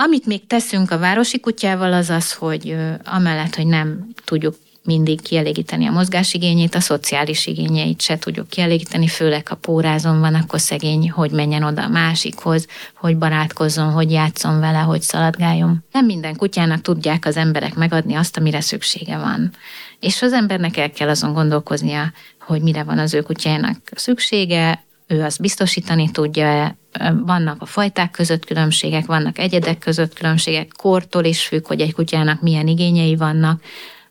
amit 0.03 0.25
még 0.25 0.47
teszünk 0.47 0.91
a 0.91 0.97
városi 0.97 1.39
kutyával, 1.39 1.93
az 1.93 2.09
az, 2.09 2.33
hogy 2.33 2.75
amellett, 3.03 3.55
hogy 3.55 3.67
nem 3.67 4.07
tudjuk 4.25 4.55
mindig 4.83 5.21
kielégíteni 5.21 5.85
a 5.85 5.91
mozgásigényét, 5.91 6.75
a 6.75 6.79
szociális 6.79 7.47
igényeit 7.47 8.01
se 8.01 8.17
tudjuk 8.17 8.49
kielégíteni, 8.49 9.07
főleg 9.07 9.47
ha 9.47 9.55
pórázon 9.55 10.19
van, 10.19 10.35
akkor 10.35 10.59
szegény, 10.59 11.09
hogy 11.09 11.31
menjen 11.31 11.63
oda 11.63 11.83
a 11.83 11.87
másikhoz, 11.87 12.67
hogy 12.95 13.17
barátkozzon, 13.17 13.91
hogy 13.91 14.11
játszon 14.11 14.59
vele, 14.59 14.79
hogy 14.79 15.01
szaladgáljon. 15.01 15.83
Nem 15.91 16.05
minden 16.05 16.35
kutyának 16.35 16.81
tudják 16.81 17.25
az 17.25 17.37
emberek 17.37 17.75
megadni 17.75 18.13
azt, 18.13 18.37
amire 18.37 18.61
szüksége 18.61 19.17
van. 19.17 19.51
És 19.99 20.21
az 20.21 20.33
embernek 20.33 20.77
el 20.77 20.91
kell 20.91 21.09
azon 21.09 21.33
gondolkoznia, 21.33 22.11
hogy 22.39 22.61
mire 22.61 22.83
van 22.83 22.99
az 22.99 23.13
ő 23.13 23.21
kutyának 23.21 23.77
szüksége, 23.95 24.83
ő 25.07 25.23
azt 25.23 25.41
biztosítani 25.41 26.11
tudja 26.11 26.77
vannak 27.25 27.61
a 27.61 27.65
fajták 27.65 28.11
között 28.11 28.45
különbségek, 28.45 29.05
vannak 29.05 29.37
egyedek 29.37 29.77
között 29.77 30.13
különbségek, 30.13 30.67
kortól 30.77 31.23
is 31.23 31.47
függ, 31.47 31.67
hogy 31.67 31.81
egy 31.81 31.93
kutyának 31.93 32.41
milyen 32.41 32.67
igényei 32.67 33.15
vannak, 33.15 33.61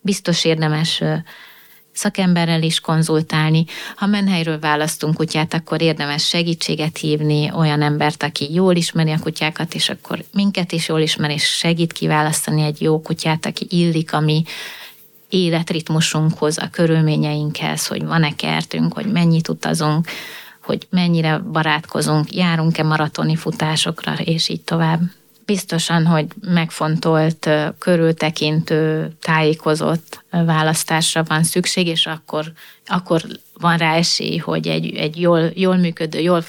biztos 0.00 0.44
érdemes 0.44 1.02
szakemberrel 1.92 2.62
is 2.62 2.80
konzultálni. 2.80 3.64
Ha 3.96 4.06
menhelyről 4.06 4.58
választunk 4.58 5.14
kutyát, 5.14 5.54
akkor 5.54 5.82
érdemes 5.82 6.26
segítséget 6.26 6.96
hívni, 6.96 7.50
olyan 7.54 7.82
embert, 7.82 8.22
aki 8.22 8.52
jól 8.52 8.76
ismeri 8.76 9.10
a 9.10 9.18
kutyákat, 9.18 9.74
és 9.74 9.88
akkor 9.88 10.24
minket 10.32 10.72
is 10.72 10.88
jól 10.88 11.00
ismer, 11.00 11.30
és 11.30 11.44
segít 11.44 11.92
kiválasztani 11.92 12.62
egy 12.62 12.82
jó 12.82 13.00
kutyát, 13.00 13.46
aki 13.46 13.66
illik 13.68 14.12
a 14.12 14.20
mi 14.20 14.44
életritmusunkhoz, 15.28 16.58
a 16.58 16.68
körülményeinkhez, 16.70 17.86
hogy 17.86 18.04
van-e 18.04 18.34
kertünk, 18.34 18.92
hogy 18.92 19.06
mennyit 19.06 19.48
utazunk, 19.48 20.06
hogy 20.62 20.86
mennyire 20.90 21.38
barátkozunk, 21.38 22.34
járunk-e 22.34 22.82
maratoni 22.82 23.36
futásokra, 23.36 24.14
és 24.14 24.48
így 24.48 24.60
tovább 24.60 25.00
biztosan, 25.50 26.06
hogy 26.06 26.26
megfontolt, 26.40 27.48
körültekintő, 27.78 29.12
tájékozott 29.20 30.24
választásra 30.30 31.22
van 31.22 31.44
szükség, 31.44 31.86
és 31.86 32.06
akkor, 32.06 32.52
akkor 32.86 33.22
van 33.54 33.76
rá 33.76 33.94
esély, 33.94 34.36
hogy 34.36 34.66
egy, 34.66 34.94
egy 34.94 35.20
jól, 35.20 35.50
jól 35.54 35.76
működő, 35.76 36.18
jól 36.18 36.42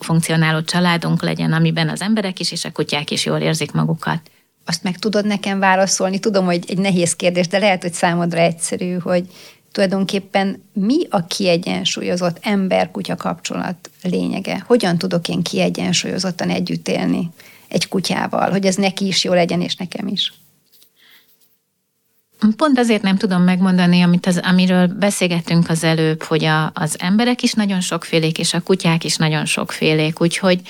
funkcionáló 0.00 0.62
családunk 0.62 1.22
legyen, 1.22 1.52
amiben 1.52 1.88
az 1.88 2.00
emberek 2.00 2.40
is 2.40 2.52
és 2.52 2.64
a 2.64 2.72
kutyák 2.72 3.10
is 3.10 3.24
jól 3.24 3.38
érzik 3.38 3.72
magukat. 3.72 4.20
Azt 4.64 4.82
meg 4.82 4.98
tudod 4.98 5.26
nekem 5.26 5.58
válaszolni? 5.58 6.18
Tudom, 6.18 6.44
hogy 6.44 6.64
egy 6.66 6.78
nehéz 6.78 7.16
kérdés, 7.16 7.48
de 7.48 7.58
lehet, 7.58 7.82
hogy 7.82 7.92
számodra 7.92 8.38
egyszerű, 8.38 8.98
hogy 8.98 9.24
tulajdonképpen 9.72 10.62
mi 10.72 11.06
a 11.10 11.26
kiegyensúlyozott 11.26 12.38
ember-kutya 12.40 13.16
kapcsolat 13.16 13.90
lényege? 14.02 14.64
Hogyan 14.66 14.98
tudok 14.98 15.28
én 15.28 15.42
kiegyensúlyozottan 15.42 16.50
együtt 16.50 16.88
élni? 16.88 17.30
Egy 17.68 17.88
kutyával, 17.88 18.50
hogy 18.50 18.66
ez 18.66 18.74
neki 18.74 19.06
is 19.06 19.24
jó 19.24 19.32
legyen, 19.32 19.60
és 19.60 19.76
nekem 19.76 20.06
is. 20.06 20.32
Pont 22.56 22.78
azért 22.78 23.02
nem 23.02 23.16
tudom 23.16 23.42
megmondani, 23.42 24.02
amit 24.02 24.26
az, 24.26 24.40
amiről 24.42 24.86
beszélgettünk 24.86 25.68
az 25.68 25.84
előbb, 25.84 26.22
hogy 26.22 26.44
a, 26.44 26.70
az 26.74 26.96
emberek 26.98 27.42
is 27.42 27.52
nagyon 27.52 27.80
sokfélék, 27.80 28.38
és 28.38 28.54
a 28.54 28.60
kutyák 28.60 29.04
is 29.04 29.16
nagyon 29.16 29.44
sokfélék, 29.44 30.20
úgyhogy 30.20 30.60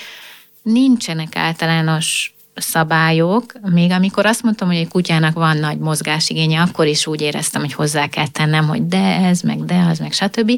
nincsenek 0.61 1.35
általános 1.35 2.35
szabályok. 2.55 3.53
Még 3.61 3.91
amikor 3.91 4.25
azt 4.25 4.43
mondtam, 4.43 4.67
hogy 4.67 4.77
egy 4.77 4.87
kutyának 4.87 5.33
van 5.33 5.57
nagy 5.57 5.77
mozgásigénye, 5.77 6.61
akkor 6.61 6.85
is 6.85 7.07
úgy 7.07 7.21
éreztem, 7.21 7.61
hogy 7.61 7.73
hozzá 7.73 8.07
kell 8.07 8.27
tennem, 8.27 8.67
hogy 8.67 8.87
de 8.87 9.17
ez, 9.17 9.41
meg 9.41 9.65
de 9.65 9.85
az, 9.89 9.99
meg 9.99 10.11
stb. 10.11 10.51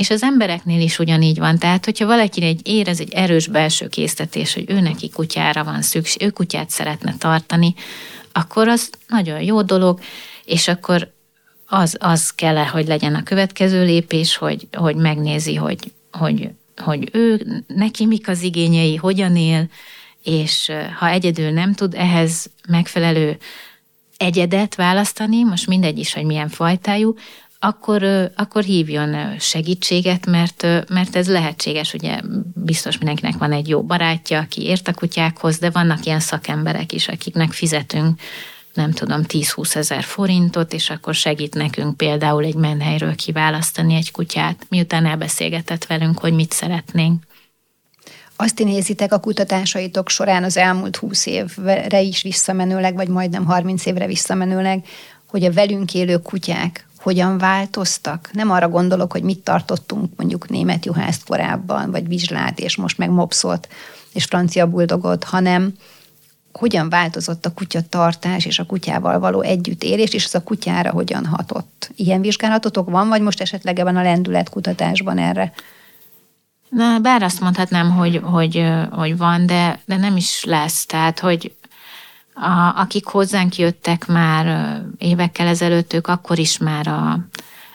És 0.00 0.10
az 0.10 0.22
embereknél 0.22 0.80
is 0.80 0.98
ugyanígy 0.98 1.38
van. 1.38 1.58
Tehát, 1.58 1.84
hogyha 1.84 2.06
valaki 2.06 2.42
egy 2.42 2.60
érez 2.68 3.00
egy 3.00 3.12
erős 3.12 3.46
belső 3.46 3.88
késztetés, 3.88 4.54
hogy 4.54 4.64
ő 4.68 4.80
neki 4.80 5.10
kutyára 5.10 5.64
van 5.64 5.82
szükség, 5.82 6.22
ő 6.22 6.30
kutyát 6.30 6.70
szeretne 6.70 7.14
tartani, 7.18 7.74
akkor 8.32 8.68
az 8.68 8.90
nagyon 9.08 9.42
jó 9.42 9.62
dolog, 9.62 10.00
és 10.44 10.68
akkor 10.68 11.12
az, 11.66 11.96
az 11.98 12.30
kell 12.30 12.56
hogy 12.56 12.86
legyen 12.86 13.14
a 13.14 13.22
következő 13.22 13.84
lépés, 13.84 14.36
hogy, 14.36 14.68
hogy 14.72 14.96
megnézi, 14.96 15.54
hogy, 15.54 15.92
hogy, 16.10 16.50
hogy 16.76 17.08
ő, 17.12 17.46
neki 17.66 18.06
mik 18.06 18.28
az 18.28 18.42
igényei, 18.42 18.96
hogyan 18.96 19.36
él, 19.36 19.68
és 20.22 20.72
ha 20.98 21.08
egyedül 21.08 21.50
nem 21.50 21.74
tud 21.74 21.94
ehhez 21.94 22.50
megfelelő 22.68 23.38
egyedet 24.16 24.74
választani, 24.74 25.42
most 25.42 25.66
mindegy 25.66 25.98
is, 25.98 26.14
hogy 26.14 26.24
milyen 26.24 26.48
fajtájú, 26.48 27.14
akkor, 27.62 28.02
akkor 28.36 28.62
hívjon 28.62 29.38
segítséget, 29.38 30.26
mert, 30.26 30.66
mert 30.88 31.16
ez 31.16 31.28
lehetséges, 31.28 31.94
ugye 31.94 32.20
biztos 32.54 32.98
mindenkinek 32.98 33.38
van 33.38 33.52
egy 33.52 33.68
jó 33.68 33.82
barátja, 33.82 34.38
aki 34.38 34.62
ért 34.62 34.88
a 34.88 34.94
kutyákhoz, 34.94 35.58
de 35.58 35.70
vannak 35.70 36.04
ilyen 36.06 36.20
szakemberek 36.20 36.92
is, 36.92 37.08
akiknek 37.08 37.52
fizetünk 37.52 38.20
nem 38.74 38.92
tudom, 38.92 39.20
10-20 39.28 39.74
ezer 39.74 40.02
forintot, 40.02 40.72
és 40.72 40.90
akkor 40.90 41.14
segít 41.14 41.54
nekünk 41.54 41.96
például 41.96 42.44
egy 42.44 42.54
menhelyről 42.54 43.14
kiválasztani 43.14 43.94
egy 43.94 44.10
kutyát, 44.10 44.66
miután 44.68 45.06
elbeszélgetett 45.06 45.86
velünk, 45.86 46.18
hogy 46.18 46.32
mit 46.32 46.52
szeretnénk. 46.52 47.22
Azt 48.36 48.58
nézitek 48.58 49.12
a 49.12 49.20
kutatásaitok 49.20 50.08
során 50.08 50.44
az 50.44 50.56
elmúlt 50.56 50.96
20 50.96 51.26
évre 51.26 52.00
is 52.00 52.22
visszamenőleg, 52.22 52.94
vagy 52.94 53.08
majdnem 53.08 53.44
30 53.44 53.86
évre 53.86 54.06
visszamenőleg, 54.06 54.84
hogy 55.26 55.44
a 55.44 55.52
velünk 55.52 55.94
élő 55.94 56.18
kutyák 56.18 56.88
hogyan 57.02 57.38
változtak. 57.38 58.30
Nem 58.32 58.50
arra 58.50 58.68
gondolok, 58.68 59.12
hogy 59.12 59.22
mit 59.22 59.38
tartottunk 59.38 60.12
mondjuk 60.16 60.48
német 60.48 60.86
juhászt 60.86 61.24
korábban, 61.24 61.90
vagy 61.90 62.08
vizslát, 62.08 62.58
és 62.58 62.76
most 62.76 62.98
meg 62.98 63.10
mopszot, 63.10 63.68
és 64.12 64.24
francia 64.24 64.66
buldogot, 64.66 65.24
hanem 65.24 65.74
hogyan 66.52 66.88
változott 66.88 67.46
a 67.46 67.52
kutyatartás 67.52 68.44
és 68.44 68.58
a 68.58 68.66
kutyával 68.66 69.18
való 69.18 69.40
együttélés, 69.40 70.12
és 70.12 70.24
az 70.24 70.34
a 70.34 70.42
kutyára 70.42 70.90
hogyan 70.90 71.26
hatott. 71.26 71.90
Ilyen 71.96 72.20
vizsgálatotok 72.20 72.90
van, 72.90 73.08
vagy 73.08 73.22
most 73.22 73.40
esetleg 73.40 73.78
ebben 73.78 73.96
a 73.96 74.02
lendületkutatásban 74.02 75.18
erre? 75.18 75.52
Na, 76.68 76.98
bár 76.98 77.22
azt 77.22 77.40
mondhatnám, 77.40 77.90
hogy, 77.90 78.20
hogy, 78.22 78.64
hogy 78.90 79.16
van, 79.16 79.46
de, 79.46 79.80
de 79.84 79.96
nem 79.96 80.16
is 80.16 80.44
lesz. 80.44 80.86
Tehát, 80.86 81.18
hogy 81.18 81.54
a, 82.34 82.80
akik 82.80 83.06
hozzánk 83.06 83.56
jöttek 83.56 84.06
már 84.06 84.76
évekkel 84.98 85.46
ezelőtt, 85.46 85.92
ők 85.92 86.06
akkor 86.06 86.38
is 86.38 86.58
már 86.58 86.86
a, 86.86 87.18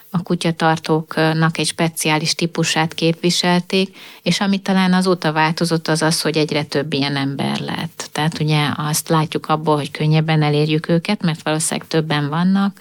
a 0.10 0.22
kutyatartóknak 0.24 1.58
egy 1.58 1.66
speciális 1.66 2.36
típusát 2.36 2.94
képviselték, 2.94 3.98
és 4.22 4.40
ami 4.40 4.58
talán 4.58 4.94
azóta 4.94 5.32
változott, 5.32 5.88
az 5.88 6.02
az, 6.02 6.22
hogy 6.22 6.38
egyre 6.38 6.64
több 6.64 6.94
ilyen 6.94 7.16
ember 7.16 7.60
lett. 7.60 8.10
Tehát 8.12 8.40
ugye 8.40 8.70
azt 8.78 9.10
látjuk 9.10 9.50
abból, 9.50 9.76
hogy 9.76 9.92
könnyebben 9.92 10.44
elérjük 10.44 10.90
őket, 10.90 11.22
mert 11.22 11.44
valószínűleg 11.44 11.88
többen 11.88 12.30
vannak, 12.30 12.80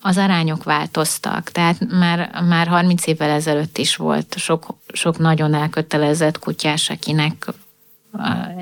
az 0.00 0.16
arányok 0.16 0.64
változtak. 0.64 1.50
Tehát 1.50 1.86
már, 1.90 2.42
már 2.48 2.66
30 2.66 3.06
évvel 3.06 3.30
ezelőtt 3.30 3.78
is 3.78 3.96
volt 3.96 4.34
sok, 4.38 4.66
sok 4.92 5.18
nagyon 5.18 5.54
elkötelezett 5.54 6.38
kutyás, 6.38 6.90
akinek 6.90 7.46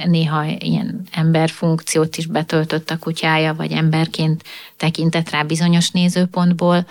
néha 0.04 0.44
ilyen 0.44 1.02
emberfunkciót 1.12 2.16
is 2.16 2.26
betöltött 2.26 2.90
a 2.90 2.98
kutyája, 2.98 3.54
vagy 3.54 3.72
emberként 3.72 4.44
tekintett 4.76 5.30
rá 5.30 5.42
bizonyos 5.42 5.90
nézőpontból. 5.90 6.86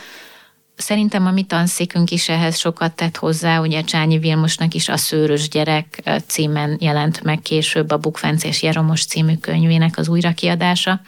Szerintem 0.76 1.26
a 1.26 1.32
mi 1.32 1.44
tanszékünk 1.44 2.12
is 2.12 2.30
ehhez 2.30 2.58
sokat 2.58 2.96
tett 2.96 3.18
hozzá, 3.18 3.60
ugye 3.60 3.82
Csányi 3.82 4.18
Vilmosnak 4.18 4.74
is 4.74 4.90
a 4.90 4.98
Szőrös 4.98 5.50
gyerek 5.50 6.12
címen 6.28 6.78
jelent 6.80 7.24
meg 7.24 7.42
később 7.42 7.92
a 7.92 7.98
Bukfenc 7.98 8.44
és 8.44 8.64
Jeromos 8.64 9.06
című 9.06 9.36
könyvének 9.36 9.98
az 9.98 10.08
újrakiadása. 10.08 11.02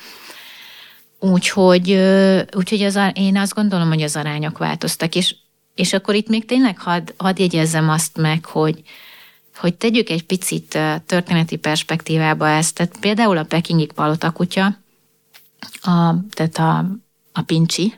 Úgyhogy, 1.20 1.91
úgyhogy 2.56 2.82
az, 2.82 3.00
én 3.14 3.38
azt 3.38 3.54
gondolom, 3.54 3.88
hogy 3.88 4.02
az 4.02 4.16
arányok 4.16 4.58
változtak, 4.58 5.16
és, 5.16 5.36
és 5.76 5.93
akkor 5.93 6.16
itt 6.16 6.28
még 6.28 6.45
tényleg 6.45 6.78
hadd 6.80 7.12
had 7.18 7.39
jegyezzem 7.39 7.89
azt 7.89 8.18
meg, 8.18 8.45
hogy, 8.45 8.82
hogy 9.58 9.76
tegyük 9.76 10.10
egy 10.10 10.24
picit 10.24 10.80
történeti 11.05 11.55
perspektívába 11.55 12.49
ezt. 12.49 12.76
Tehát 12.76 12.97
például 12.99 13.38
a 13.38 13.43
pekingi 13.43 13.86
palota 13.86 14.32
kutya, 14.32 14.66
a, 15.82 16.16
tehát 16.30 16.58
a, 16.58 16.86
a 17.32 17.41
pincsi, 17.41 17.93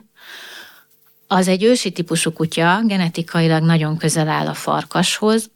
az 1.26 1.48
egy 1.48 1.62
ősi 1.62 1.90
típusú 1.90 2.32
kutya, 2.32 2.80
genetikailag 2.84 3.62
nagyon 3.62 3.96
közel 3.96 4.28
áll 4.28 4.46
a 4.46 4.54
farkashoz, 4.54 5.50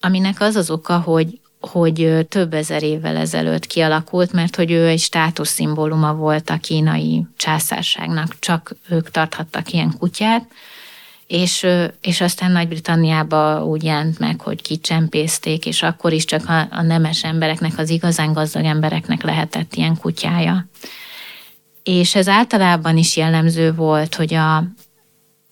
aminek 0.00 0.40
az 0.40 0.56
az 0.56 0.70
oka, 0.70 0.98
hogy, 0.98 1.40
hogy 1.60 2.26
több 2.28 2.54
ezer 2.54 2.82
évvel 2.82 3.16
ezelőtt 3.16 3.66
kialakult, 3.66 4.32
mert 4.32 4.56
hogy 4.56 4.70
ő 4.70 4.86
egy 4.86 5.00
státuszszimbóluma 5.00 6.14
volt 6.14 6.50
a 6.50 6.56
kínai 6.56 7.26
császárságnak, 7.36 8.38
csak 8.38 8.74
ők 8.88 9.10
tarthattak 9.10 9.72
ilyen 9.72 9.94
kutyát, 9.98 10.50
és, 11.30 11.66
és 12.00 12.20
aztán 12.20 12.52
Nagy-Britanniába 12.52 13.64
úgy 13.64 13.84
jelent 13.84 14.18
meg, 14.18 14.40
hogy 14.40 14.62
kicsempészték, 14.62 15.66
és 15.66 15.82
akkor 15.82 16.12
is 16.12 16.24
csak 16.24 16.48
a, 16.48 16.66
a 16.70 16.82
nemes 16.82 17.24
embereknek, 17.24 17.78
az 17.78 17.90
igazán 17.90 18.32
gazdag 18.32 18.64
embereknek 18.64 19.22
lehetett 19.22 19.74
ilyen 19.74 19.96
kutyája. 19.96 20.66
És 21.82 22.14
ez 22.14 22.28
általában 22.28 22.96
is 22.96 23.16
jellemző 23.16 23.72
volt, 23.74 24.14
hogy 24.14 24.34
a, 24.34 24.56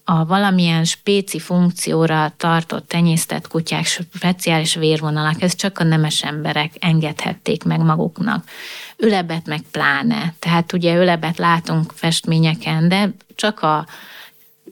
a 0.04 0.24
valamilyen 0.26 0.84
spéci 0.84 1.38
funkcióra 1.38 2.32
tartott, 2.36 2.88
tenyésztett 2.88 3.48
kutyák, 3.48 3.84
speciális 3.86 4.74
vérvonalak, 4.74 5.42
ez 5.42 5.54
csak 5.54 5.78
a 5.78 5.84
nemes 5.84 6.22
emberek 6.22 6.72
engedhették 6.78 7.64
meg 7.64 7.80
maguknak. 7.80 8.48
Ölebet 8.96 9.46
meg 9.46 9.60
pláne. 9.70 10.34
Tehát 10.38 10.72
ugye 10.72 10.96
ölebet 10.96 11.38
látunk 11.38 11.92
festményeken, 11.94 12.88
de 12.88 13.10
csak 13.34 13.60
a, 13.60 13.86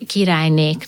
királynék 0.07 0.86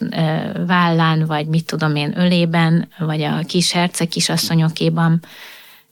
vállán, 0.66 1.26
vagy 1.26 1.46
mit 1.46 1.64
tudom 1.64 1.96
én, 1.96 2.18
ölében, 2.18 2.88
vagy 2.98 3.22
a 3.22 3.40
kis 3.46 3.72
herceg 3.72 4.08
kisasszonyokéban 4.08 5.20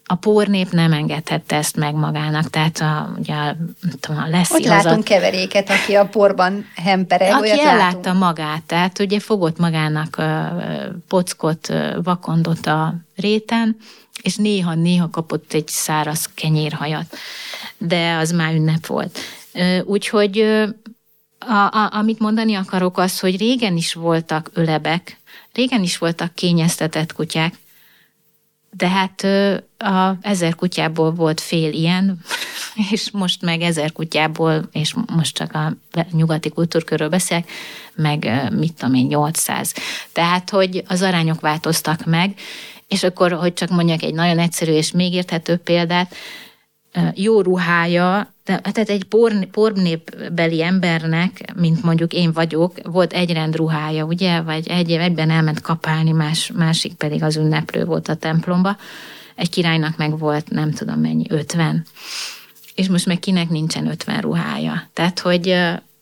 a 0.08 0.14
pornép 0.14 0.70
nem 0.70 0.92
engedhette 0.92 1.56
ezt 1.56 1.76
meg 1.76 1.94
magának, 1.94 2.50
tehát 2.50 2.78
a, 2.80 3.14
ugye 3.18 3.34
a, 3.34 3.56
tudom, 4.00 4.22
a 4.22 4.28
leszi 4.28 4.54
Ott 4.54 4.64
látunk 4.64 5.04
keveréket, 5.04 5.70
aki 5.70 5.94
a 5.94 6.06
porban 6.06 6.66
hempereg, 6.74 7.32
Aki 7.32 7.50
ellátta 7.50 7.96
látunk. 7.96 8.18
magát, 8.18 8.62
tehát 8.62 8.98
ugye 8.98 9.20
fogott 9.20 9.58
magának 9.58 10.22
pockot, 11.08 11.72
vakondot 12.02 12.66
a 12.66 12.94
réten, 13.16 13.76
és 14.22 14.36
néha-néha 14.36 15.10
kapott 15.10 15.52
egy 15.52 15.68
száraz 15.68 16.30
kenyérhajat, 16.34 17.16
de 17.78 18.16
az 18.16 18.30
már 18.30 18.54
ünnep 18.54 18.86
volt. 18.86 19.18
Úgyhogy 19.84 20.64
a, 21.38 21.52
a, 21.52 21.88
amit 21.92 22.18
mondani 22.18 22.54
akarok 22.54 22.98
az, 22.98 23.20
hogy 23.20 23.38
régen 23.38 23.76
is 23.76 23.94
voltak 23.94 24.50
ölebek, 24.54 25.20
régen 25.52 25.82
is 25.82 25.98
voltak 25.98 26.34
kényeztetett 26.34 27.12
kutyák, 27.12 27.54
de 28.70 28.88
hát 28.88 29.22
a 29.78 30.16
ezer 30.20 30.54
kutyából 30.54 31.12
volt 31.12 31.40
fél 31.40 31.72
ilyen, 31.72 32.20
és 32.92 33.10
most 33.10 33.42
meg 33.42 33.60
ezer 33.60 33.92
kutyából, 33.92 34.68
és 34.72 34.94
most 35.14 35.36
csak 35.36 35.54
a 35.54 35.72
nyugati 36.10 36.48
kultúrkörről 36.48 37.08
beszélek, 37.08 37.50
meg 37.94 38.48
mit 38.52 38.74
tudom 38.74 38.94
én, 38.94 39.06
800. 39.06 39.74
Tehát, 40.12 40.50
hogy 40.50 40.84
az 40.86 41.02
arányok 41.02 41.40
változtak 41.40 42.04
meg, 42.04 42.34
és 42.88 43.02
akkor, 43.02 43.32
hogy 43.32 43.52
csak 43.52 43.70
mondjak 43.70 44.02
egy 44.02 44.14
nagyon 44.14 44.38
egyszerű 44.38 44.72
és 44.72 44.92
még 44.92 45.12
érthető 45.12 45.56
példát, 45.56 46.14
jó 47.14 47.40
ruhája, 47.40 48.34
tehát 48.44 48.78
egy 48.78 49.04
por, 49.04 49.44
pornépbeli 49.44 50.62
embernek, 50.62 51.52
mint 51.56 51.82
mondjuk 51.82 52.12
én 52.12 52.32
vagyok, 52.32 52.72
volt 52.82 53.12
egy 53.12 53.32
rend 53.32 53.56
ruhája, 53.56 54.04
ugye, 54.04 54.40
vagy 54.40 54.68
egy 54.68 54.90
egyben 54.90 55.30
elment 55.30 55.60
kapálni, 55.60 56.12
más, 56.12 56.52
másik 56.54 56.94
pedig 56.94 57.22
az 57.22 57.36
ünneplő 57.36 57.84
volt 57.84 58.08
a 58.08 58.14
templomba. 58.14 58.76
Egy 59.34 59.50
királynak 59.50 59.96
meg 59.96 60.18
volt, 60.18 60.50
nem 60.50 60.72
tudom 60.72 61.00
mennyi, 61.00 61.26
50. 61.28 61.84
És 62.74 62.88
most 62.88 63.06
meg 63.06 63.18
kinek 63.18 63.48
nincsen 63.48 63.86
50 63.86 64.20
ruhája. 64.20 64.88
Tehát, 64.92 65.18
hogy 65.18 65.58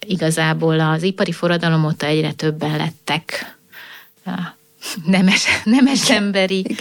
igazából 0.07 0.81
az 0.81 1.03
ipari 1.03 1.33
forradalom 1.33 1.85
óta 1.85 2.07
egyre 2.07 2.33
többen 2.33 2.77
lettek 2.77 3.57
nemes, 5.07 5.47
nemes 5.65 6.11
emberi 6.11 6.77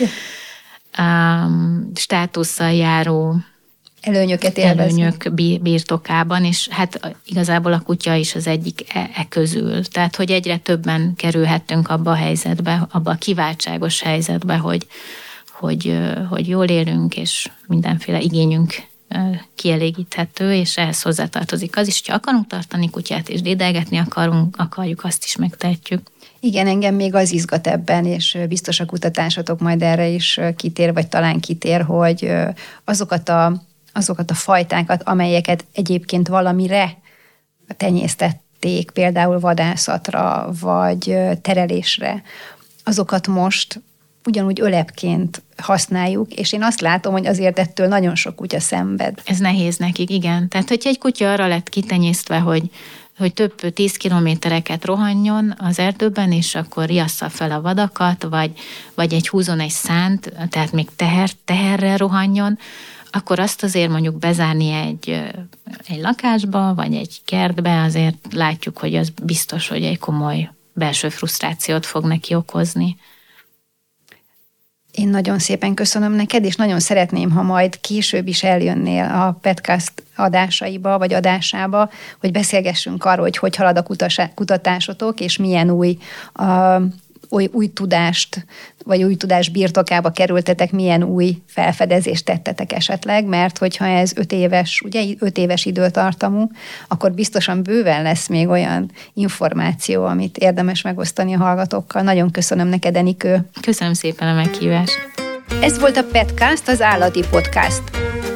um, 0.98 1.92
státusszal 1.96 2.72
járó 2.72 3.36
előnyöket 4.04 4.58
élvezni. 4.58 5.02
Előnyök 5.02 5.62
birtokában, 5.62 6.46
és 6.46 6.68
hát 6.68 7.18
igazából 7.26 7.74
a 7.74 7.80
kutya 7.80 8.14
is 8.14 8.36
az 8.36 8.48
egyik 8.48 8.96
e, 8.96 9.10
e 9.16 9.26
közül. 9.30 9.86
Tehát, 9.86 10.16
hogy 10.16 10.32
egyre 10.32 10.58
többen 10.58 11.14
kerülhettünk 11.16 11.90
abba 11.90 12.12
a 12.12 12.16
helyzetbe, 12.16 12.88
abba 12.92 13.12
a 13.12 13.16
kiváltságos 13.16 14.02
helyzetbe, 14.02 14.58
hogy, 14.58 14.88
hogy, 15.52 16.00
hogy 16.30 16.48
jól 16.48 16.66
élünk, 16.66 17.18
és 17.18 17.50
mindenféle 17.68 18.20
igényünk 18.20 18.74
kielégíthető, 19.56 20.54
és 20.54 20.78
ehhez 20.78 21.02
hozzátartozik 21.02 21.78
az 21.78 21.88
is, 21.88 22.00
hogyha 22.00 22.16
akarunk 22.16 22.48
tartani 22.48 22.90
kutyát, 22.90 23.30
és 23.30 23.42
dédelgetni 23.42 23.98
akarunk, 23.98 24.56
akarjuk, 24.58 25.04
azt 25.04 25.24
is 25.26 25.36
megtehetjük. 25.36 26.02
Igen, 26.40 26.68
engem 26.68 26.96
még 26.96 27.16
az 27.16 27.32
izgat 27.32 27.68
ebben, 27.68 28.06
és 28.06 28.38
biztos 28.48 28.80
a 28.80 28.86
kutatásatok 28.86 29.60
majd 29.60 29.82
erre 29.82 30.08
is 30.08 30.40
kitér, 30.56 30.94
vagy 30.94 31.08
talán 31.08 31.40
kitér, 31.40 31.82
hogy 31.82 32.32
azokat 32.84 33.30
a 33.30 33.62
azokat 33.94 34.32
a 34.32 34.34
fajtákat, 34.34 35.04
amelyeket 35.04 35.66
egyébként 35.74 36.28
valamire 36.28 36.98
tenyésztették, 37.78 38.92
például 38.92 39.40
vadászatra, 39.40 40.50
vagy 40.60 41.18
terelésre, 41.42 42.22
azokat 42.84 43.28
most 43.28 43.82
ugyanúgy 44.26 44.62
ölepként 44.62 45.42
használjuk, 45.58 46.34
és 46.34 46.54
én 46.54 46.64
azt 46.64 46.82
látom, 46.82 47.14
hogy 47.14 47.28
azért 47.28 47.60
ettől 47.60 47.88
nagyon 47.88 48.16
sok 48.16 48.36
kutya 48.36 48.60
szenved. 48.60 49.22
Ez 49.26 49.38
nehéz 49.38 49.78
nekik, 49.78 50.10
igen. 50.10 50.48
Tehát, 50.48 50.70
hogyha 50.70 50.90
egy 50.90 50.98
kutya 50.98 51.32
arra 51.32 51.48
lett 51.48 51.70
kitenyésztve, 51.70 52.40
hogy 52.40 52.72
hogy 53.18 53.34
több 53.34 53.74
tíz 53.74 53.98
kilométereket 53.98 54.86
rohanjon 54.86 55.56
az 55.58 55.80
erdőben, 55.80 56.32
és 56.32 56.56
akkor 56.56 56.86
riassza 56.86 57.30
fel 57.30 57.52
a 57.52 57.62
vadakat, 57.62 58.24
vagy, 58.24 58.52
vagy 58.96 59.14
egy 59.14 59.28
húzon 59.28 59.60
egy 59.60 59.70
szánt, 59.70 60.34
tehát 60.50 60.72
még 60.72 60.88
teher, 60.96 61.30
teherrel 61.46 61.98
rohanjon, 61.98 62.58
akkor 63.16 63.40
azt 63.40 63.64
azért 63.64 63.90
mondjuk 63.90 64.18
bezárni 64.18 64.72
egy, 64.72 65.10
egy 65.88 66.02
lakásba, 66.02 66.74
vagy 66.74 66.96
egy 66.96 67.22
kertbe, 67.26 67.82
azért 67.82 68.28
látjuk, 68.32 68.78
hogy 68.78 68.96
az 68.96 69.10
biztos, 69.24 69.68
hogy 69.68 69.84
egy 69.84 70.00
komoly 70.00 70.50
belső 70.74 71.10
frusztrációt 71.10 71.86
fog 71.86 72.06
neki 72.06 72.36
okozni. 72.36 72.96
Én 74.92 75.08
nagyon 75.08 75.40
szépen 75.40 75.74
köszönöm 75.74 76.12
neked, 76.12 76.46
és 76.46 76.56
nagyon 76.56 76.80
szeretném, 76.80 77.32
ha 77.32 77.42
majd 77.42 77.80
később 77.82 78.28
is 78.28 78.44
eljönnél 78.44 79.04
a 79.04 79.38
podcast 79.42 80.04
adásaiba, 80.16 80.98
vagy 80.98 81.14
adásába, 81.14 81.90
hogy 82.20 82.32
beszélgessünk 82.32 83.06
arról, 83.06 83.24
hogy 83.24 83.38
hogy 83.38 83.56
halad 83.56 83.78
a 83.78 84.10
kutatásotok, 84.34 85.20
és 85.20 85.38
milyen 85.38 85.70
új 85.70 85.98
uh, 86.40 86.84
új, 87.34 87.50
új 87.52 87.68
tudást, 87.68 88.46
vagy 88.86 89.04
új 89.04 89.16
tudás 89.16 89.50
birtokába 89.50 90.10
kerültetek, 90.10 90.72
milyen 90.72 91.04
új 91.04 91.38
felfedezést 91.48 92.26
tettetek 92.26 92.74
esetleg, 92.74 93.26
mert 93.26 93.58
hogyha 93.58 93.86
ez 93.86 94.12
öt 94.16 94.32
éves, 94.32 94.82
ugye 94.86 95.04
öt 95.20 95.38
éves 95.38 95.66
időtartamú, 95.66 96.50
akkor 96.88 97.12
biztosan 97.12 97.64
bőven 97.64 98.02
lesz 98.04 98.28
még 98.28 98.48
olyan 98.48 98.92
információ, 99.14 100.06
amit 100.06 100.38
érdemes 100.38 100.82
megosztani 100.82 101.34
a 101.34 101.38
hallgatókkal. 101.38 102.02
Nagyon 102.02 102.32
köszönöm 102.32 102.68
neked, 102.68 102.96
Enikő. 102.96 103.50
Köszönöm 103.62 103.94
szépen 103.94 104.28
a 104.28 104.34
meghívást. 104.34 104.98
Ez 105.62 105.80
volt 105.80 105.98
a 105.98 106.04
Petcast, 106.04 106.68
az 106.68 106.82
állati 106.82 107.24
podcast. 107.30 107.82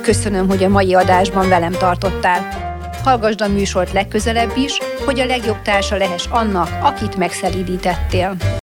Köszönöm, 0.01 0.47
hogy 0.47 0.63
a 0.63 0.69
mai 0.69 0.93
adásban 0.93 1.49
velem 1.49 1.71
tartottál. 1.71 2.65
Hallgasd 3.03 3.41
a 3.41 3.47
műsort 3.47 3.93
legközelebb 3.93 4.51
is, 4.57 4.77
hogy 5.05 5.19
a 5.19 5.25
legjobb 5.25 5.61
társa 5.61 5.97
lehess 5.97 6.25
annak, 6.29 6.69
akit 6.81 7.17
megszelídítettél. 7.17 8.37